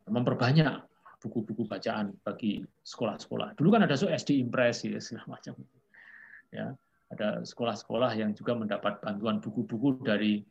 memperbanyak 0.07 0.88
buku-buku 1.17 1.65
bacaan 1.65 2.13
bagi 2.21 2.63
sekolah-sekolah. 2.85 3.57
Dulu 3.57 3.69
kan 3.73 3.83
ada 3.83 3.97
so 3.97 4.07
SD 4.07 4.38
Impress 4.39 4.85
ya 4.85 5.01
segala 5.01 5.38
macam. 5.38 5.57
Ya, 6.53 6.71
ada 7.11 7.43
sekolah-sekolah 7.43 8.15
yang 8.15 8.31
juga 8.38 8.55
mendapat 8.55 9.03
bantuan 9.03 9.43
buku-buku 9.43 9.99
dari 10.05 10.45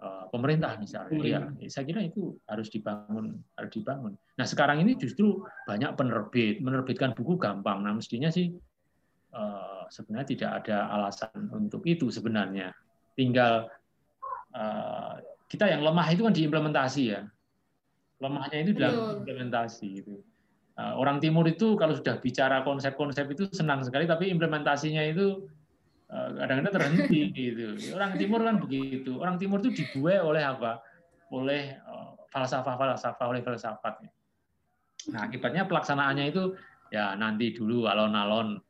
uh, 0.00 0.30
pemerintah 0.30 0.78
misalnya. 0.78 1.18
Hmm. 1.18 1.58
Ya, 1.60 1.68
saya 1.68 1.84
kira 1.84 2.06
itu 2.06 2.38
harus 2.48 2.70
dibangun, 2.72 3.42
harus 3.58 3.72
dibangun. 3.74 4.12
Nah, 4.38 4.46
sekarang 4.46 4.80
ini 4.80 4.96
justru 4.96 5.42
banyak 5.68 5.98
penerbit, 5.98 6.62
menerbitkan 6.62 7.12
buku 7.12 7.36
gampang. 7.36 7.84
Nah, 7.84 7.92
mestinya 7.92 8.30
sih 8.30 8.54
uh, 9.34 9.84
sebenarnya 9.90 10.28
tidak 10.38 10.50
ada 10.64 10.88
alasan 10.94 11.50
untuk 11.52 11.84
itu 11.84 12.08
sebenarnya. 12.08 12.72
Tinggal 13.18 13.66
kita 15.48 15.64
yang 15.68 15.80
lemah 15.84 16.06
itu 16.12 16.22
kan 16.24 16.34
diimplementasi 16.34 17.02
ya. 17.14 17.20
Lemahnya 18.18 18.58
itu 18.66 18.72
dalam 18.74 19.22
implementasi 19.22 19.86
itu. 20.04 20.18
Uh, 20.78 20.94
orang 20.94 21.18
timur 21.18 21.42
itu 21.46 21.74
kalau 21.74 21.98
sudah 21.98 22.22
bicara 22.22 22.62
konsep-konsep 22.62 23.26
itu 23.34 23.50
senang 23.50 23.82
sekali, 23.82 24.06
tapi 24.06 24.30
implementasinya 24.30 25.02
itu 25.10 25.46
kadang-kadang 26.08 26.72
terhenti 26.72 27.20
gitu. 27.36 27.92
Orang 27.92 28.16
timur 28.16 28.40
kan 28.40 28.56
begitu. 28.62 29.20
Orang 29.20 29.36
timur 29.36 29.60
itu 29.60 29.74
dibuai 29.74 30.22
oleh 30.22 30.40
apa? 30.40 30.80
Oleh 31.28 31.76
falsafah-falsafah, 32.32 33.26
oleh 33.28 33.44
filsafat. 33.44 34.00
Nah, 35.12 35.20
akibatnya 35.24 35.64
pelaksanaannya 35.64 36.24
itu 36.32 36.56
ya 36.92 37.16
nanti 37.16 37.52
dulu 37.52 37.88
alon-alon 37.88 38.60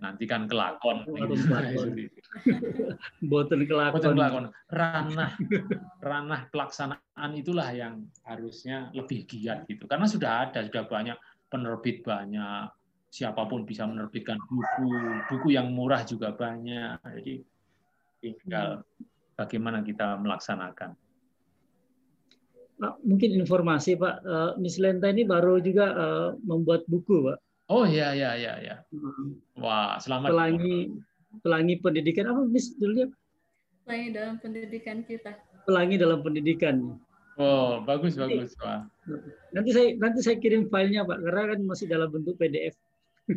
nanti 0.00 0.24
kan 0.24 0.48
kelakon. 0.48 1.04
Boten 3.20 3.60
kelakon. 3.68 3.94
Boten 3.94 4.12
kelakon. 4.16 4.44
Ranah 4.72 5.30
ranah 6.00 6.40
pelaksanaan 6.48 7.30
itulah 7.36 7.68
yang 7.70 8.08
harusnya 8.24 8.88
lebih 8.96 9.28
giat 9.28 9.68
gitu. 9.68 9.84
Karena 9.84 10.08
sudah 10.08 10.48
ada, 10.48 10.64
sudah 10.64 10.88
banyak 10.88 11.16
penerbit 11.52 12.00
banyak, 12.00 12.72
siapa 13.12 13.44
pun 13.44 13.68
bisa 13.68 13.84
menerbitkan 13.84 14.40
buku, 14.48 14.88
buku 15.28 15.48
yang 15.52 15.68
murah 15.70 16.02
juga 16.08 16.32
banyak. 16.32 16.96
Jadi 17.20 17.34
tinggal 18.24 18.80
bagaimana 19.36 19.84
kita 19.84 20.16
melaksanakan. 20.16 20.96
Pak, 22.80 23.04
mungkin 23.04 23.36
informasi 23.36 24.00
Pak, 24.00 24.14
uh, 24.24 24.52
Miss 24.56 24.80
Lenta 24.80 25.12
ini 25.12 25.28
baru 25.28 25.60
juga 25.60 25.92
uh, 25.92 26.28
membuat 26.40 26.88
buku 26.88 27.28
Pak 27.28 27.49
Oh 27.70 27.86
iya 27.86 28.10
iya 28.18 28.30
iya 28.34 28.52
ya. 28.58 28.76
Wah, 29.54 29.94
selamat. 30.02 30.34
Pelangi 30.34 30.90
pelangi 31.46 31.74
pendidikan 31.78 32.26
apa 32.34 32.42
Miss 32.50 32.74
dulunya? 32.74 33.06
Pelangi 33.86 34.08
dalam 34.10 34.34
pendidikan 34.42 35.06
kita. 35.06 35.38
Pelangi 35.70 35.94
dalam 35.94 36.18
pendidikan. 36.26 36.98
Oh, 37.38 37.78
bagus 37.86 38.18
nanti, 38.18 38.42
bagus, 38.42 38.58
Pak. 38.58 38.90
Nanti 39.54 39.70
saya 39.70 39.94
nanti 40.02 40.18
saya 40.18 40.36
kirim 40.42 40.66
filenya, 40.66 41.06
Pak, 41.06 41.22
karena 41.22 41.54
kan 41.54 41.60
masih 41.62 41.86
dalam 41.86 42.10
bentuk 42.10 42.34
PDF. 42.36 42.74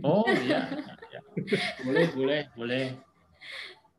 Oh 0.02 0.26
iya, 0.26 0.66
ya. 1.14 1.22
boleh, 1.86 2.06
boleh, 2.18 2.42
boleh. 2.58 2.86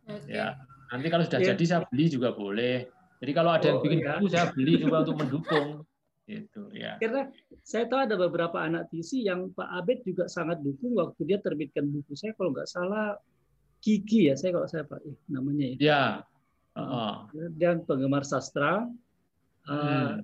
Okay. 0.05 0.35
Ya, 0.35 0.59
nanti 0.91 1.07
kalau 1.14 1.24
sudah 1.24 1.41
ya. 1.41 1.55
jadi 1.55 1.64
saya 1.64 1.80
beli 1.87 2.11
juga 2.11 2.35
boleh. 2.35 2.91
Jadi 3.22 3.32
kalau 3.32 3.55
ada 3.55 3.64
oh, 3.64 3.68
yang 3.70 3.78
bikin 3.87 3.99
ya. 4.03 4.18
buku 4.18 4.26
saya 4.28 4.47
beli 4.51 4.72
juga 4.82 5.07
untuk 5.07 5.16
mendukung. 5.22 5.87
Itu 6.24 6.72
ya. 6.72 6.96
Karena 6.96 7.28
saya 7.60 7.84
tahu 7.84 8.00
ada 8.00 8.16
beberapa 8.16 8.56
anak 8.56 8.88
TC 8.88 9.28
yang 9.28 9.52
Pak 9.52 9.68
Abed 9.68 10.08
juga 10.08 10.24
sangat 10.24 10.64
dukung 10.64 10.96
waktu 10.96 11.20
dia 11.28 11.38
terbitkan 11.40 11.84
buku 11.92 12.16
saya 12.16 12.32
kalau 12.32 12.56
nggak 12.56 12.68
salah 12.68 13.20
Kiki 13.84 14.32
ya, 14.32 14.34
saya 14.34 14.56
kalau 14.56 14.64
saya 14.64 14.88
Pak 14.88 15.04
eh, 15.04 15.16
namanya 15.28 15.76
ya. 15.76 15.76
Ya. 15.76 16.04
Uh 16.72 16.80
-uh. 16.80 17.14
Dia 17.60 17.76
penggemar 17.76 18.24
sastra 18.24 18.88
uh, 19.68 20.16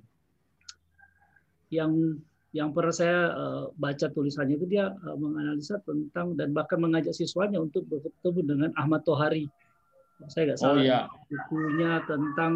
yang 1.69 2.17
yang 2.51 2.75
pernah 2.75 2.91
saya 2.91 3.31
uh, 3.31 3.63
baca 3.79 4.11
tulisannya 4.11 4.59
itu 4.59 4.67
dia 4.67 4.91
uh, 4.91 5.15
menganalisa 5.15 5.79
tentang 5.87 6.35
dan 6.35 6.51
bahkan 6.51 6.81
mengajak 6.83 7.15
siswanya 7.15 7.63
untuk 7.63 7.87
bertemu 7.87 8.41
dengan 8.43 8.69
Ahmad 8.75 9.07
Tohari. 9.07 9.47
Saya 10.27 10.51
nggak 10.51 10.59
oh, 10.59 10.63
salah. 10.65 10.75
Oh, 10.75 10.83
iya. 10.83 10.99
Bukunya 11.29 11.91
tentang 12.09 12.53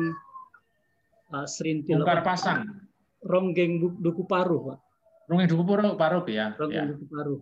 uh, 1.32 1.48
Serintil. 1.48 2.04
Pasang. 2.04 2.85
Ronggeng 3.26 3.82
Duku 3.82 4.24
Paruh, 4.30 4.62
Pak. 4.72 4.80
Ronggeng 5.26 5.50
Duku 5.50 5.64
Paruh, 5.66 5.98
Paruh 5.98 6.24
ya. 6.30 6.54
Ronggeng 6.54 6.86
ya. 6.86 6.92
Duku 6.94 7.06
Paruh. 7.10 7.38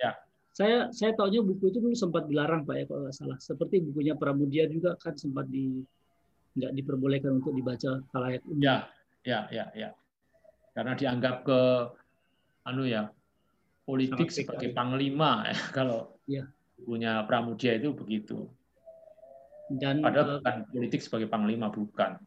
Ya. 0.00 0.10
Saya 0.56 0.88
saya 0.90 1.12
tahunya 1.12 1.44
buku 1.44 1.70
itu 1.70 1.78
dulu 1.78 1.92
sempat 1.94 2.24
dilarang 2.26 2.64
Pak 2.64 2.74
ya 2.80 2.84
kalau 2.88 3.00
nggak 3.06 3.14
salah. 3.14 3.38
Seperti 3.38 3.84
bukunya 3.84 4.16
Pramudia 4.16 4.64
juga 4.66 4.96
kan 4.96 5.14
sempat 5.14 5.46
di 5.52 5.84
nggak 6.56 6.72
diperbolehkan 6.74 7.38
untuk 7.38 7.52
dibaca 7.54 8.00
kalayak 8.10 8.42
umum. 8.48 8.64
Ya, 8.64 8.88
ya, 9.22 9.46
ya, 9.52 9.70
ya. 9.76 9.92
Karena 10.74 10.96
dianggap 10.96 11.46
ke 11.46 11.60
anu 12.66 12.88
ya 12.88 13.12
politik 13.84 14.30
Sangat 14.30 14.46
sebagai 14.46 14.70
panglima 14.70 15.48
ya 15.50 15.56
kalau 15.76 16.14
ya. 16.30 16.44
punya 16.80 17.22
Pramudia 17.26 17.76
itu 17.76 17.92
begitu. 17.94 18.48
Dan 19.70 20.02
padahal 20.02 20.26
uh, 20.26 20.34
bukan 20.42 20.56
politik 20.74 21.00
sebagai 21.04 21.30
panglima 21.30 21.70
bukan. 21.70 22.18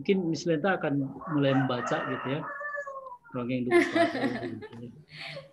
Mungkin 0.00 0.16
Miss 0.30 0.46
Lenta 0.46 0.78
akan 0.78 1.06
mulai 1.34 1.52
membaca 1.54 1.98
gitu 2.06 2.26
ya. 2.38 2.40
Rongeng 3.34 3.68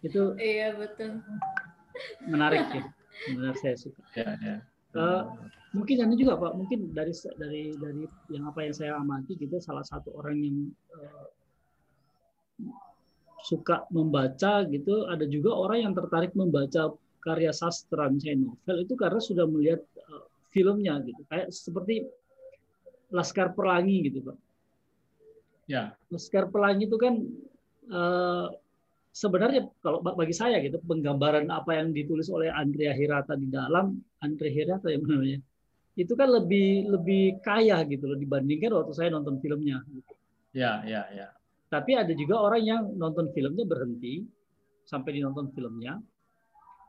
itu 0.06 0.24
iya 0.40 0.72
betul. 0.78 1.20
menarik 2.26 2.64
ya. 2.74 2.84
Benar 3.34 3.54
saya 3.60 3.76
suka. 3.78 4.02
Ya, 4.18 4.34
ya. 4.42 4.56
Uh, 4.94 5.26
mungkin 5.74 6.06
ini 6.06 6.16
juga 6.22 6.38
pak 6.38 6.54
mungkin 6.54 6.94
dari 6.94 7.14
dari 7.42 7.74
dari 7.74 8.06
yang 8.30 8.46
apa 8.46 8.62
yang 8.62 8.76
saya 8.78 8.94
amati 9.02 9.34
gitu 9.42 9.58
salah 9.58 9.82
satu 9.82 10.14
orang 10.22 10.38
yang 10.38 10.58
uh, 10.94 11.26
suka 13.42 13.90
membaca 13.90 14.64
gitu 14.70 15.10
ada 15.10 15.26
juga 15.26 15.50
orang 15.58 15.90
yang 15.90 15.94
tertarik 15.98 16.32
membaca 16.38 16.94
karya 17.26 17.50
sastra 17.50 18.12
misalnya 18.14 18.54
novel 18.54 18.78
itu 18.86 18.94
karena 18.94 19.20
sudah 19.20 19.46
melihat 19.50 19.82
uh, 20.14 20.30
filmnya 20.54 21.02
gitu. 21.02 21.22
Kayak 21.26 21.50
seperti 21.50 22.06
Laskar 23.14 23.54
Pelangi 23.54 24.10
gitu 24.10 24.20
pak 24.26 24.38
ya 25.70 25.94
Laskar 26.10 26.50
Pelangi 26.50 26.90
itu 26.90 26.98
kan 26.98 27.14
uh, 27.94 28.50
sebenarnya 29.14 29.70
kalau 29.86 30.02
bagi 30.02 30.34
saya 30.34 30.58
gitu 30.60 30.82
penggambaran 30.84 31.48
apa 31.54 31.78
yang 31.78 31.94
ditulis 31.94 32.28
oleh 32.34 32.50
Andrea 32.50 32.92
Hirata 32.98 33.38
di 33.38 33.48
dalam 33.48 34.02
Andrea 34.26 34.50
Hirata 34.50 34.90
yang 34.90 35.06
namanya 35.10 35.40
itu 35.94 36.14
kan 36.18 36.26
lebih 36.26 36.90
lebih 36.90 37.38
kaya 37.46 37.86
gitu 37.86 38.10
loh 38.10 38.18
dibandingkan 38.18 38.74
waktu 38.74 38.94
saya 38.98 39.10
nonton 39.14 39.38
filmnya. 39.38 39.86
Ya, 40.54 40.82
ya, 40.86 41.06
ya. 41.14 41.30
Tapi 41.70 41.98
ada 41.98 42.14
juga 42.18 42.42
orang 42.42 42.64
yang 42.66 42.82
nonton 42.98 43.30
filmnya 43.34 43.66
berhenti 43.66 44.26
sampai 44.86 45.22
dinonton 45.22 45.54
filmnya. 45.54 46.02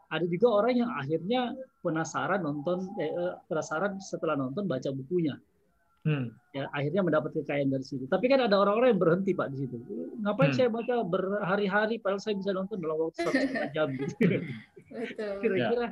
Ada 0.09 0.25
juga 0.29 0.49
orang 0.61 0.85
yang 0.85 0.91
akhirnya 0.93 1.53
penasaran 1.85 2.45
nonton 2.45 2.93
eh, 3.01 3.12
eh, 3.12 3.35
penasaran 3.49 4.01
setelah 4.01 4.37
nonton 4.37 4.64
baca 4.64 4.89
bukunya. 4.93 5.37
Hmm. 6.05 6.37
Ya, 6.53 6.69
akhirnya 6.77 7.01
mendapat 7.01 7.33
kekayaan 7.33 7.73
dari 7.73 7.81
situ. 7.81 8.05
Tapi 8.05 8.29
kan 8.29 8.45
ada 8.45 8.61
orang-orang 8.61 8.93
yang 8.93 9.01
berhenti 9.01 9.33
Pak 9.33 9.49
di 9.57 9.65
situ. 9.65 9.81
Ngapain 10.21 10.53
hmm. 10.53 10.59
saya 10.61 10.69
baca 10.69 10.95
berhari-hari 11.01 11.97
padahal 11.97 12.21
saya 12.21 12.37
bisa 12.37 12.53
nonton 12.53 12.77
dalam 12.85 13.01
waktu 13.01 13.25
satu 13.25 13.33
setengah 13.33 13.71
jam 13.77 13.89
gitu. 13.97 14.37
Kira-kira 15.41 15.87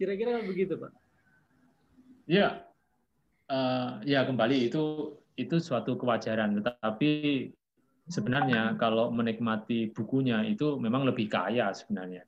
kira-kira 0.00 0.32
begitu 0.48 0.80
Pak. 0.80 0.92
Ya, 2.24 2.64
uh, 3.52 4.00
ya 4.08 4.24
kembali 4.24 4.72
itu 4.72 5.12
itu 5.36 5.56
suatu 5.60 6.00
kewajaran. 6.00 6.56
Tetapi 6.64 7.12
sebenarnya 8.08 8.80
kalau 8.80 9.12
menikmati 9.12 9.92
bukunya 9.92 10.40
itu 10.48 10.80
memang 10.80 11.04
lebih 11.04 11.28
kaya 11.28 11.68
sebenarnya. 11.76 12.24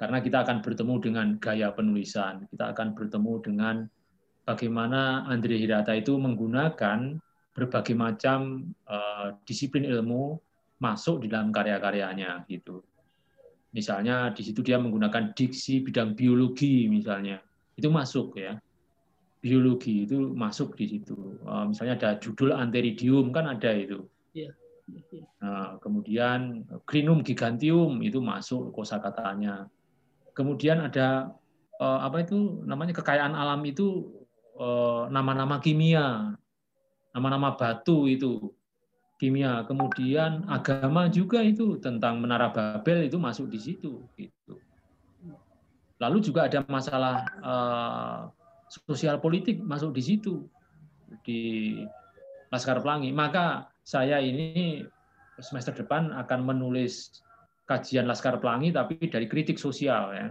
Karena 0.00 0.24
kita 0.24 0.40
akan 0.48 0.64
bertemu 0.64 0.94
dengan 1.04 1.26
gaya 1.36 1.68
penulisan, 1.76 2.48
kita 2.48 2.72
akan 2.72 2.96
bertemu 2.96 3.32
dengan 3.44 3.84
bagaimana 4.46 5.24
Andre 5.28 5.56
Hirata 5.60 5.92
itu 5.96 6.16
menggunakan 6.16 7.18
berbagai 7.50 7.94
macam 7.98 8.70
uh, 8.86 9.36
disiplin 9.44 9.84
ilmu 9.84 10.38
masuk 10.80 11.24
di 11.24 11.28
dalam 11.28 11.52
karya-karyanya 11.52 12.48
gitu. 12.48 12.80
Misalnya 13.70 14.34
di 14.34 14.42
situ 14.42 14.64
dia 14.64 14.80
menggunakan 14.80 15.36
diksi 15.36 15.84
bidang 15.84 16.16
biologi 16.16 16.88
misalnya. 16.90 17.38
Itu 17.76 17.92
masuk 17.92 18.38
ya 18.38 18.58
biologi 19.40 20.04
itu 20.04 20.36
masuk 20.36 20.76
di 20.76 20.86
situ. 20.96 21.40
Uh, 21.42 21.72
misalnya 21.72 21.96
ada 21.96 22.10
judul 22.20 22.52
anteridium 22.52 23.32
kan 23.32 23.48
ada 23.48 23.72
itu. 23.72 24.04
Yeah. 24.36 24.52
Nah, 25.40 25.80
kemudian 25.80 26.66
Grinum 26.84 27.24
gigantium 27.24 28.04
itu 28.04 28.20
masuk 28.20 28.74
kosakatanya. 28.74 29.70
Kemudian 30.36 30.84
ada 30.84 31.32
uh, 31.80 32.00
apa 32.04 32.22
itu 32.26 32.62
namanya 32.68 32.92
kekayaan 33.00 33.32
alam 33.32 33.64
itu 33.64 34.10
uh, 34.12 34.19
nama-nama 35.08 35.56
kimia, 35.58 36.36
nama-nama 37.16 37.56
batu 37.56 38.04
itu 38.06 38.52
kimia. 39.20 39.64
Kemudian 39.64 40.48
agama 40.48 41.08
juga 41.08 41.44
itu 41.44 41.76
tentang 41.80 42.20
menara 42.20 42.52
Babel 42.52 43.08
itu 43.08 43.16
masuk 43.20 43.48
di 43.52 43.60
situ. 43.60 44.04
Gitu. 44.16 44.56
Lalu 46.00 46.24
juga 46.24 46.48
ada 46.48 46.64
masalah 46.64 47.28
uh, 47.44 48.20
sosial 48.68 49.20
politik 49.20 49.60
masuk 49.60 49.92
di 49.92 50.02
situ 50.04 50.48
di 51.24 51.40
Laskar 52.48 52.80
Pelangi. 52.80 53.12
Maka 53.12 53.68
saya 53.84 54.16
ini 54.20 54.80
semester 55.40 55.76
depan 55.76 56.12
akan 56.16 56.40
menulis 56.44 57.20
kajian 57.68 58.08
Laskar 58.08 58.40
Pelangi 58.40 58.72
tapi 58.72 58.96
dari 59.12 59.28
kritik 59.28 59.60
sosial 59.60 60.16
ya. 60.16 60.28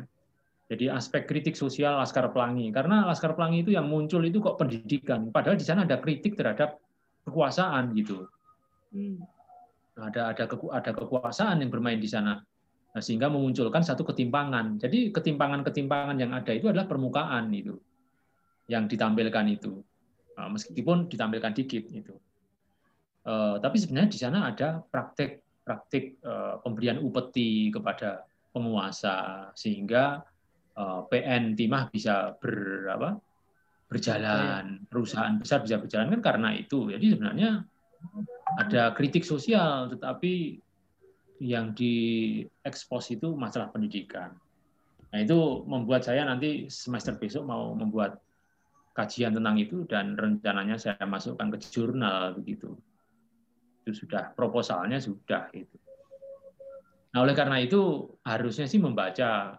Jadi 0.69 0.85
aspek 0.85 1.25
kritik 1.25 1.57
sosial 1.57 1.97
Laskar 1.97 2.29
Pelangi 2.29 2.69
karena 2.69 3.09
Laskar 3.09 3.33
Pelangi 3.33 3.65
itu 3.65 3.73
yang 3.73 3.89
muncul 3.89 4.21
itu 4.21 4.37
kok 4.37 4.61
pendidikan 4.61 5.33
padahal 5.33 5.57
di 5.57 5.65
sana 5.65 5.81
ada 5.81 5.97
kritik 5.97 6.37
terhadap 6.37 6.77
kekuasaan 7.25 7.89
gitu. 7.97 8.29
Hmm. 8.93 9.17
Ada 9.97 10.31
ada 10.37 10.45
ada 10.49 10.91
kekuasaan 10.93 11.65
yang 11.65 11.73
bermain 11.73 11.97
di 11.97 12.05
sana. 12.05 12.37
Nah, 12.89 13.01
sehingga 13.01 13.29
memunculkan 13.29 13.81
satu 13.81 14.05
ketimpangan. 14.05 14.77
Jadi 14.77 15.09
ketimpangan-ketimpangan 15.09 16.17
yang 16.21 16.31
ada 16.37 16.53
itu 16.53 16.69
adalah 16.69 16.85
permukaan 16.85 17.49
itu 17.49 17.77
yang 18.69 18.85
ditampilkan 18.85 19.45
itu 19.49 19.81
nah, 20.37 20.47
meskipun 20.47 21.09
ditampilkan 21.09 21.51
dikit 21.57 21.89
itu 21.89 22.15
eh, 23.25 23.55
tapi 23.59 23.75
sebenarnya 23.81 24.09
di 24.13 24.19
sana 24.21 24.39
ada 24.53 24.79
praktek 24.79 25.65
praktik 25.65 26.21
eh, 26.21 26.55
pemberian 26.61 27.01
upeti 27.01 27.73
kepada 27.73 28.23
penguasa 28.53 29.49
sehingga 29.57 30.21
eh, 30.21 30.37
PN 31.09 31.53
Timah 31.59 31.91
bisa 31.91 32.33
ber 32.39 32.87
apa 32.89 33.09
berjalan 33.89 34.85
perusahaan 34.85 35.35
besar 35.41 35.65
bisa 35.65 35.81
berjalan 35.81 36.13
kan 36.17 36.21
karena 36.21 36.49
itu 36.53 36.93
jadi 36.93 37.17
sebenarnya 37.17 37.65
ada 38.55 38.93
kritik 38.93 39.25
sosial 39.25 39.89
tetapi 39.91 40.61
yang 41.41 41.73
diekspos 41.73 43.11
itu 43.11 43.33
masalah 43.33 43.73
pendidikan 43.73 44.37
nah 45.09 45.19
itu 45.19 45.65
membuat 45.65 46.05
saya 46.05 46.21
nanti 46.23 46.69
semester 46.69 47.17
besok 47.17 47.49
mau 47.49 47.73
membuat 47.73 48.21
kajian 48.99 49.31
tentang 49.31 49.55
itu 49.55 49.87
dan 49.87 50.19
rencananya 50.19 50.75
saya 50.75 50.99
masukkan 51.07 51.47
ke 51.55 51.57
jurnal 51.71 52.35
begitu. 52.35 52.75
Itu 53.87 53.95
sudah 53.95 54.35
proposalnya 54.35 54.99
sudah 54.99 55.47
itu. 55.55 55.79
Nah, 57.15 57.23
oleh 57.23 57.31
karena 57.31 57.63
itu 57.63 58.11
harusnya 58.27 58.67
sih 58.67 58.77
membaca 58.77 59.55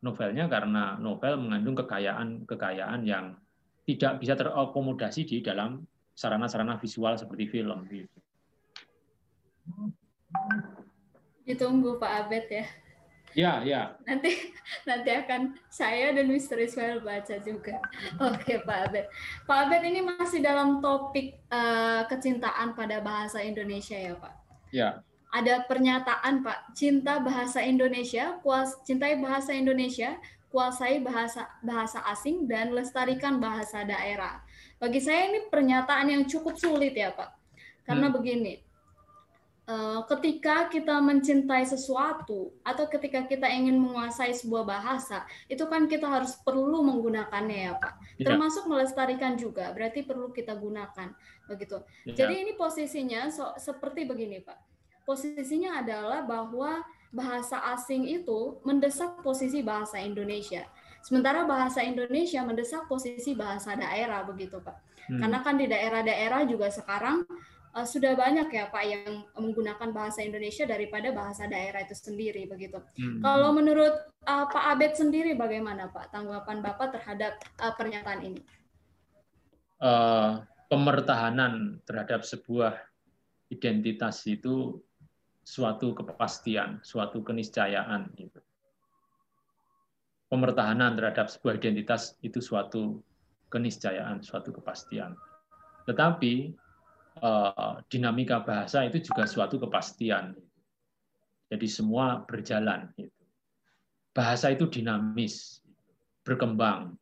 novelnya 0.00 0.48
karena 0.48 0.96
novel 0.96 1.36
mengandung 1.40 1.76
kekayaan-kekayaan 1.76 3.00
yang 3.04 3.36
tidak 3.84 4.20
bisa 4.20 4.36
terakomodasi 4.36 5.28
di 5.28 5.44
dalam 5.44 5.84
sarana-sarana 6.16 6.80
visual 6.80 7.16
seperti 7.16 7.48
film. 7.48 7.84
Ditunggu 11.44 12.00
Pak 12.00 12.12
Abed 12.26 12.46
ya. 12.48 12.66
Ya, 13.30 13.52
ya. 13.62 13.94
Nanti 14.10 14.50
nanti 14.88 15.10
akan 15.14 15.54
saya 15.70 16.10
dan 16.10 16.26
Mr. 16.26 16.58
Ismail 16.66 16.98
baca 17.06 17.36
juga. 17.38 17.78
Oke, 18.18 18.58
Pak 18.66 18.78
Abed. 18.90 19.06
Pak 19.46 19.58
Abed 19.70 19.82
ini 19.86 20.02
masih 20.02 20.42
dalam 20.42 20.82
topik 20.82 21.38
uh, 21.46 22.10
kecintaan 22.10 22.74
pada 22.74 22.98
bahasa 22.98 23.38
Indonesia 23.38 23.94
ya, 23.94 24.18
Pak? 24.18 24.34
Ya. 24.74 24.90
Ada 25.30 25.66
pernyataan, 25.70 26.42
Pak, 26.42 26.74
cinta 26.74 27.22
bahasa 27.22 27.62
Indonesia, 27.62 28.38
kuas 28.42 28.74
cintai 28.82 29.14
bahasa 29.22 29.54
Indonesia, 29.54 30.18
kuasai 30.50 30.98
bahasa 30.98 31.46
bahasa 31.62 32.02
asing 32.10 32.50
dan 32.50 32.74
lestarikan 32.74 33.38
bahasa 33.38 33.86
daerah. 33.86 34.42
Bagi 34.82 34.98
saya 34.98 35.30
ini 35.30 35.46
pernyataan 35.46 36.10
yang 36.10 36.22
cukup 36.26 36.58
sulit 36.58 36.98
ya, 36.98 37.14
Pak. 37.14 37.30
Karena 37.86 38.10
hmm. 38.10 38.16
begini, 38.18 38.54
Eh, 39.70 40.00
ketika 40.10 40.66
kita 40.66 40.98
mencintai 40.98 41.62
sesuatu 41.62 42.50
atau 42.66 42.90
ketika 42.90 43.22
kita 43.22 43.46
ingin 43.46 43.78
menguasai 43.78 44.34
sebuah 44.34 44.66
bahasa, 44.66 45.22
itu 45.46 45.62
kan 45.70 45.86
kita 45.86 46.10
harus 46.10 46.34
perlu 46.42 46.82
menggunakannya 46.82 47.70
ya 47.70 47.72
Pak. 47.78 47.94
Ya. 48.18 48.26
Termasuk 48.26 48.66
melestarikan 48.66 49.38
juga, 49.38 49.70
berarti 49.70 50.02
perlu 50.02 50.34
kita 50.34 50.58
gunakan 50.58 51.14
begitu. 51.46 51.86
Ya. 52.02 52.18
Jadi 52.18 52.34
ini 52.42 52.52
posisinya 52.58 53.30
so, 53.30 53.54
seperti 53.62 54.10
begini 54.10 54.42
Pak. 54.42 54.58
Posisinya 55.04 55.80
adalah 55.82 56.22
bahwa 56.22 56.84
bahasa 57.10 57.58
asing 57.74 58.06
itu 58.06 58.62
mendesak 58.62 59.18
posisi 59.20 59.60
bahasa 59.66 59.98
Indonesia. 59.98 60.62
Sementara 61.02 61.48
bahasa 61.48 61.82
Indonesia 61.82 62.44
mendesak 62.44 62.86
posisi 62.86 63.34
bahasa 63.34 63.74
daerah 63.74 64.22
begitu 64.22 64.60
Pak. 64.60 64.76
Hmm. 65.10 65.18
Karena 65.18 65.38
kan 65.42 65.54
di 65.58 65.66
daerah-daerah 65.66 66.46
juga 66.46 66.70
sekarang 66.70 67.26
uh, 67.74 67.86
sudah 67.86 68.14
banyak 68.14 68.46
ya 68.52 68.70
Pak 68.70 68.84
yang 68.84 69.26
menggunakan 69.34 69.90
bahasa 69.90 70.22
Indonesia 70.22 70.68
daripada 70.68 71.10
bahasa 71.10 71.50
daerah 71.50 71.82
itu 71.82 71.96
sendiri 71.96 72.46
begitu. 72.46 72.78
Hmm. 73.00 73.24
Kalau 73.24 73.50
menurut 73.56 73.94
uh, 74.28 74.46
Pak 74.46 74.64
Abed 74.76 74.92
sendiri 74.94 75.34
bagaimana 75.34 75.90
Pak 75.90 76.14
tanggapan 76.14 76.62
Bapak 76.62 76.94
terhadap 76.94 77.40
uh, 77.58 77.74
pernyataan 77.74 78.20
ini? 78.22 78.42
Uh, 79.80 80.44
pemertahanan 80.68 81.80
terhadap 81.88 82.22
sebuah 82.22 82.76
identitas 83.48 84.22
itu 84.28 84.84
suatu 85.42 85.96
kepastian, 85.96 86.80
suatu 86.84 87.24
keniscayaan 87.24 88.12
gitu. 88.16 88.40
Pemertahanan 90.30 90.94
terhadap 90.94 91.26
sebuah 91.26 91.58
identitas 91.58 92.14
itu 92.22 92.38
suatu 92.38 93.02
keniscayaan, 93.50 94.22
suatu 94.22 94.54
kepastian. 94.54 95.18
Tetapi 95.90 96.54
Eh, 97.20 97.74
dinamika 97.92 98.40
bahasa 98.40 98.86
itu 98.88 99.02
juga 99.04 99.28
suatu 99.28 99.60
kepastian. 99.60 100.32
Jadi 101.52 101.66
semua 101.68 102.24
berjalan. 102.24 102.88
Bahasa 104.16 104.54
itu 104.54 104.70
dinamis, 104.70 105.60
berkembang. 106.24 106.96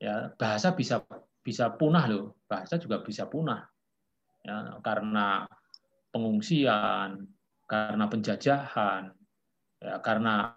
Ya, 0.00 0.32
bahasa 0.40 0.72
bisa 0.72 1.04
bisa 1.44 1.74
punah 1.74 2.08
loh. 2.08 2.40
Bahasa 2.48 2.80
juga 2.80 3.04
bisa 3.04 3.28
punah. 3.28 3.66
Ya, 4.46 4.80
karena 4.80 5.44
pengungsian, 6.12 7.26
karena 7.64 8.04
penjajahan, 8.06 9.10
ya, 9.80 9.96
karena 10.04 10.52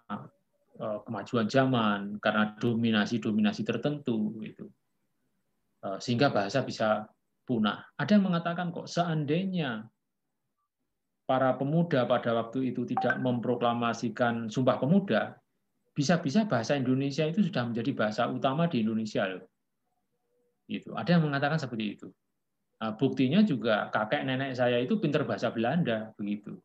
uh, 0.78 1.00
kemajuan 1.02 1.48
zaman, 1.48 2.20
karena 2.20 2.52
dominasi-dominasi 2.60 3.64
tertentu 3.64 4.36
itu. 4.44 4.68
Uh, 5.80 5.96
sehingga 5.96 6.28
bahasa 6.28 6.60
bisa 6.60 7.08
punah. 7.48 7.88
Ada 7.96 8.20
yang 8.20 8.28
mengatakan 8.28 8.68
kok 8.74 8.90
seandainya 8.90 9.88
para 11.26 11.58
pemuda 11.58 12.06
pada 12.06 12.36
waktu 12.38 12.70
itu 12.70 12.86
tidak 12.86 13.18
memproklamasikan 13.18 14.46
Sumpah 14.46 14.78
Pemuda, 14.78 15.34
bisa-bisa 15.96 16.46
bahasa 16.46 16.78
Indonesia 16.78 17.26
itu 17.26 17.42
sudah 17.42 17.66
menjadi 17.66 17.90
bahasa 17.96 18.28
utama 18.30 18.70
di 18.70 18.84
Indonesia 18.84 19.26
loh. 19.26 19.42
Itu. 20.70 20.94
Ada 20.94 21.18
yang 21.18 21.26
mengatakan 21.26 21.58
seperti 21.58 21.98
itu. 21.98 22.08
Nah, 22.76 22.92
buktinya 22.92 23.40
juga 23.40 23.88
kakek 23.88 24.28
nenek 24.28 24.52
saya 24.52 24.76
itu 24.76 25.00
pinter 25.00 25.24
bahasa 25.24 25.48
Belanda 25.48 26.12
begitu. 26.16 26.56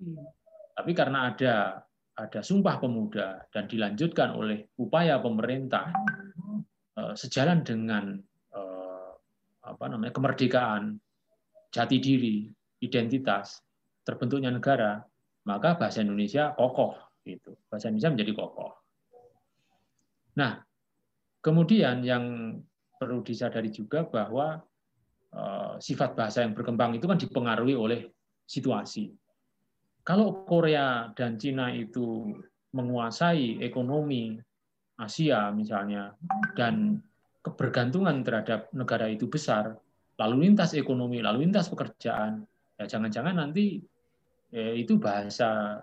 Hmm. 0.00 0.24
Tapi 0.72 0.96
karena 0.96 1.28
ada 1.28 1.84
ada 2.16 2.40
Sumpah 2.40 2.80
Pemuda 2.80 3.44
dan 3.52 3.68
dilanjutkan 3.68 4.32
oleh 4.36 4.72
upaya 4.80 5.20
pemerintah 5.20 5.92
eh, 6.96 7.14
sejalan 7.16 7.60
dengan 7.64 8.16
apa 9.70 9.84
namanya 9.86 10.10
kemerdekaan, 10.10 10.98
jati 11.70 12.02
diri, 12.02 12.50
identitas, 12.82 13.62
terbentuknya 14.02 14.50
negara, 14.50 14.98
maka 15.46 15.78
bahasa 15.78 16.02
Indonesia 16.02 16.50
kokoh 16.58 16.98
gitu. 17.22 17.54
Bahasa 17.70 17.88
Indonesia 17.88 18.12
menjadi 18.12 18.32
kokoh. 18.34 18.72
Nah, 20.36 20.58
kemudian 21.38 22.02
yang 22.02 22.56
perlu 22.98 23.22
disadari 23.22 23.70
juga 23.70 24.04
bahwa 24.04 24.60
sifat 25.78 26.18
bahasa 26.18 26.42
yang 26.42 26.52
berkembang 26.52 26.98
itu 26.98 27.06
kan 27.06 27.18
dipengaruhi 27.18 27.78
oleh 27.78 28.00
situasi. 28.44 29.14
Kalau 30.02 30.42
Korea 30.48 31.12
dan 31.14 31.38
Cina 31.38 31.70
itu 31.70 32.34
menguasai 32.74 33.62
ekonomi 33.62 34.34
Asia 35.00 35.48
misalnya 35.54 36.12
dan 36.58 36.98
kebergantungan 37.40 38.20
terhadap 38.20 38.68
negara 38.76 39.08
itu 39.08 39.30
besar, 39.30 39.72
lalu 40.20 40.50
lintas 40.50 40.76
ekonomi, 40.76 41.24
lalu 41.24 41.48
lintas 41.48 41.72
pekerjaan, 41.72 42.44
ya 42.76 42.84
jangan-jangan 42.84 43.40
nanti 43.40 43.80
ya, 44.52 44.76
itu 44.76 45.00
bahasa 45.00 45.80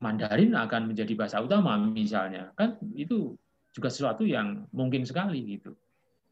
Mandarin 0.00 0.56
akan 0.56 0.92
menjadi 0.92 1.12
bahasa 1.16 1.40
utama 1.40 1.76
misalnya, 1.76 2.52
kan 2.56 2.80
itu 2.96 3.36
juga 3.76 3.88
sesuatu 3.92 4.24
yang 4.24 4.64
mungkin 4.72 5.04
sekali 5.04 5.56
gitu. 5.56 5.76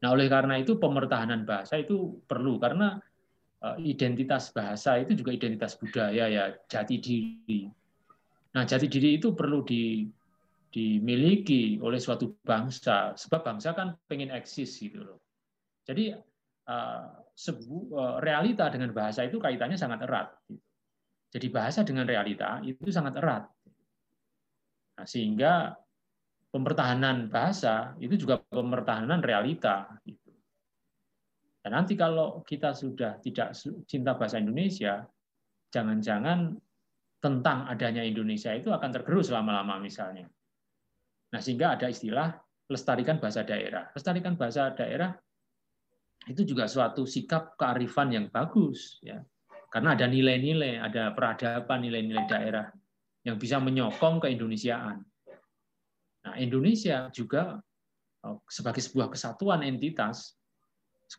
Nah 0.05 0.13
oleh 0.13 0.29
karena 0.29 0.61
itu 0.61 0.77
pemertahanan 0.77 1.49
bahasa 1.49 1.81
itu 1.81 2.21
perlu 2.29 2.61
karena 2.61 3.01
eh, 3.65 3.77
identitas 3.89 4.53
bahasa 4.53 5.01
itu 5.01 5.17
juga 5.17 5.33
identitas 5.33 5.73
budaya 5.81 6.29
ya 6.29 6.53
jati 6.69 7.01
diri. 7.01 7.65
Nah 8.53 8.69
jati 8.69 8.85
diri 8.85 9.17
itu 9.17 9.33
perlu 9.33 9.65
di 9.65 10.05
dimiliki 10.75 11.79
oleh 11.79 12.03
suatu 12.03 12.35
bangsa 12.43 13.15
sebab 13.15 13.47
bangsa 13.47 13.71
kan 13.71 13.95
pengen 14.11 14.27
eksis 14.27 14.75
gitu 14.83 15.07
loh 15.07 15.23
jadi 15.87 16.19
uh, 16.67 17.07
sebu, 17.31 17.95
uh, 17.95 18.19
realita 18.19 18.67
dengan 18.67 18.91
bahasa 18.91 19.23
itu 19.23 19.39
kaitannya 19.39 19.79
sangat 19.79 20.03
erat 20.03 20.35
gitu. 20.51 20.59
jadi 21.31 21.47
bahasa 21.47 21.87
dengan 21.87 22.03
realita 22.03 22.59
itu 22.67 22.91
sangat 22.91 23.15
erat 23.23 23.47
nah, 24.99 25.07
sehingga 25.07 25.79
pempertahanan 26.55 27.27
bahasa 27.27 27.99
itu 27.99 28.15
juga 28.15 28.39
pempertahanan 28.39 29.19
realita 29.19 29.91
gitu. 30.07 30.31
dan 31.59 31.83
nanti 31.83 31.99
kalau 31.99 32.39
kita 32.47 32.71
sudah 32.71 33.19
tidak 33.19 33.51
cinta 33.83 34.15
bahasa 34.15 34.39
Indonesia 34.39 35.03
jangan-jangan 35.75 36.55
tentang 37.19 37.67
adanya 37.67 38.07
Indonesia 38.07 38.55
itu 38.55 38.71
akan 38.71 38.89
tergerus 38.95 39.27
lama-lama 39.35 39.83
misalnya 39.83 40.31
Nah, 41.35 41.43
sehingga 41.43 41.75
ada 41.75 41.91
istilah 41.91 42.31
lestarikan 42.71 43.19
bahasa 43.19 43.43
daerah. 43.43 43.91
Lestarikan 43.91 44.39
bahasa 44.39 44.71
daerah 44.71 45.11
itu 46.31 46.47
juga 46.47 46.63
suatu 46.71 47.03
sikap 47.03 47.59
kearifan 47.59 48.15
yang 48.15 48.25
bagus 48.31 49.03
ya. 49.03 49.19
Karena 49.67 49.99
ada 49.99 50.07
nilai-nilai, 50.07 50.79
ada 50.79 51.11
peradaban 51.11 51.83
nilai-nilai 51.83 52.23
daerah 52.31 52.71
yang 53.27 53.35
bisa 53.35 53.59
menyokong 53.59 54.23
keindonesiaan. 54.23 55.03
Indonesia 56.37 57.09
juga 57.11 57.59
oh, 58.23 58.41
sebagai 58.49 58.81
sebuah 58.83 59.11
kesatuan 59.11 59.63
entitas, 59.63 60.35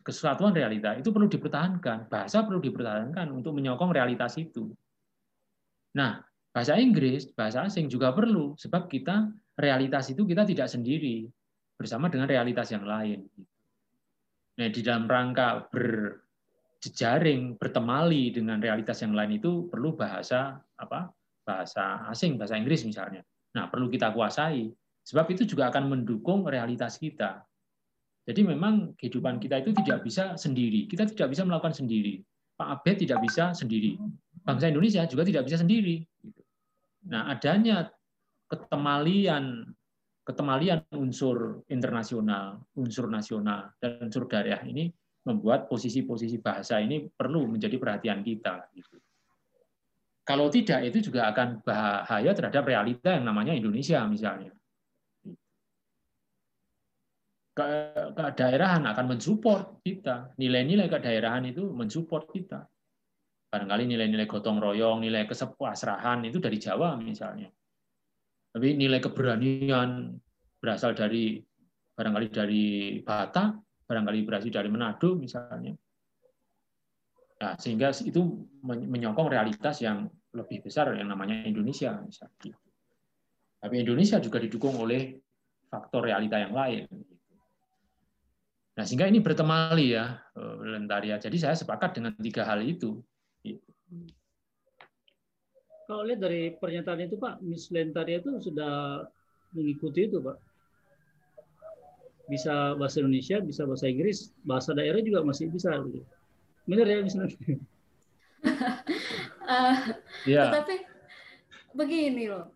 kesatuan 0.03 0.51
realita 0.51 0.95
itu 0.99 1.09
perlu 1.09 1.31
dipertahankan. 1.31 2.11
Bahasa 2.11 2.43
perlu 2.43 2.59
dipertahankan 2.59 3.31
untuk 3.31 3.55
menyokong 3.55 3.95
realitas 3.95 4.35
itu. 4.37 4.71
Nah, 5.95 6.21
bahasa 6.51 6.77
Inggris, 6.77 7.31
bahasa 7.31 7.65
asing 7.65 7.87
juga 7.87 8.11
perlu 8.11 8.53
sebab 8.59 8.91
kita 8.91 9.31
realitas 9.57 10.11
itu 10.13 10.27
kita 10.27 10.45
tidak 10.45 10.69
sendiri 10.69 11.25
bersama 11.77 12.09
dengan 12.09 12.29
realitas 12.29 12.69
yang 12.73 12.85
lain. 12.85 13.25
Nah, 14.57 14.69
di 14.73 14.81
dalam 14.81 15.05
rangka 15.05 15.69
berjejaring, 15.69 17.61
bertemali 17.61 18.33
dengan 18.33 18.57
realitas 18.57 19.05
yang 19.05 19.13
lain 19.13 19.37
itu 19.37 19.69
perlu 19.69 19.93
bahasa 19.93 20.57
apa? 20.77 21.13
Bahasa 21.45 22.09
asing, 22.09 22.35
bahasa 22.41 22.57
Inggris 22.57 22.81
misalnya. 22.83 23.21
Nah, 23.53 23.69
perlu 23.69 23.87
kita 23.87 24.09
kuasai. 24.11 24.67
Sebab 25.07 25.31
itu 25.31 25.47
juga 25.47 25.71
akan 25.71 25.87
mendukung 25.87 26.43
realitas 26.43 26.99
kita. 26.99 27.47
Jadi 28.27 28.43
memang 28.43 28.91
kehidupan 28.99 29.39
kita 29.39 29.63
itu 29.63 29.71
tidak 29.71 30.03
bisa 30.03 30.35
sendiri. 30.35 30.83
Kita 30.83 31.07
tidak 31.07 31.31
bisa 31.31 31.47
melakukan 31.47 31.71
sendiri. 31.71 32.19
Pak 32.59 32.83
Abed 32.83 33.07
tidak 33.07 33.23
bisa 33.23 33.55
sendiri. 33.55 33.95
Bangsa 34.43 34.67
Indonesia 34.67 35.07
juga 35.07 35.23
tidak 35.23 35.47
bisa 35.47 35.63
sendiri. 35.63 36.03
Nah, 37.07 37.31
adanya 37.31 37.87
ketemalian 38.51 39.71
ketemalian 40.27 40.83
unsur 40.91 41.63
internasional, 41.71 42.67
unsur 42.75 43.07
nasional, 43.07 43.71
dan 43.79 44.11
unsur 44.11 44.27
daerah 44.27 44.59
ini 44.67 44.91
membuat 45.23 45.71
posisi-posisi 45.71 46.43
bahasa 46.43 46.83
ini 46.83 47.07
perlu 47.07 47.47
menjadi 47.47 47.79
perhatian 47.79 48.27
kita. 48.27 48.67
Gitu. 48.75 48.99
Kalau 50.27 50.51
tidak, 50.51 50.83
itu 50.83 51.07
juga 51.07 51.31
akan 51.31 51.63
bahaya 51.63 52.35
terhadap 52.35 52.67
realita 52.67 53.15
yang 53.15 53.23
namanya 53.23 53.55
Indonesia 53.55 54.03
misalnya. 54.03 54.51
Kedaerahan 57.57 58.85
akan 58.85 59.05
mensupport 59.17 59.81
kita. 59.81 60.37
Nilai-nilai 60.37 60.85
kedaerahan 60.85 61.49
itu 61.49 61.73
mensupport 61.73 62.29
kita. 62.29 62.69
Barangkali 63.49 63.89
nilai-nilai 63.89 64.29
gotong 64.29 64.61
royong, 64.61 65.01
nilai 65.01 65.25
kesepasrahan 65.25 66.21
itu 66.29 66.37
dari 66.37 66.61
Jawa 66.61 66.93
misalnya. 67.01 67.49
Tapi 68.53 68.77
nilai 68.77 69.01
keberanian 69.01 70.13
berasal 70.61 70.93
dari 70.93 71.41
barangkali 71.97 72.27
dari 72.29 72.65
Batak, 73.01 73.49
barangkali 73.89 74.19
berasal 74.21 74.53
dari 74.53 74.69
Manado 74.69 75.17
misalnya. 75.17 75.73
Nah, 77.37 77.53
sehingga 77.57 77.89
itu 78.05 78.21
menyokong 78.65 79.29
realitas 79.33 79.81
yang 79.81 80.05
lebih 80.33 80.61
besar 80.61 80.93
yang 80.93 81.09
namanya 81.09 81.41
Indonesia 81.45 81.97
misalnya. 82.01 82.53
Tapi 83.57 83.75
Indonesia 83.81 84.21
juga 84.21 84.37
didukung 84.37 84.77
oleh 84.77 85.17
faktor 85.69 86.05
realita 86.05 86.37
yang 86.37 86.53
lain. 86.53 86.85
Nah, 88.77 88.85
sehingga 88.85 89.09
ini 89.09 89.17
bertemali 89.17 89.97
ya, 89.97 90.21
eh, 90.37 90.55
Lentaria. 90.69 91.17
Jadi 91.17 91.41
saya 91.41 91.57
sepakat 91.57 91.97
dengan 91.97 92.13
tiga 92.21 92.45
hal 92.45 92.61
itu. 92.61 93.01
Kalau 95.87 96.03
lihat 96.05 96.21
dari 96.21 96.53
pernyataan 96.53 97.09
itu 97.09 97.17
Pak, 97.17 97.41
Miss 97.41 97.73
Lentaria 97.73 98.21
itu 98.21 98.37
sudah 98.37 99.01
mengikuti 99.55 100.05
itu 100.05 100.21
Pak. 100.21 100.37
Bisa 102.27 102.75
bahasa 102.75 103.01
Indonesia, 103.01 103.39
bisa 103.41 103.63
bahasa 103.63 103.87
Inggris, 103.87 104.35
bahasa 104.45 104.75
daerah 104.77 105.01
juga 105.01 105.25
masih 105.25 105.49
bisa. 105.49 105.73
Benar 106.69 106.85
ya 106.85 107.01
Miss 107.01 107.17
Lentaria? 107.17 107.57
uh, 109.47 109.75
yeah. 110.29 110.53
Tetapi 110.53 110.75
begini 111.73 112.29
loh, 112.29 112.51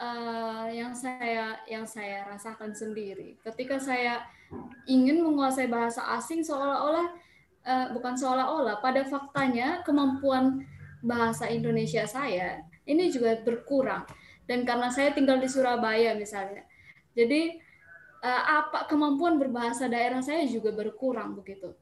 uh, 0.00 0.70
yang 0.70 0.96
saya 0.96 1.60
yang 1.68 1.84
saya 1.84 2.24
rasakan 2.30 2.72
sendiri, 2.72 3.36
ketika 3.42 3.76
saya 3.82 4.22
ingin 4.88 5.20
menguasai 5.20 5.68
bahasa 5.68 6.04
asing 6.16 6.40
seolah-olah 6.40 7.12
uh, 7.64 7.86
bukan 7.92 8.14
seolah-olah 8.16 8.80
pada 8.80 9.04
faktanya 9.04 9.84
kemampuan 9.84 10.64
bahasa 11.04 11.46
Indonesia 11.52 12.08
saya 12.08 12.64
ini 12.88 13.12
juga 13.12 13.36
berkurang. 13.44 14.08
Dan 14.48 14.64
karena 14.64 14.88
saya 14.88 15.12
tinggal 15.12 15.36
di 15.36 15.48
Surabaya 15.48 16.16
misalnya 16.16 16.64
jadi 17.12 17.58
uh, 18.22 18.42
apa 18.62 18.86
kemampuan 18.86 19.36
berbahasa 19.42 19.90
daerah 19.90 20.22
saya 20.22 20.46
juga 20.46 20.70
berkurang 20.70 21.34
begitu. 21.34 21.74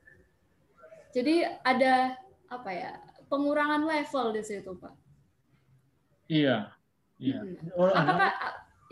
Jadi 1.13 1.45
ada 1.65 2.17
apa 2.49 2.71
ya 2.73 2.93
pengurangan 3.29 3.85
level 3.85 4.33
di 4.33 4.43
situ 4.43 4.73
pak. 4.81 4.95
Iya 6.27 6.73
iya. 7.21 7.45
Apakah 7.77 8.33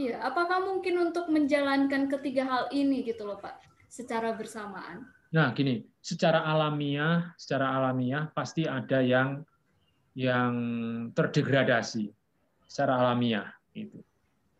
iya 0.00 0.22
apakah 0.24 0.64
mungkin 0.64 1.10
untuk 1.10 1.30
menjalankan 1.30 2.10
ketiga 2.10 2.44
hal 2.46 2.64
ini 2.74 3.04
gitu 3.06 3.26
loh 3.26 3.38
pak 3.38 3.60
secara 3.88 4.34
bersamaan 4.34 5.06
Nah, 5.34 5.50
gini, 5.50 5.82
secara 5.98 6.46
alamiah, 6.46 7.34
secara 7.34 7.74
alamiah 7.74 8.30
pasti 8.30 8.70
ada 8.70 9.02
yang 9.02 9.42
yang 10.14 10.54
terdegradasi 11.10 12.06
secara 12.70 13.02
alamiah 13.02 13.50
itu. 13.74 13.98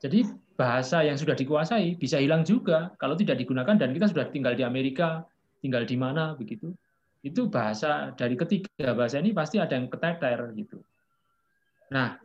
Jadi 0.03 0.26
bahasa 0.59 1.07
yang 1.07 1.14
sudah 1.14 1.39
dikuasai 1.39 1.95
bisa 1.95 2.18
hilang 2.18 2.43
juga 2.43 2.91
kalau 2.99 3.14
tidak 3.14 3.39
digunakan 3.39 3.78
dan 3.78 3.95
kita 3.95 4.11
sudah 4.11 4.26
tinggal 4.35 4.59
di 4.59 4.66
Amerika, 4.66 5.22
tinggal 5.62 5.87
di 5.87 5.95
mana 5.95 6.35
begitu. 6.35 6.74
Itu 7.22 7.47
bahasa 7.47 8.11
dari 8.18 8.35
ketiga 8.35 8.99
bahasa 8.99 9.22
ini 9.22 9.30
pasti 9.30 9.62
ada 9.62 9.78
yang 9.78 9.87
keteter 9.87 10.59
gitu. 10.59 10.82
Nah, 11.95 12.18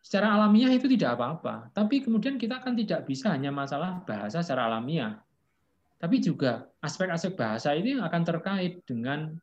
secara 0.00 0.32
alamiah 0.34 0.72
itu 0.72 0.88
tidak 0.88 1.20
apa-apa, 1.20 1.68
tapi 1.76 2.00
kemudian 2.00 2.40
kita 2.40 2.60
kan 2.60 2.72
tidak 2.74 3.04
bisa 3.04 3.32
hanya 3.32 3.52
masalah 3.52 4.00
bahasa 4.04 4.40
secara 4.40 4.66
alamiah 4.66 5.20
tapi 6.00 6.16
juga 6.16 6.64
aspek-aspek 6.80 7.36
bahasa 7.36 7.76
ini 7.76 8.00
akan 8.00 8.22
terkait 8.24 8.80
dengan 8.88 9.36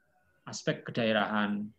aspek 0.50 0.82
kedaerahan, 0.90 1.70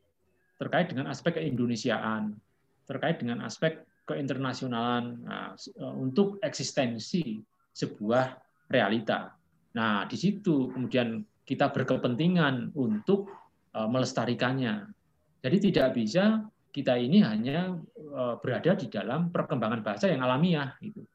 terkait 0.54 0.94
dengan 0.94 1.10
aspek 1.10 1.34
keindonesiaan, 1.34 2.38
terkait 2.86 3.18
dengan 3.18 3.42
aspek 3.42 3.82
keinternasyonalan 4.06 5.26
nah, 5.26 5.58
eh, 5.58 5.94
untuk 5.98 6.38
eksistensi 6.46 7.42
sebuah 7.74 8.38
realita. 8.70 9.34
Nah, 9.74 10.06
di 10.06 10.14
situ 10.14 10.70
kemudian 10.70 11.26
kita 11.42 11.74
berkepentingan 11.74 12.78
untuk 12.78 13.34
eh, 13.74 13.88
melestarikannya. 13.90 14.94
Jadi 15.42 15.56
tidak 15.74 15.98
bisa 15.98 16.46
kita 16.70 16.94
ini 16.94 17.18
hanya 17.26 17.74
berada 18.42 18.74
di 18.74 18.90
dalam 18.90 19.30
perkembangan 19.30 19.80
bahasa 19.86 20.10
yang 20.10 20.26
alamiah 20.26 20.74
gitu. 20.82 21.06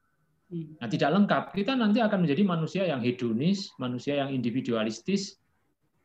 Nah, 0.54 0.88
tidak 0.88 1.10
lengkap. 1.10 1.44
Kita 1.56 1.72
nanti 1.74 1.98
akan 1.98 2.24
menjadi 2.24 2.42
manusia 2.46 2.82
yang 2.86 3.02
hedonis, 3.02 3.74
manusia 3.76 4.22
yang 4.22 4.30
individualistis, 4.30 5.40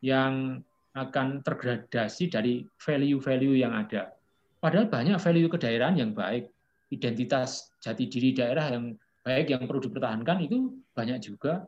yang 0.02 0.64
akan 0.96 1.44
tergradasi 1.46 2.26
dari 2.26 2.66
value-value 2.82 3.62
yang 3.62 3.72
ada. 3.76 4.10
Padahal 4.58 4.90
banyak 4.90 5.16
value 5.22 5.48
kedaerahan 5.48 5.96
yang 5.96 6.10
baik, 6.12 6.50
identitas 6.90 7.70
jati 7.78 8.10
diri 8.10 8.34
daerah 8.34 8.74
yang 8.74 8.98
baik 9.22 9.54
yang 9.54 9.64
perlu 9.70 9.80
dipertahankan 9.80 10.42
itu 10.44 10.82
banyak 10.92 11.22
juga. 11.22 11.64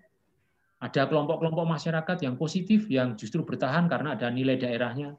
Ada 0.83 1.07
kelompok-kelompok 1.07 1.62
masyarakat 1.62 2.18
yang 2.26 2.35
positif 2.35 2.91
yang 2.91 3.14
justru 3.14 3.47
bertahan 3.47 3.87
karena 3.87 4.18
ada 4.18 4.26
nilai 4.35 4.59
daerahnya. 4.59 5.14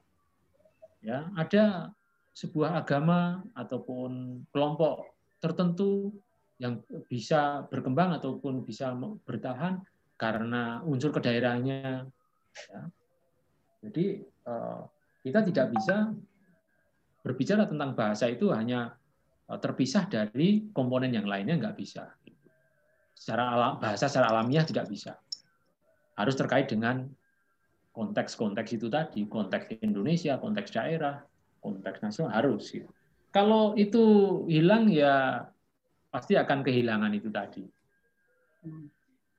Ya, 0.99 1.31
ada 1.39 1.95
sebuah 2.33 2.81
agama 2.81 3.45
ataupun 3.53 4.41
kelompok 4.49 5.13
tertentu 5.37 6.09
yang 6.57 6.81
bisa 7.05 7.65
berkembang 7.69 8.17
ataupun 8.17 8.65
bisa 8.65 8.93
bertahan 9.25 9.81
karena 10.17 10.81
unsur 10.85 11.13
kedaerahannya. 11.13 12.09
Ya. 12.69 12.81
Jadi 13.85 14.05
eh, 14.23 14.81
kita 15.25 15.39
tidak 15.45 15.67
bisa 15.77 16.13
berbicara 17.23 17.69
tentang 17.69 17.93
bahasa 17.93 18.25
itu 18.29 18.49
hanya 18.49 18.97
eh, 19.49 19.59
terpisah 19.61 20.09
dari 20.09 20.69
komponen 20.73 21.13
yang 21.13 21.29
lainnya 21.29 21.59
nggak 21.59 21.77
bisa. 21.77 22.09
Secara 23.13 23.53
alam, 23.53 23.73
bahasa 23.77 24.09
secara 24.09 24.33
alamiah 24.33 24.65
tidak 24.65 24.89
bisa. 24.89 25.19
Harus 26.17 26.33
terkait 26.33 26.69
dengan 26.69 27.05
konteks-konteks 27.93 28.69
itu 28.73 28.89
tadi, 28.89 29.25
konteks 29.29 29.79
Indonesia, 29.85 30.41
konteks 30.41 30.73
daerah, 30.73 31.21
konteks 31.63 32.03
nasional 32.03 32.35
harus. 32.35 32.75
Kalau 33.31 33.73
itu 33.79 34.03
hilang 34.51 34.91
ya 34.91 35.47
pasti 36.11 36.35
akan 36.35 36.59
kehilangan 36.61 37.11
itu 37.15 37.31
tadi. 37.31 37.63
Hmm. 38.61 38.91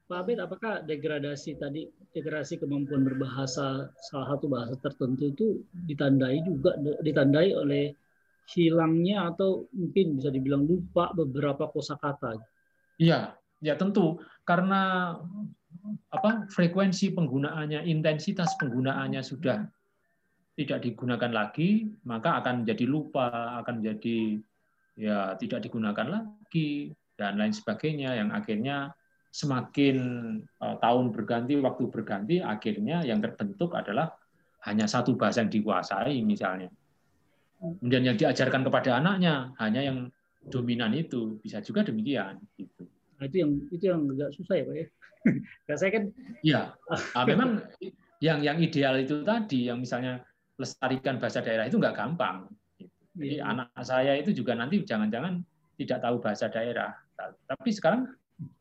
Pak 0.05 0.21
Abed, 0.21 0.37
apakah 0.37 0.85
degradasi 0.85 1.57
tadi, 1.57 1.89
degradasi 2.13 2.61
kemampuan 2.61 3.09
berbahasa 3.09 3.89
salah 4.13 4.37
satu 4.37 4.53
bahasa 4.53 4.77
tertentu 4.77 5.33
itu 5.33 5.47
ditandai 5.89 6.45
juga 6.45 6.77
ditandai 7.01 7.57
oleh 7.57 7.97
hilangnya 8.53 9.33
atau 9.33 9.65
mungkin 9.73 10.21
bisa 10.21 10.29
dibilang 10.29 10.69
lupa 10.69 11.09
beberapa 11.17 11.73
kosakata? 11.73 12.37
Iya, 13.01 13.33
ya 13.65 13.81
tentu 13.81 14.21
karena 14.45 15.17
apa 16.13 16.53
frekuensi 16.53 17.17
penggunaannya, 17.17 17.89
intensitas 17.89 18.53
penggunaannya 18.61 19.25
sudah 19.25 19.65
tidak 20.55 20.87
digunakan 20.87 21.31
lagi, 21.35 21.91
maka 22.07 22.39
akan 22.39 22.63
menjadi 22.63 22.85
lupa, 22.87 23.59
akan 23.63 23.83
menjadi 23.83 24.39
ya 24.95 25.35
tidak 25.35 25.67
digunakan 25.67 26.07
lagi 26.07 26.95
dan 27.19 27.35
lain 27.35 27.51
sebagainya 27.51 28.15
yang 28.15 28.31
akhirnya 28.31 28.95
semakin 29.35 29.97
uh, 30.63 30.79
tahun 30.79 31.11
berganti 31.11 31.59
waktu 31.59 31.91
berganti 31.91 32.39
akhirnya 32.39 33.03
yang 33.03 33.19
terbentuk 33.19 33.75
adalah 33.75 34.15
hanya 34.63 34.87
satu 34.87 35.19
bahasa 35.19 35.43
yang 35.43 35.51
dikuasai 35.51 36.23
misalnya. 36.23 36.71
Kemudian 37.59 38.15
yang 38.15 38.17
diajarkan 38.19 38.63
kepada 38.63 39.03
anaknya 39.03 39.51
hanya 39.59 39.83
yang 39.83 39.99
dominan 40.47 40.95
itu 40.95 41.41
bisa 41.43 41.59
juga 41.65 41.83
demikian 41.83 42.39
gitu. 42.55 42.87
Nah, 43.19 43.25
itu 43.27 43.37
yang 43.43 43.51
itu 43.75 43.85
yang 43.91 44.01
agak 44.07 44.31
susah 44.39 44.55
ya 44.55 44.65
pak 44.69 44.77
ya? 44.77 44.87
Saya 45.81 45.91
kan 45.91 46.05
ya 46.45 46.61
nah, 47.17 47.25
memang 47.31 47.51
yang 48.23 48.39
yang 48.45 48.57
ideal 48.61 48.95
itu 49.01 49.25
tadi 49.27 49.67
yang 49.67 49.83
misalnya 49.83 50.23
lestarikan 50.59 51.19
bahasa 51.19 51.43
daerah 51.43 51.67
itu 51.67 51.79
nggak 51.79 51.97
gampang 51.99 52.47
jadi 53.15 53.39
yeah. 53.39 53.47
anak 53.47 53.71
saya 53.87 54.19
itu 54.19 54.35
juga 54.35 54.59
nanti 54.59 54.83
jangan-jangan 54.83 55.39
tidak 55.79 55.99
tahu 56.03 56.17
bahasa 56.19 56.51
daerah. 56.51 56.91
Tapi 57.47 57.71
sekarang 57.71 58.11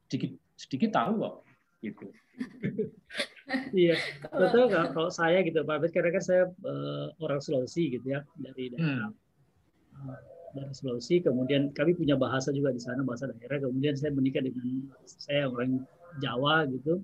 sedikit 0.05 0.37
sedikit 0.53 0.93
tahu 0.93 1.25
kok 1.25 1.35
gitu. 1.81 2.05
iya, 3.73 3.97
betul 4.29 4.69
kalau 4.69 5.09
saya 5.09 5.41
gitu 5.41 5.65
Pak 5.65 5.89
karena 5.89 6.09
kan 6.13 6.23
saya 6.23 6.43
uh, 6.65 7.13
orang 7.21 7.41
Sulawesi 7.41 7.97
gitu 7.97 8.13
ya 8.13 8.21
dari 8.37 8.73
daerah 8.73 9.09
hmm. 9.09 10.05
uh, 10.05 10.19
dari 10.53 10.73
Sulawesi. 10.77 11.25
Kemudian 11.25 11.73
kami 11.73 11.97
punya 11.97 12.13
bahasa 12.13 12.53
juga 12.53 12.69
di 12.69 12.81
sana 12.81 13.01
bahasa 13.01 13.33
daerah. 13.33 13.57
Kemudian 13.57 13.97
saya 13.97 14.13
menikah 14.13 14.45
dengan 14.45 14.85
saya 15.05 15.49
orang 15.49 15.81
Jawa 16.21 16.69
gitu. 16.69 17.01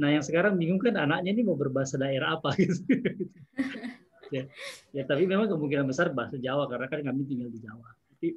Nah 0.00 0.08
yang 0.08 0.24
sekarang 0.24 0.56
bingung 0.56 0.80
kan 0.80 0.96
anaknya 0.96 1.36
ini 1.36 1.44
mau 1.44 1.56
berbahasa 1.56 2.00
daerah 2.00 2.40
apa 2.40 2.56
gitu. 2.60 2.80
ya, 4.32 4.44
ya 4.96 5.02
tapi 5.04 5.28
memang 5.28 5.46
kemungkinan 5.46 5.84
besar 5.84 6.10
bahasa 6.16 6.40
Jawa 6.40 6.64
karena 6.66 6.86
kan 6.88 7.00
kami 7.04 7.22
tinggal 7.28 7.52
di 7.52 7.60
Jawa. 7.60 7.88
Jadi, 8.16 8.28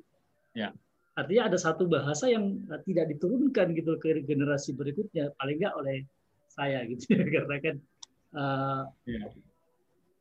ya. 0.54 0.70
Artinya 1.16 1.48
ada 1.48 1.56
satu 1.56 1.88
bahasa 1.88 2.28
yang 2.28 2.60
tidak 2.84 3.16
diturunkan 3.16 3.72
gitu 3.72 3.96
ke 3.96 4.20
generasi 4.28 4.76
berikutnya, 4.76 5.32
paling 5.40 5.64
nggak 5.64 5.76
oleh 5.80 6.04
saya 6.52 6.84
gitu 6.84 7.16
ya, 7.16 7.24
karena 7.40 7.56
kan 7.64 7.76
uh, 8.36 8.84
ya. 9.08 9.32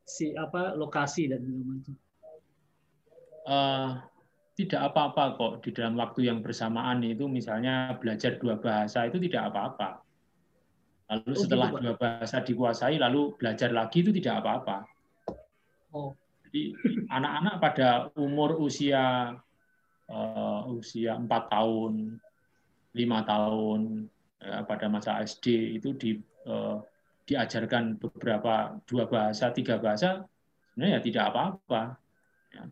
si 0.07 0.31
apa 0.39 0.71
lokasi 0.79 1.27
dan 1.27 1.43
segala 1.43 1.63
macam. 1.67 1.95
Uh, 3.45 3.89
tidak 4.55 4.81
apa-apa 4.87 5.35
kok 5.35 5.53
di 5.67 5.69
dalam 5.75 5.99
waktu 5.99 6.31
yang 6.31 6.39
bersamaan 6.39 7.03
itu 7.03 7.27
misalnya 7.27 7.99
belajar 7.99 8.39
dua 8.39 8.55
bahasa 8.55 9.03
itu 9.03 9.19
tidak 9.19 9.51
apa-apa. 9.51 9.99
Lalu 11.11 11.33
oh, 11.35 11.37
setelah 11.37 11.69
gitu, 11.69 11.79
dua 11.83 11.93
bahasa 11.99 12.37
dikuasai 12.41 12.95
lalu 12.97 13.35
belajar 13.35 13.69
lagi 13.69 14.01
itu 14.01 14.15
tidak 14.15 14.41
apa-apa. 14.41 14.87
Jadi 16.45 16.71
anak-anak 17.11 17.55
pada 17.59 17.89
umur 18.15 18.55
usia 18.61 19.35
uh, 20.07 20.61
usia 20.71 21.17
empat 21.17 21.51
tahun, 21.51 22.15
lima 22.95 23.19
tahun 23.27 24.07
ya, 24.39 24.63
pada 24.63 24.87
masa 24.87 25.19
SD 25.19 25.77
itu 25.81 25.89
di 25.97 26.11
uh, 26.47 26.79
diajarkan 27.25 27.97
beberapa 27.97 28.77
dua 28.85 29.09
bahasa, 29.09 29.49
tiga 29.49 29.81
bahasa, 29.81 30.23
sebenarnya 30.71 31.01
ya 31.01 31.01
tidak 31.01 31.23
apa-apa. 31.33 31.81
Ya. 32.53 32.63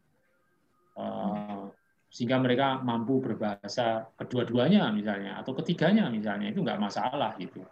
Uh, 0.94 1.74
sehingga 2.14 2.38
mereka 2.38 2.78
mampu 2.86 3.18
berbahasa 3.18 4.06
kedua-duanya 4.14 4.94
misalnya 4.94 5.42
atau 5.42 5.58
ketiganya 5.58 6.06
misalnya 6.14 6.54
itu 6.54 6.62
nggak 6.62 6.78
masalah 6.78 7.34
gitu. 7.42 7.66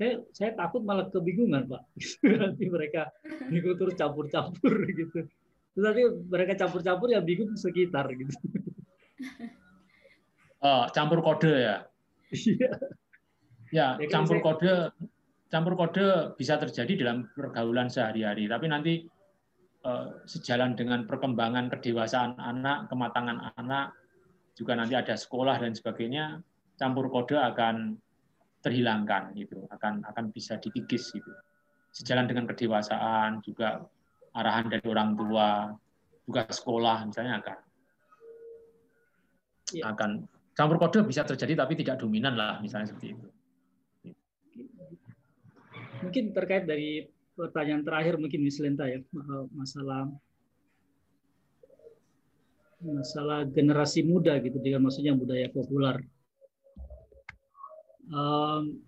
Saya 0.00 0.24
saya 0.32 0.56
takut 0.56 0.80
malah 0.80 1.12
kebingungan 1.12 1.68
pak 1.68 1.84
nanti 2.40 2.64
mereka 2.72 3.12
bingung 3.52 3.76
terus 3.76 3.94
campur-campur 4.00 4.72
gitu. 4.96 5.28
Terus 5.76 5.84
nanti 5.84 6.02
mereka 6.32 6.56
campur-campur 6.56 7.12
yang 7.12 7.24
bingung 7.24 7.52
sekitar 7.54 8.08
gitu. 8.16 8.32
Oh, 10.60 10.84
campur 10.92 11.24
kode 11.24 11.56
ya. 11.56 11.88
Iya. 12.36 12.72
ya, 13.72 13.86
ya 13.96 14.08
campur 14.12 14.44
kode 14.44 14.92
campur 15.48 15.72
kode 15.72 16.36
bisa 16.36 16.60
terjadi 16.60 17.00
dalam 17.00 17.32
pergaulan 17.32 17.88
sehari-hari, 17.88 18.44
tapi 18.44 18.68
nanti 18.68 19.08
Eh, 19.80 20.08
sejalan 20.28 20.76
dengan 20.76 21.08
perkembangan 21.08 21.72
kedewasaan 21.72 22.36
anak, 22.36 22.92
kematangan 22.92 23.56
anak, 23.56 23.96
juga 24.52 24.76
nanti 24.76 24.92
ada 24.92 25.16
sekolah 25.16 25.56
dan 25.56 25.72
sebagainya, 25.72 26.44
campur 26.76 27.08
kode 27.08 27.32
akan 27.32 27.96
terhilangkan 28.60 29.32
gitu, 29.36 29.64
akan 29.72 30.04
akan 30.04 30.24
bisa 30.32 30.60
dikikis 30.60 31.16
gitu. 31.16 31.32
Sejalan 31.90 32.28
dengan 32.30 32.46
kedewasaan 32.46 33.42
juga 33.42 33.82
arahan 34.36 34.70
dari 34.70 34.86
orang 34.86 35.16
tua, 35.18 35.74
juga 36.30 36.46
sekolah 36.46 37.10
misalnya 37.10 37.42
akan 37.42 37.58
ya. 39.74 39.90
akan 39.90 40.10
campur 40.54 40.76
kode 40.78 41.02
bisa 41.08 41.26
terjadi 41.26 41.66
tapi 41.66 41.74
tidak 41.74 41.98
dominan 41.98 42.38
lah 42.38 42.62
misalnya 42.62 42.92
seperti 42.92 43.18
itu. 43.18 43.26
Mungkin 46.00 46.24
terkait 46.32 46.64
dari 46.64 47.08
pertanyaan 47.34 47.82
terakhir 47.82 48.20
mungkin 48.20 48.40
Miss 48.44 48.60
Lenta 48.60 48.86
ya 48.86 49.00
masalah 49.56 50.08
masalah 52.80 53.44
generasi 53.44 54.00
muda 54.04 54.40
gitu 54.40 54.56
dengan 54.60 54.88
maksudnya 54.88 55.12
budaya 55.12 55.48
populer. 55.52 56.00
Um, 58.10 58.82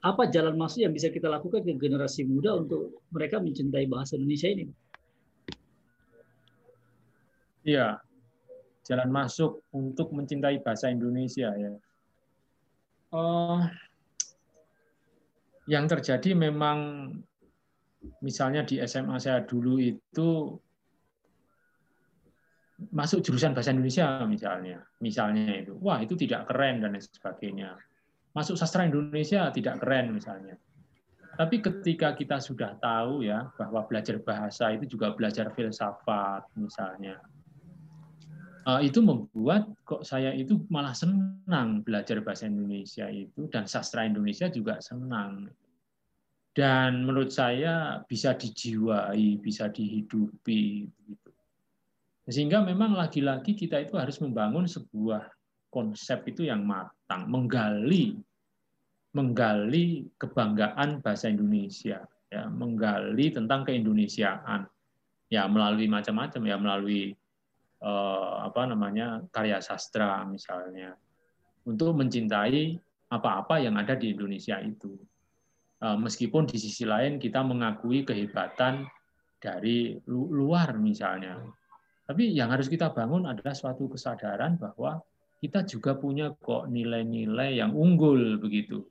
apa 0.00 0.32
jalan 0.32 0.56
masuk 0.56 0.88
yang 0.88 0.96
bisa 0.96 1.12
kita 1.12 1.28
lakukan 1.28 1.60
ke 1.60 1.76
generasi 1.76 2.24
muda 2.24 2.56
untuk 2.56 3.04
mereka 3.12 3.36
mencintai 3.36 3.84
bahasa 3.84 4.16
Indonesia 4.16 4.48
ini? 4.48 4.64
Iya, 7.68 8.00
jalan 8.88 9.12
masuk 9.12 9.60
untuk 9.76 10.16
mencintai 10.16 10.64
bahasa 10.64 10.88
Indonesia 10.88 11.52
ya. 11.52 11.72
Uh, 13.12 13.68
yang 15.68 15.84
terjadi 15.84 16.32
memang 16.32 17.12
misalnya 18.24 18.64
di 18.64 18.80
SMA 18.80 19.20
saya 19.20 19.44
dulu 19.44 19.76
itu 19.76 20.56
masuk 22.88 23.20
jurusan 23.20 23.52
bahasa 23.52 23.76
Indonesia 23.76 24.24
misalnya, 24.24 24.80
misalnya 25.04 25.60
itu, 25.60 25.76
wah 25.84 26.00
itu 26.00 26.16
tidak 26.16 26.48
keren 26.48 26.80
dan 26.80 26.96
lain 26.96 27.04
sebagainya. 27.04 27.76
Masuk 28.32 28.56
sastra 28.56 28.88
Indonesia 28.88 29.52
tidak 29.52 29.84
keren 29.84 30.16
misalnya. 30.16 30.56
Tapi 31.36 31.60
ketika 31.60 32.16
kita 32.16 32.40
sudah 32.40 32.76
tahu 32.80 33.24
ya 33.24 33.52
bahwa 33.60 33.84
belajar 33.84 34.20
bahasa 34.20 34.72
itu 34.72 34.96
juga 34.96 35.12
belajar 35.12 35.52
filsafat 35.52 36.48
misalnya, 36.56 37.20
eh, 38.64 38.80
itu 38.88 39.04
membuat 39.04 39.68
kok 39.84 40.04
saya 40.04 40.32
itu 40.32 40.64
malah 40.72 40.96
senang 40.96 41.84
belajar 41.84 42.24
bahasa 42.24 42.48
Indonesia 42.48 43.08
itu 43.12 43.48
dan 43.52 43.68
sastra 43.68 44.08
Indonesia 44.08 44.48
juga 44.48 44.80
senang 44.80 45.52
dan 46.50 47.06
menurut 47.06 47.30
saya 47.30 48.02
bisa 48.10 48.34
dijiwai, 48.34 49.38
bisa 49.38 49.70
dihidupi. 49.70 50.82
Sehingga 52.28 52.60
memang 52.60 52.92
lagi-lagi 52.92 53.56
kita 53.56 53.80
itu 53.80 53.96
harus 53.96 54.20
membangun 54.20 54.68
sebuah 54.68 55.24
konsep 55.70 56.26
itu 56.28 56.44
yang 56.50 56.66
matang, 56.66 57.30
menggali, 57.30 58.18
menggali 59.14 60.06
kebanggaan 60.18 61.00
bahasa 61.00 61.30
Indonesia, 61.30 62.02
ya, 62.28 62.42
menggali 62.50 63.30
tentang 63.32 63.64
keindonesiaan, 63.64 64.66
ya 65.30 65.46
melalui 65.46 65.86
macam-macam, 65.86 66.42
ya 66.44 66.56
melalui 66.58 67.14
eh, 67.80 68.34
apa 68.44 68.62
namanya 68.66 69.22
karya 69.30 69.62
sastra 69.62 70.26
misalnya, 70.26 70.94
untuk 71.64 71.96
mencintai 71.96 72.76
apa-apa 73.10 73.58
yang 73.62 73.74
ada 73.78 73.98
di 73.98 74.14
Indonesia 74.14 74.58
itu. 74.62 74.94
Eh, 75.80 75.96
meskipun 75.96 76.44
di 76.44 76.60
sisi 76.60 76.84
lain 76.84 77.16
kita 77.16 77.40
mengakui 77.40 78.04
kehebatan 78.04 78.84
dari 79.40 79.96
luar 80.10 80.76
misalnya. 80.76 81.40
Tapi 82.10 82.34
yang 82.34 82.50
harus 82.50 82.66
kita 82.66 82.90
bangun 82.90 83.22
adalah 83.22 83.54
suatu 83.54 83.86
kesadaran 83.86 84.58
bahwa 84.58 84.98
kita 85.38 85.62
juga 85.62 85.94
punya 85.94 86.34
kok 86.42 86.66
nilai-nilai 86.66 87.62
yang 87.62 87.70
unggul 87.70 88.34
begitu. 88.42 88.82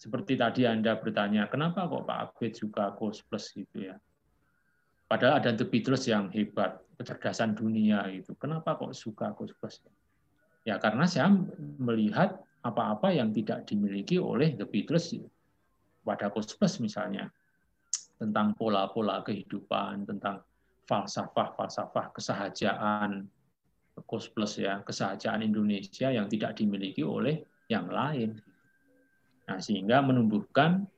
Seperti 0.00 0.40
tadi 0.40 0.64
Anda 0.64 0.96
bertanya, 0.96 1.44
kenapa 1.52 1.84
kok 1.84 2.08
Pak 2.08 2.18
Abed 2.32 2.56
suka 2.56 2.96
Kos 2.96 3.20
Plus 3.28 3.52
gitu 3.52 3.84
ya? 3.84 4.00
Padahal 5.12 5.44
ada 5.44 5.52
The 5.52 5.68
Beatles 5.68 6.08
yang 6.08 6.32
hebat, 6.32 6.80
kecerdasan 6.96 7.52
dunia 7.52 8.08
itu. 8.08 8.32
Kenapa 8.40 8.80
kok 8.80 8.96
suka 8.96 9.36
Kos 9.36 9.52
Plus? 9.52 9.84
Ya 10.64 10.80
karena 10.80 11.04
saya 11.04 11.36
melihat 11.76 12.40
apa-apa 12.64 13.12
yang 13.12 13.28
tidak 13.36 13.68
dimiliki 13.68 14.16
oleh 14.16 14.56
The 14.56 14.64
Beatles 14.64 15.20
pada 16.00 16.32
Plus 16.32 16.80
misalnya 16.80 17.28
tentang 18.16 18.56
pola-pola 18.56 19.20
kehidupan, 19.20 20.08
tentang 20.08 20.40
falsafah-falsafah 20.86 22.14
kesahajaan 22.14 23.28
Plus 24.12 24.56
ya, 24.56 24.80
kesahajaan 24.80 25.44
Indonesia 25.44 26.08
yang 26.08 26.28
tidak 26.28 26.56
dimiliki 26.56 27.04
oleh 27.04 27.44
yang 27.68 27.88
lain. 27.92 28.40
Nah, 29.48 29.60
sehingga 29.60 30.00
menumbuhkan 30.00 30.88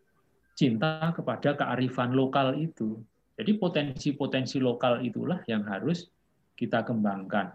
cinta 0.55 1.11
kepada 1.11 1.59
kearifan 1.59 2.15
lokal 2.15 2.55
itu. 2.55 3.03
Jadi 3.35 3.59
potensi-potensi 3.59 4.63
lokal 4.63 5.03
itulah 5.03 5.43
yang 5.51 5.67
harus 5.67 6.07
kita 6.55 6.87
kembangkan. 6.87 7.51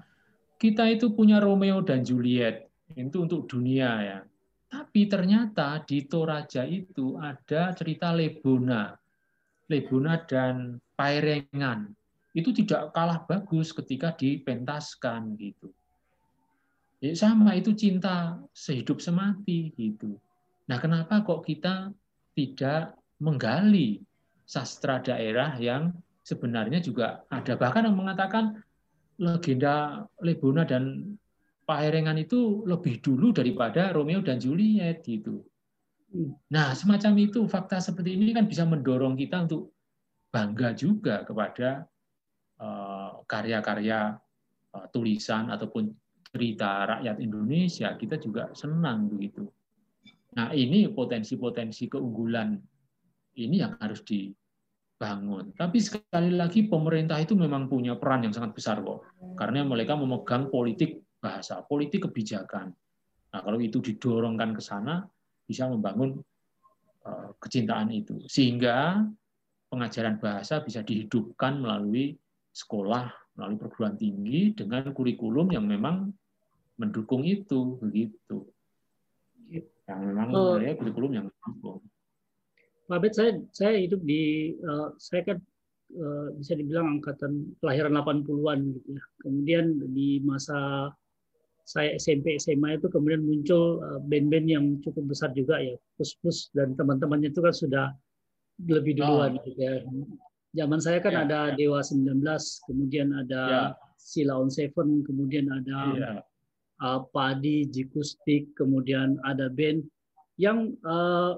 Kita 0.59 0.91
itu 0.91 1.15
punya 1.15 1.39
Romeo 1.39 1.79
dan 1.79 2.03
Juliet, 2.03 2.67
itu 2.91 3.23
untuk 3.23 3.47
dunia 3.47 3.91
ya. 4.03 4.19
Tapi 4.69 5.07
ternyata 5.07 5.79
di 5.87 6.03
Toraja 6.03 6.67
itu 6.67 7.15
ada 7.15 7.71
cerita 7.71 8.11
Lebona. 8.11 8.91
Lebona 9.71 10.19
dan 10.27 10.83
Pairengan. 10.99 11.98
Itu 12.33 12.53
tidak 12.53 12.93
kalah 12.93 13.25
bagus 13.25 13.73
ketika 13.73 14.13
dipentaskan 14.13 15.33
gitu. 15.39 15.73
Ya 16.99 17.15
sama 17.15 17.55
itu 17.55 17.71
cinta 17.73 18.37
sehidup 18.51 18.99
semati 18.99 19.71
gitu. 19.79 20.19
Nah, 20.67 20.77
kenapa 20.77 21.23
kok 21.23 21.47
kita 21.47 21.95
tidak 22.35 22.99
menggali 23.23 24.03
sastra 24.43 24.99
daerah 24.99 25.55
yang 25.57 25.95
sebenarnya 26.27 26.83
juga 26.83 27.23
ada 27.31 27.55
bahkan 27.55 27.87
yang 27.87 27.97
mengatakan 27.97 28.59
legenda 29.17 30.05
Lebona 30.21 30.67
dan 30.67 31.15
Paherengan 31.69 32.17
itu 32.17 32.65
lebih 32.65 32.97
dulu 32.97 33.29
daripada 33.29 33.93
Romeo 33.93 34.25
dan 34.25 34.41
Juliet 34.41 35.05
gitu. 35.05 35.45
Nah, 36.49 36.73
semacam 36.73 37.13
itu 37.21 37.45
fakta 37.45 37.77
seperti 37.77 38.17
ini 38.17 38.33
kan 38.33 38.49
bisa 38.49 38.65
mendorong 38.65 39.13
kita 39.13 39.45
untuk 39.45 39.69
bangga 40.33 40.73
juga 40.73 41.21
kepada 41.21 41.85
karya-karya 43.23 44.19
uh, 44.75 44.85
tulisan 44.91 45.47
ataupun 45.47 45.87
cerita 46.29 46.85
rakyat 46.85 47.17
Indonesia. 47.23 47.95
Kita 47.95 48.19
juga 48.19 48.51
senang 48.51 49.07
begitu. 49.07 49.47
Nah, 50.35 50.53
ini 50.53 50.85
potensi-potensi 50.91 51.89
keunggulan 51.89 52.53
ini 53.39 53.55
yang 53.63 53.79
harus 53.81 54.03
di, 54.05 54.29
bangun. 54.99 55.55
Tapi 55.55 55.79
sekali 55.79 56.35
lagi 56.35 56.67
pemerintah 56.67 57.15
itu 57.23 57.33
memang 57.33 57.71
punya 57.71 57.95
peran 57.95 58.27
yang 58.27 58.35
sangat 58.35 58.51
besar 58.51 58.83
kok. 58.83 59.07
Karena 59.39 59.63
mereka 59.63 59.95
memegang 59.95 60.51
politik 60.51 60.99
bahasa, 61.23 61.63
politik 61.63 62.11
kebijakan. 62.11 62.75
Nah, 63.31 63.39
kalau 63.39 63.63
itu 63.63 63.79
didorongkan 63.79 64.51
ke 64.51 64.61
sana 64.61 65.07
bisa 65.47 65.71
membangun 65.71 66.19
eh, 67.07 67.29
kecintaan 67.39 67.95
itu. 67.95 68.19
Sehingga 68.27 69.07
pengajaran 69.71 70.19
bahasa 70.19 70.59
bisa 70.59 70.83
dihidupkan 70.83 71.63
melalui 71.63 72.19
sekolah, 72.59 73.07
melalui 73.39 73.57
perguruan 73.59 73.95
tinggi 73.95 74.51
dengan 74.51 74.91
kurikulum 74.91 75.55
yang 75.55 75.63
memang 75.63 76.11
mendukung 76.75 77.23
itu 77.23 77.79
begitu. 77.79 78.43
Yang 79.87 79.99
memang 80.03 80.27
oh. 80.35 80.59
kurikulum 80.59 81.11
yang 81.15 81.25
mendukung. 81.31 81.79
Pak 82.89 82.99
Bet, 83.05 83.13
saya 83.13 83.37
saya 83.53 83.77
hidup 83.77 84.01
di 84.01 84.53
uh, 84.65 84.89
saya 84.97 85.21
kan 85.21 85.37
uh, 85.93 86.33
bisa 86.33 86.57
dibilang 86.57 86.97
angkatan 86.97 87.53
kelahiran 87.61 87.93
80-an 88.01 88.59
gitu 88.73 88.97
ya. 88.97 89.03
Kemudian 89.21 89.65
di 89.93 90.17
masa 90.25 90.89
saya 91.69 91.93
SMP 92.01 92.33
SMA 92.41 92.81
itu 92.81 92.89
kemudian 92.89 93.21
muncul 93.21 93.77
uh, 93.85 94.01
band-band 94.09 94.47
yang 94.49 94.65
cukup 94.81 95.05
besar 95.05 95.29
juga 95.37 95.61
ya. 95.61 95.77
Plus 95.95 96.17
Plus 96.17 96.49
dan 96.57 96.73
teman-temannya 96.73 97.29
itu 97.29 97.45
kan 97.45 97.53
sudah 97.53 97.87
lebih 98.65 98.97
duluan 98.97 99.37
oh. 99.37 99.41
gitu 99.45 99.61
ya. 99.61 99.85
Zaman 100.49 100.81
saya 100.81 100.97
kan 100.97 101.13
ya, 101.13 101.21
ada 101.29 101.39
ya. 101.53 101.55
Dewa 101.57 101.79
19, 101.85 102.25
kemudian 102.65 103.13
ada 103.13 103.41
ya. 103.45 103.63
Sila 103.99 104.41
on 104.41 104.49
Seven, 104.49 105.05
kemudian 105.05 105.45
ada 105.53 105.79
ya. 105.93 106.11
uh, 106.81 107.05
Padi, 107.13 107.69
Jikustik, 107.69 108.57
kemudian 108.57 109.21
ada 109.21 109.51
band 109.53 109.85
yang 110.41 110.73
uh, 110.87 111.37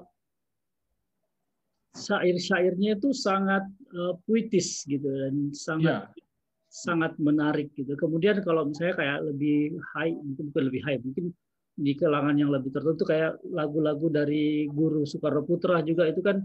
syair-syairnya 1.92 2.96
itu 2.96 3.12
sangat 3.12 3.68
uh, 3.92 4.16
puitis 4.24 4.88
gitu 4.88 5.04
dan 5.04 5.52
sangat 5.52 6.08
yeah. 6.08 6.24
sangat 6.72 7.12
menarik 7.20 7.68
gitu. 7.76 7.92
Kemudian 8.00 8.40
kalau 8.40 8.64
misalnya 8.64 8.96
kayak 8.96 9.18
lebih 9.28 9.76
high, 9.92 10.16
mungkin 10.16 10.44
bukan 10.48 10.64
lebih 10.72 10.82
high, 10.88 10.98
mungkin 11.04 11.36
di 11.76 11.92
kalangan 11.96 12.36
yang 12.36 12.48
lebih 12.48 12.72
tertentu 12.72 13.04
kayak 13.04 13.36
lagu-lagu 13.48 14.08
dari 14.08 14.68
Guru 14.68 15.04
Soekarno 15.04 15.44
Putra 15.44 15.80
juga 15.84 16.08
itu 16.08 16.20
kan 16.20 16.40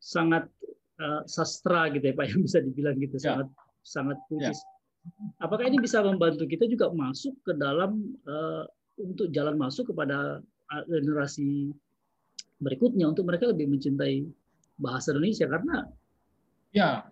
sangat 0.00 0.48
uh, 1.00 1.22
sastra 1.26 1.90
gitu 1.90 2.04
ya 2.10 2.14
Pak 2.14 2.26
yang 2.30 2.40
bisa 2.44 2.58
dibilang 2.62 2.96
gitu, 2.98 3.16
yeah. 3.20 3.40
sangat 3.40 3.48
sangat 3.84 4.18
puitis. 4.28 4.58
Yeah. 4.58 4.72
Apakah 5.44 5.68
ini 5.68 5.84
bisa 5.84 6.00
membantu 6.00 6.48
kita 6.48 6.64
juga 6.64 6.88
masuk 6.88 7.36
ke 7.44 7.52
dalam 7.60 8.16
uh, 8.24 8.64
untuk 8.96 9.28
jalan 9.34 9.60
masuk 9.60 9.92
kepada 9.92 10.40
generasi 10.88 11.70
berikutnya 12.62 13.12
untuk 13.12 13.28
mereka 13.28 13.52
lebih 13.52 13.68
mencintai 13.68 14.24
bahasa 14.80 15.12
Indonesia 15.12 15.44
karena 15.46 15.86
ya 16.72 17.04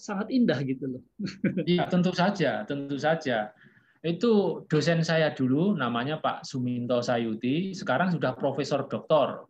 sangat 0.00 0.32
indah 0.32 0.56
gitu 0.64 0.96
loh. 0.96 1.02
Iya, 1.68 1.84
tentu 1.92 2.10
saja, 2.16 2.64
tentu 2.64 2.96
saja. 2.96 3.52
Itu 4.00 4.64
dosen 4.64 5.04
saya 5.04 5.36
dulu 5.36 5.76
namanya 5.76 6.16
Pak 6.24 6.48
Suminto 6.48 7.04
Sayuti, 7.04 7.76
sekarang 7.76 8.16
sudah 8.16 8.32
profesor 8.32 8.88
doktor. 8.88 9.44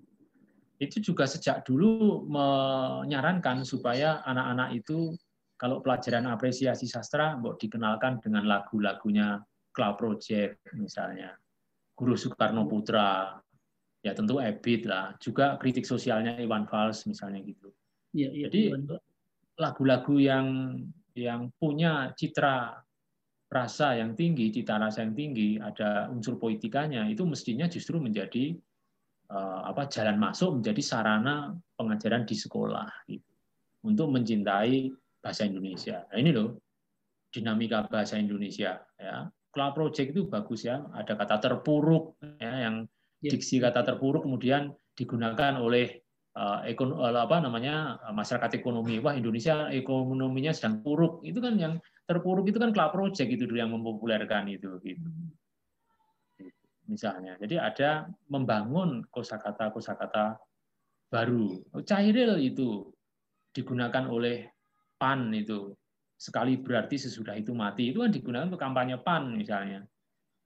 Itu 0.80 1.04
juga 1.04 1.28
sejak 1.28 1.68
dulu 1.68 2.24
menyarankan 2.24 3.68
supaya 3.68 4.24
anak-anak 4.24 4.80
itu 4.80 5.12
kalau 5.60 5.84
pelajaran 5.84 6.24
apresiasi 6.24 6.88
sastra 6.88 7.36
mau 7.36 7.52
dikenalkan 7.52 8.16
dengan 8.24 8.48
lagu-lagunya 8.48 9.44
Cloud 9.76 10.00
Project 10.00 10.72
misalnya, 10.72 11.36
Guru 11.92 12.16
Soekarno 12.16 12.64
Putra, 12.64 13.36
ya 14.00 14.16
tentu 14.16 14.40
Ebit 14.40 14.88
lah, 14.88 15.12
juga 15.20 15.60
kritik 15.60 15.84
sosialnya 15.84 16.40
Iwan 16.40 16.64
Fals 16.64 17.04
misalnya 17.04 17.44
gitu. 17.44 17.68
Ya, 18.16 18.32
ya, 18.32 18.48
Jadi 18.48 18.72
lagu-lagu 19.60 20.16
yang 20.16 20.80
yang 21.12 21.52
punya 21.60 22.16
citra 22.16 22.80
rasa 23.50 23.98
yang 24.00 24.16
tinggi, 24.16 24.48
cita 24.48 24.80
rasa 24.80 25.04
yang 25.04 25.12
tinggi, 25.12 25.60
ada 25.60 26.08
unsur 26.08 26.40
poetikanya 26.40 27.04
itu 27.10 27.26
mestinya 27.28 27.68
justru 27.68 28.00
menjadi 28.00 28.56
apa 29.30 29.86
jalan 29.86 30.18
masuk 30.18 30.58
menjadi 30.58 30.82
sarana 30.82 31.54
pengajaran 31.78 32.26
di 32.26 32.34
sekolah 32.34 32.88
gitu. 33.06 33.30
Untuk 33.86 34.10
mencintai 34.10 34.90
bahasa 35.22 35.46
Indonesia. 35.46 36.04
Nah, 36.10 36.18
ini 36.18 36.30
loh 36.34 36.58
dinamika 37.30 37.86
bahasa 37.86 38.18
Indonesia 38.18 38.82
ya. 38.98 39.30
Cloud 39.50 39.74
Project 39.74 40.14
itu 40.14 40.30
bagus 40.30 40.62
ya, 40.66 40.82
ada 40.94 41.14
kata 41.18 41.42
terpuruk 41.42 42.18
ya 42.38 42.70
yang 42.70 42.86
Iya. 43.20 43.36
diksi 43.36 43.60
kata 43.60 43.84
terpuruk 43.84 44.24
kemudian 44.24 44.72
digunakan 44.96 45.60
oleh 45.60 46.00
uh, 46.40 46.64
ekon 46.64 46.96
apa 46.96 47.36
namanya 47.44 48.00
masyarakat 48.16 48.56
ekonomi 48.56 48.96
wah 48.96 49.12
Indonesia 49.12 49.68
ekonominya 49.68 50.56
sedang 50.56 50.80
puruk 50.80 51.20
itu 51.20 51.36
kan 51.36 51.60
yang 51.60 51.76
terpuruk 52.08 52.48
itu 52.48 52.56
kan 52.56 52.72
club 52.72 52.90
project 52.96 53.28
itu 53.28 53.44
dulu 53.44 53.60
yang 53.60 53.72
mempopulerkan 53.76 54.48
itu 54.48 54.80
gitu 54.80 55.04
misalnya. 56.90 57.38
Jadi 57.38 57.54
ada 57.54 58.10
membangun 58.26 59.06
kosakata 59.06 59.70
kosakata 59.70 60.34
baru. 61.06 61.62
Cairil 61.86 62.42
itu 62.42 62.90
digunakan 63.54 64.10
oleh 64.10 64.50
pan 64.98 65.30
itu. 65.30 65.70
Sekali 66.18 66.58
berarti 66.58 66.98
sesudah 66.98 67.38
itu 67.38 67.54
mati. 67.54 67.94
Itu 67.94 68.02
kan 68.02 68.10
digunakan 68.10 68.50
untuk 68.50 68.60
kampanye 68.60 68.98
pan 68.98 69.30
misalnya. 69.38 69.86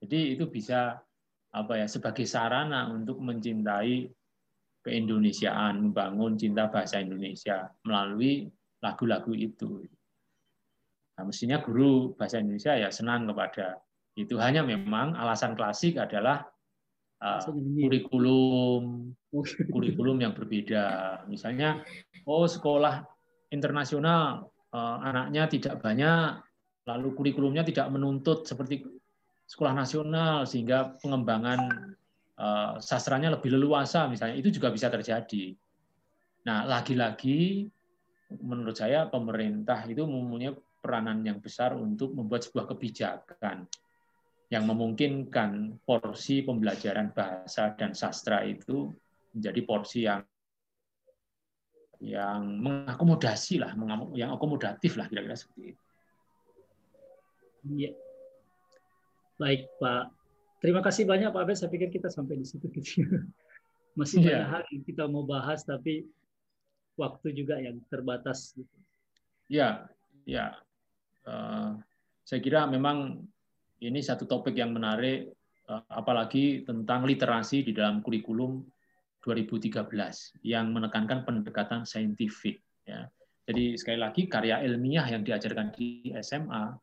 Jadi 0.04 0.36
itu 0.36 0.44
bisa 0.52 1.00
apa 1.54 1.72
ya 1.80 1.86
sebagai 1.88 2.28
sarana 2.28 2.92
untuk 2.92 3.24
mencintai 3.24 4.10
keindonesiaan, 4.84 5.80
membangun 5.80 6.36
cinta 6.36 6.68
bahasa 6.68 7.00
Indonesia 7.00 7.72
melalui 7.88 8.44
lagu-lagu 8.84 9.32
itu. 9.32 9.80
Nah, 11.14 11.24
mestinya 11.24 11.62
guru 11.62 12.12
bahasa 12.18 12.42
Indonesia 12.42 12.76
ya 12.76 12.90
senang 12.92 13.24
kepada 13.30 13.80
itu. 14.14 14.38
Hanya 14.38 14.62
memang 14.62 15.18
alasan 15.18 15.58
klasik 15.58 15.98
adalah 15.98 16.46
uh, 17.22 17.42
kurikulum, 17.50 19.14
kurikulum 19.70 20.18
yang 20.22 20.32
berbeda. 20.32 21.20
Misalnya, 21.26 21.82
oh 22.26 22.46
sekolah 22.46 23.02
internasional 23.50 24.50
uh, 24.74 24.98
anaknya 25.02 25.50
tidak 25.50 25.82
banyak, 25.82 26.42
lalu 26.86 27.08
kurikulumnya 27.14 27.62
tidak 27.66 27.90
menuntut 27.90 28.46
seperti 28.46 28.86
sekolah 29.44 29.76
nasional 29.76 30.48
sehingga 30.48 30.96
pengembangan 31.04 31.92
uh, 32.40 32.80
sastranya 32.80 33.36
lebih 33.36 33.52
leluasa 33.54 34.08
misalnya 34.08 34.40
itu 34.40 34.48
juga 34.48 34.72
bisa 34.72 34.88
terjadi. 34.88 35.52
Nah, 36.44 36.64
lagi-lagi 36.68 37.68
menurut 38.40 38.76
saya 38.76 39.08
pemerintah 39.08 39.84
itu 39.88 40.04
mempunyai 40.04 40.52
peranan 40.80 41.24
yang 41.24 41.40
besar 41.40 41.72
untuk 41.76 42.12
membuat 42.12 42.44
sebuah 42.44 42.68
kebijakan 42.76 43.64
yang 44.52 44.68
memungkinkan 44.68 45.80
porsi 45.82 46.44
pembelajaran 46.44 47.12
bahasa 47.16 47.72
dan 47.74 47.96
sastra 47.96 48.44
itu 48.44 48.92
menjadi 49.32 49.60
porsi 49.64 50.04
yang 50.04 50.22
yang 52.04 52.60
mengakomodasi 52.60 53.64
lah, 53.64 53.72
yang 54.12 54.36
akomodatif 54.36 55.00
lah 55.00 55.08
kira-kira 55.08 55.32
seperti 55.32 55.72
itu. 55.72 55.82
Iya. 57.64 57.90
Baik, 59.40 59.72
Pak. 59.80 60.12
Terima 60.60 60.84
kasih 60.84 61.08
banyak 61.08 61.32
Pak 61.32 61.42
Abed. 61.48 61.56
Saya 61.56 61.72
pikir 61.72 61.88
kita 61.88 62.12
sampai 62.12 62.36
di 62.36 62.44
situ. 62.44 62.68
Masih 63.98 64.20
yeah. 64.20 64.44
banyak 64.44 64.48
hal 64.52 64.62
yang 64.68 64.82
kita 64.84 65.04
mau 65.08 65.24
bahas, 65.24 65.64
tapi 65.64 66.04
waktu 67.00 67.32
juga 67.32 67.56
yang 67.56 67.80
terbatas. 67.88 68.52
Ya, 69.48 69.88
ya. 70.28 70.60
Uh, 71.24 71.80
saya 72.24 72.40
kira 72.44 72.68
memang 72.68 73.24
ini 73.85 74.01
satu 74.01 74.24
topik 74.24 74.56
yang 74.56 74.73
menarik, 74.73 75.28
uh, 75.69 75.85
apalagi 75.93 76.65
tentang 76.65 77.05
literasi 77.05 77.65
di 77.65 77.73
dalam 77.77 78.01
kurikulum 78.01 78.65
2013 79.24 79.89
yang 80.44 80.73
menekankan 80.73 81.24
pendekatan 81.24 81.89
saintifik. 81.89 82.61
Ya. 82.85 83.09
Jadi 83.44 83.77
sekali 83.77 83.98
lagi 84.01 84.28
karya 84.28 84.65
ilmiah 84.65 85.05
yang 85.09 85.24
diajarkan 85.24 85.73
di 85.73 86.12
SMA 86.20 86.77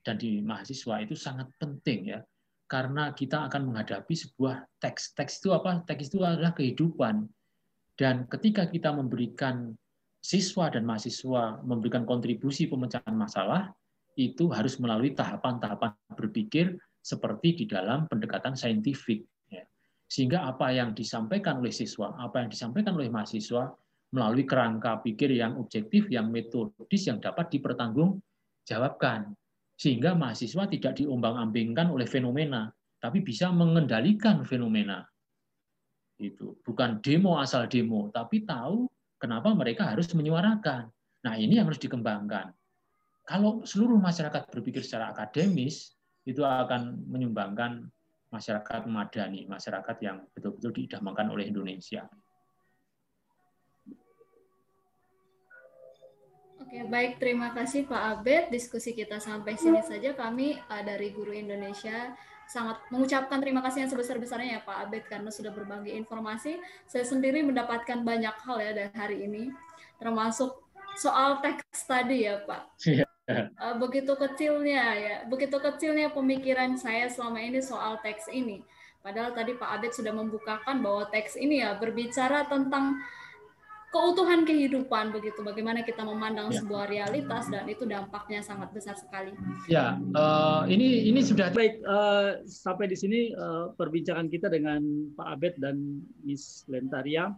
dan 0.00 0.16
di 0.16 0.40
mahasiswa 0.40 1.04
itu 1.04 1.12
sangat 1.12 1.48
penting 1.60 2.16
ya 2.16 2.20
karena 2.70 3.12
kita 3.12 3.50
akan 3.50 3.68
menghadapi 3.68 4.14
sebuah 4.14 4.64
teks 4.80 5.12
teks 5.18 5.42
itu 5.42 5.50
apa 5.52 5.82
teks 5.84 6.08
itu 6.14 6.22
adalah 6.22 6.54
kehidupan 6.54 7.26
dan 7.98 8.24
ketika 8.30 8.64
kita 8.70 8.94
memberikan 8.94 9.74
siswa 10.22 10.72
dan 10.72 10.86
mahasiswa 10.86 11.60
memberikan 11.66 12.08
kontribusi 12.08 12.70
pemecahan 12.70 13.12
masalah 13.12 13.74
itu 14.20 14.52
harus 14.52 14.76
melalui 14.76 15.16
tahapan-tahapan 15.16 15.96
berpikir 16.12 16.76
seperti 17.00 17.64
di 17.64 17.64
dalam 17.64 18.04
pendekatan 18.04 18.52
saintifik 18.52 19.24
ya. 19.48 19.64
sehingga 20.04 20.44
apa 20.44 20.68
yang 20.68 20.92
disampaikan 20.92 21.64
oleh 21.64 21.72
siswa 21.72 22.12
apa 22.20 22.44
yang 22.44 22.50
disampaikan 22.52 22.92
oleh 23.00 23.08
mahasiswa 23.08 23.72
melalui 24.12 24.44
kerangka 24.44 25.00
pikir 25.00 25.32
yang 25.32 25.56
objektif 25.56 26.10
yang 26.12 26.28
metodis 26.28 27.08
yang 27.08 27.22
dapat 27.22 27.48
dipertanggungjawabkan 27.48 29.32
sehingga 29.80 30.12
mahasiswa 30.12 30.68
tidak 30.68 31.00
diombang-ambingkan 31.00 31.88
oleh 31.88 32.04
fenomena, 32.04 32.68
tapi 33.00 33.24
bisa 33.24 33.48
mengendalikan 33.48 34.44
fenomena. 34.44 35.08
Itu 36.20 36.60
bukan 36.60 37.00
demo 37.00 37.40
asal 37.40 37.64
demo, 37.64 38.12
tapi 38.12 38.44
tahu 38.44 38.84
kenapa 39.16 39.56
mereka 39.56 39.88
harus 39.88 40.12
menyuarakan. 40.12 40.84
Nah, 41.24 41.34
ini 41.40 41.56
yang 41.56 41.64
harus 41.64 41.80
dikembangkan. 41.80 42.52
Kalau 43.24 43.62
seluruh 43.62 44.00
masyarakat 44.00 44.48
berpikir 44.50 44.82
secara 44.82 45.14
akademis, 45.14 45.94
itu 46.26 46.44
akan 46.44 47.06
menyumbangkan 47.08 47.88
masyarakat 48.30 48.86
madani, 48.86 49.46
masyarakat 49.50 49.96
yang 50.02 50.22
betul-betul 50.34 50.70
diidamkan 50.70 51.26
oleh 51.30 51.50
Indonesia. 51.50 52.06
Oke, 56.70 56.86
baik. 56.86 57.18
Terima 57.18 57.50
kasih 57.50 57.82
Pak 57.90 58.22
Abed. 58.22 58.54
Diskusi 58.54 58.94
kita 58.94 59.18
sampai 59.18 59.58
sini 59.58 59.82
saja. 59.82 60.14
Kami 60.14 60.54
uh, 60.54 60.82
dari 60.86 61.10
Guru 61.10 61.34
Indonesia 61.34 62.14
sangat 62.46 62.78
mengucapkan 62.94 63.42
terima 63.42 63.58
kasih 63.58 63.86
yang 63.86 63.90
sebesar-besarnya 63.90 64.58
ya 64.58 64.60
Pak 64.62 64.86
Abed 64.86 65.02
karena 65.10 65.34
sudah 65.34 65.50
berbagi 65.50 65.98
informasi. 65.98 66.62
Saya 66.86 67.02
sendiri 67.02 67.42
mendapatkan 67.42 68.06
banyak 68.06 68.36
hal 68.46 68.56
ya 68.62 68.70
dari 68.70 68.94
hari 68.94 69.18
ini, 69.26 69.50
termasuk 69.98 70.62
soal 71.00 71.40
teks 71.40 71.88
tadi 71.88 72.28
ya 72.28 72.44
Pak. 72.44 72.76
Uh, 73.30 73.78
begitu 73.78 74.12
kecilnya 74.18 74.84
ya, 74.98 75.16
begitu 75.24 75.56
kecilnya 75.56 76.10
pemikiran 76.12 76.76
saya 76.76 77.08
selama 77.08 77.40
ini 77.40 77.62
soal 77.64 77.96
teks 78.04 78.28
ini. 78.28 78.60
Padahal 79.00 79.32
tadi 79.32 79.56
Pak 79.56 79.80
Abed 79.80 79.96
sudah 79.96 80.12
membukakan 80.12 80.84
bahwa 80.84 81.08
teks 81.08 81.40
ini 81.40 81.64
ya 81.64 81.78
berbicara 81.78 82.44
tentang 82.52 83.00
keutuhan 83.90 84.46
kehidupan 84.46 85.10
begitu 85.10 85.42
bagaimana 85.42 85.82
kita 85.82 86.06
memandang 86.06 86.54
ya. 86.54 86.62
sebuah 86.62 86.86
realitas 86.86 87.50
dan 87.50 87.66
itu 87.66 87.82
dampaknya 87.90 88.38
sangat 88.38 88.70
besar 88.70 88.94
sekali 88.94 89.34
ya 89.66 89.98
uh, 90.14 90.62
ini 90.70 91.10
ini 91.10 91.18
sudah 91.18 91.50
baik 91.50 91.82
uh, 91.82 92.38
sampai 92.46 92.86
di 92.86 92.94
sini 92.94 93.34
uh, 93.34 93.74
perbincangan 93.74 94.30
kita 94.30 94.46
dengan 94.46 95.10
Pak 95.18 95.26
Abed 95.26 95.54
dan 95.58 96.06
Miss 96.22 96.62
Lentaria 96.70 97.34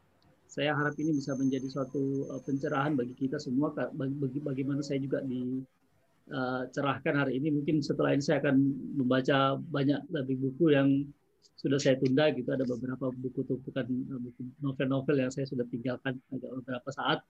saya 0.52 0.76
harap 0.76 0.92
ini 1.00 1.16
bisa 1.16 1.32
menjadi 1.32 1.64
suatu 1.64 2.28
uh, 2.28 2.36
pencerahan 2.44 2.92
bagi 2.92 3.16
kita 3.16 3.40
semua 3.40 3.72
bagi, 3.72 4.36
bagaimana 4.44 4.84
saya 4.84 5.00
juga 5.00 5.24
dicerahkan 5.24 7.14
hari 7.24 7.40
ini. 7.40 7.48
Mungkin 7.56 7.80
setelah 7.80 8.12
ini 8.12 8.20
saya 8.20 8.44
akan 8.44 8.60
membaca 9.00 9.56
banyak 9.56 10.12
lebih 10.12 10.36
buku 10.44 10.76
yang 10.76 11.08
sudah 11.56 11.80
saya 11.80 11.96
tunda 11.96 12.28
gitu. 12.36 12.52
Ada 12.52 12.68
beberapa 12.68 13.08
buku 13.08 13.48
tumpukan 13.48 13.88
eh, 13.88 14.20
buku 14.20 14.40
novel-novel 14.60 15.24
yang 15.24 15.32
saya 15.32 15.48
sudah 15.48 15.64
tinggalkan 15.72 16.20
agak 16.28 16.52
beberapa 16.60 16.92
saat. 16.92 17.24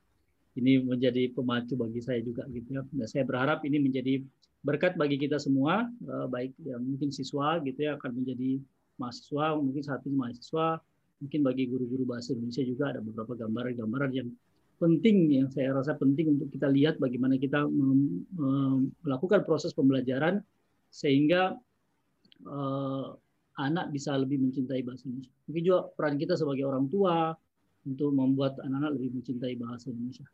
Ini 0.59 0.83
menjadi 0.83 1.31
pemacu 1.31 1.79
bagi 1.79 2.03
saya 2.03 2.19
juga 2.27 2.43
gitu 2.51 2.75
ya. 2.75 2.83
Dan 2.91 3.07
saya 3.07 3.23
berharap 3.23 3.63
ini 3.63 3.79
menjadi 3.87 4.19
berkat 4.67 4.99
bagi 4.99 5.15
kita 5.15 5.39
semua 5.39 5.87
eh, 5.87 6.27
baik 6.27 6.59
yang 6.67 6.83
mungkin 6.83 7.15
siswa 7.15 7.63
gitu 7.63 7.87
ya 7.87 7.95
akan 7.95 8.19
menjadi 8.19 8.59
mahasiswa 8.99 9.55
mungkin 9.63 9.83
saat 9.87 10.03
ini 10.11 10.19
mahasiswa 10.19 10.83
mungkin 11.23 11.41
bagi 11.47 11.71
guru-guru 11.71 12.03
bahasa 12.03 12.35
Indonesia 12.35 12.67
juga 12.67 12.91
ada 12.91 13.01
beberapa 13.01 13.39
gambaran-gambaran 13.39 14.11
yang 14.11 14.29
penting 14.83 15.31
yang 15.31 15.47
saya 15.47 15.71
rasa 15.71 15.95
penting 15.95 16.35
untuk 16.35 16.51
kita 16.51 16.67
lihat 16.67 16.99
bagaimana 16.99 17.39
kita 17.39 17.63
melakukan 19.07 19.47
proses 19.47 19.71
pembelajaran 19.71 20.43
sehingga 20.91 21.55
eh, 22.43 23.07
anak 23.63 23.95
bisa 23.95 24.19
lebih 24.19 24.43
mencintai 24.43 24.83
bahasa 24.83 25.07
Indonesia. 25.07 25.35
Mungkin 25.47 25.63
juga 25.63 25.81
peran 25.95 26.17
kita 26.19 26.35
sebagai 26.35 26.65
orang 26.67 26.91
tua 26.91 27.31
untuk 27.87 28.11
membuat 28.15 28.59
anak-anak 28.63 28.99
lebih 28.99 29.23
mencintai 29.23 29.55
bahasa 29.61 29.95
Indonesia. 29.95 30.27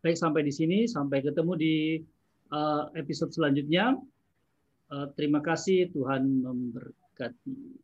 Baik, 0.00 0.16
sampai 0.16 0.42
di 0.44 0.52
sini. 0.52 0.78
Sampai 0.88 1.24
ketemu 1.24 1.52
di 1.56 1.74
uh, 2.52 2.88
episode 2.96 3.32
selanjutnya. 3.32 3.96
Uh, 4.92 5.08
terima 5.16 5.40
kasih, 5.40 5.90
Tuhan 5.92 6.44
memberkati. 6.44 7.83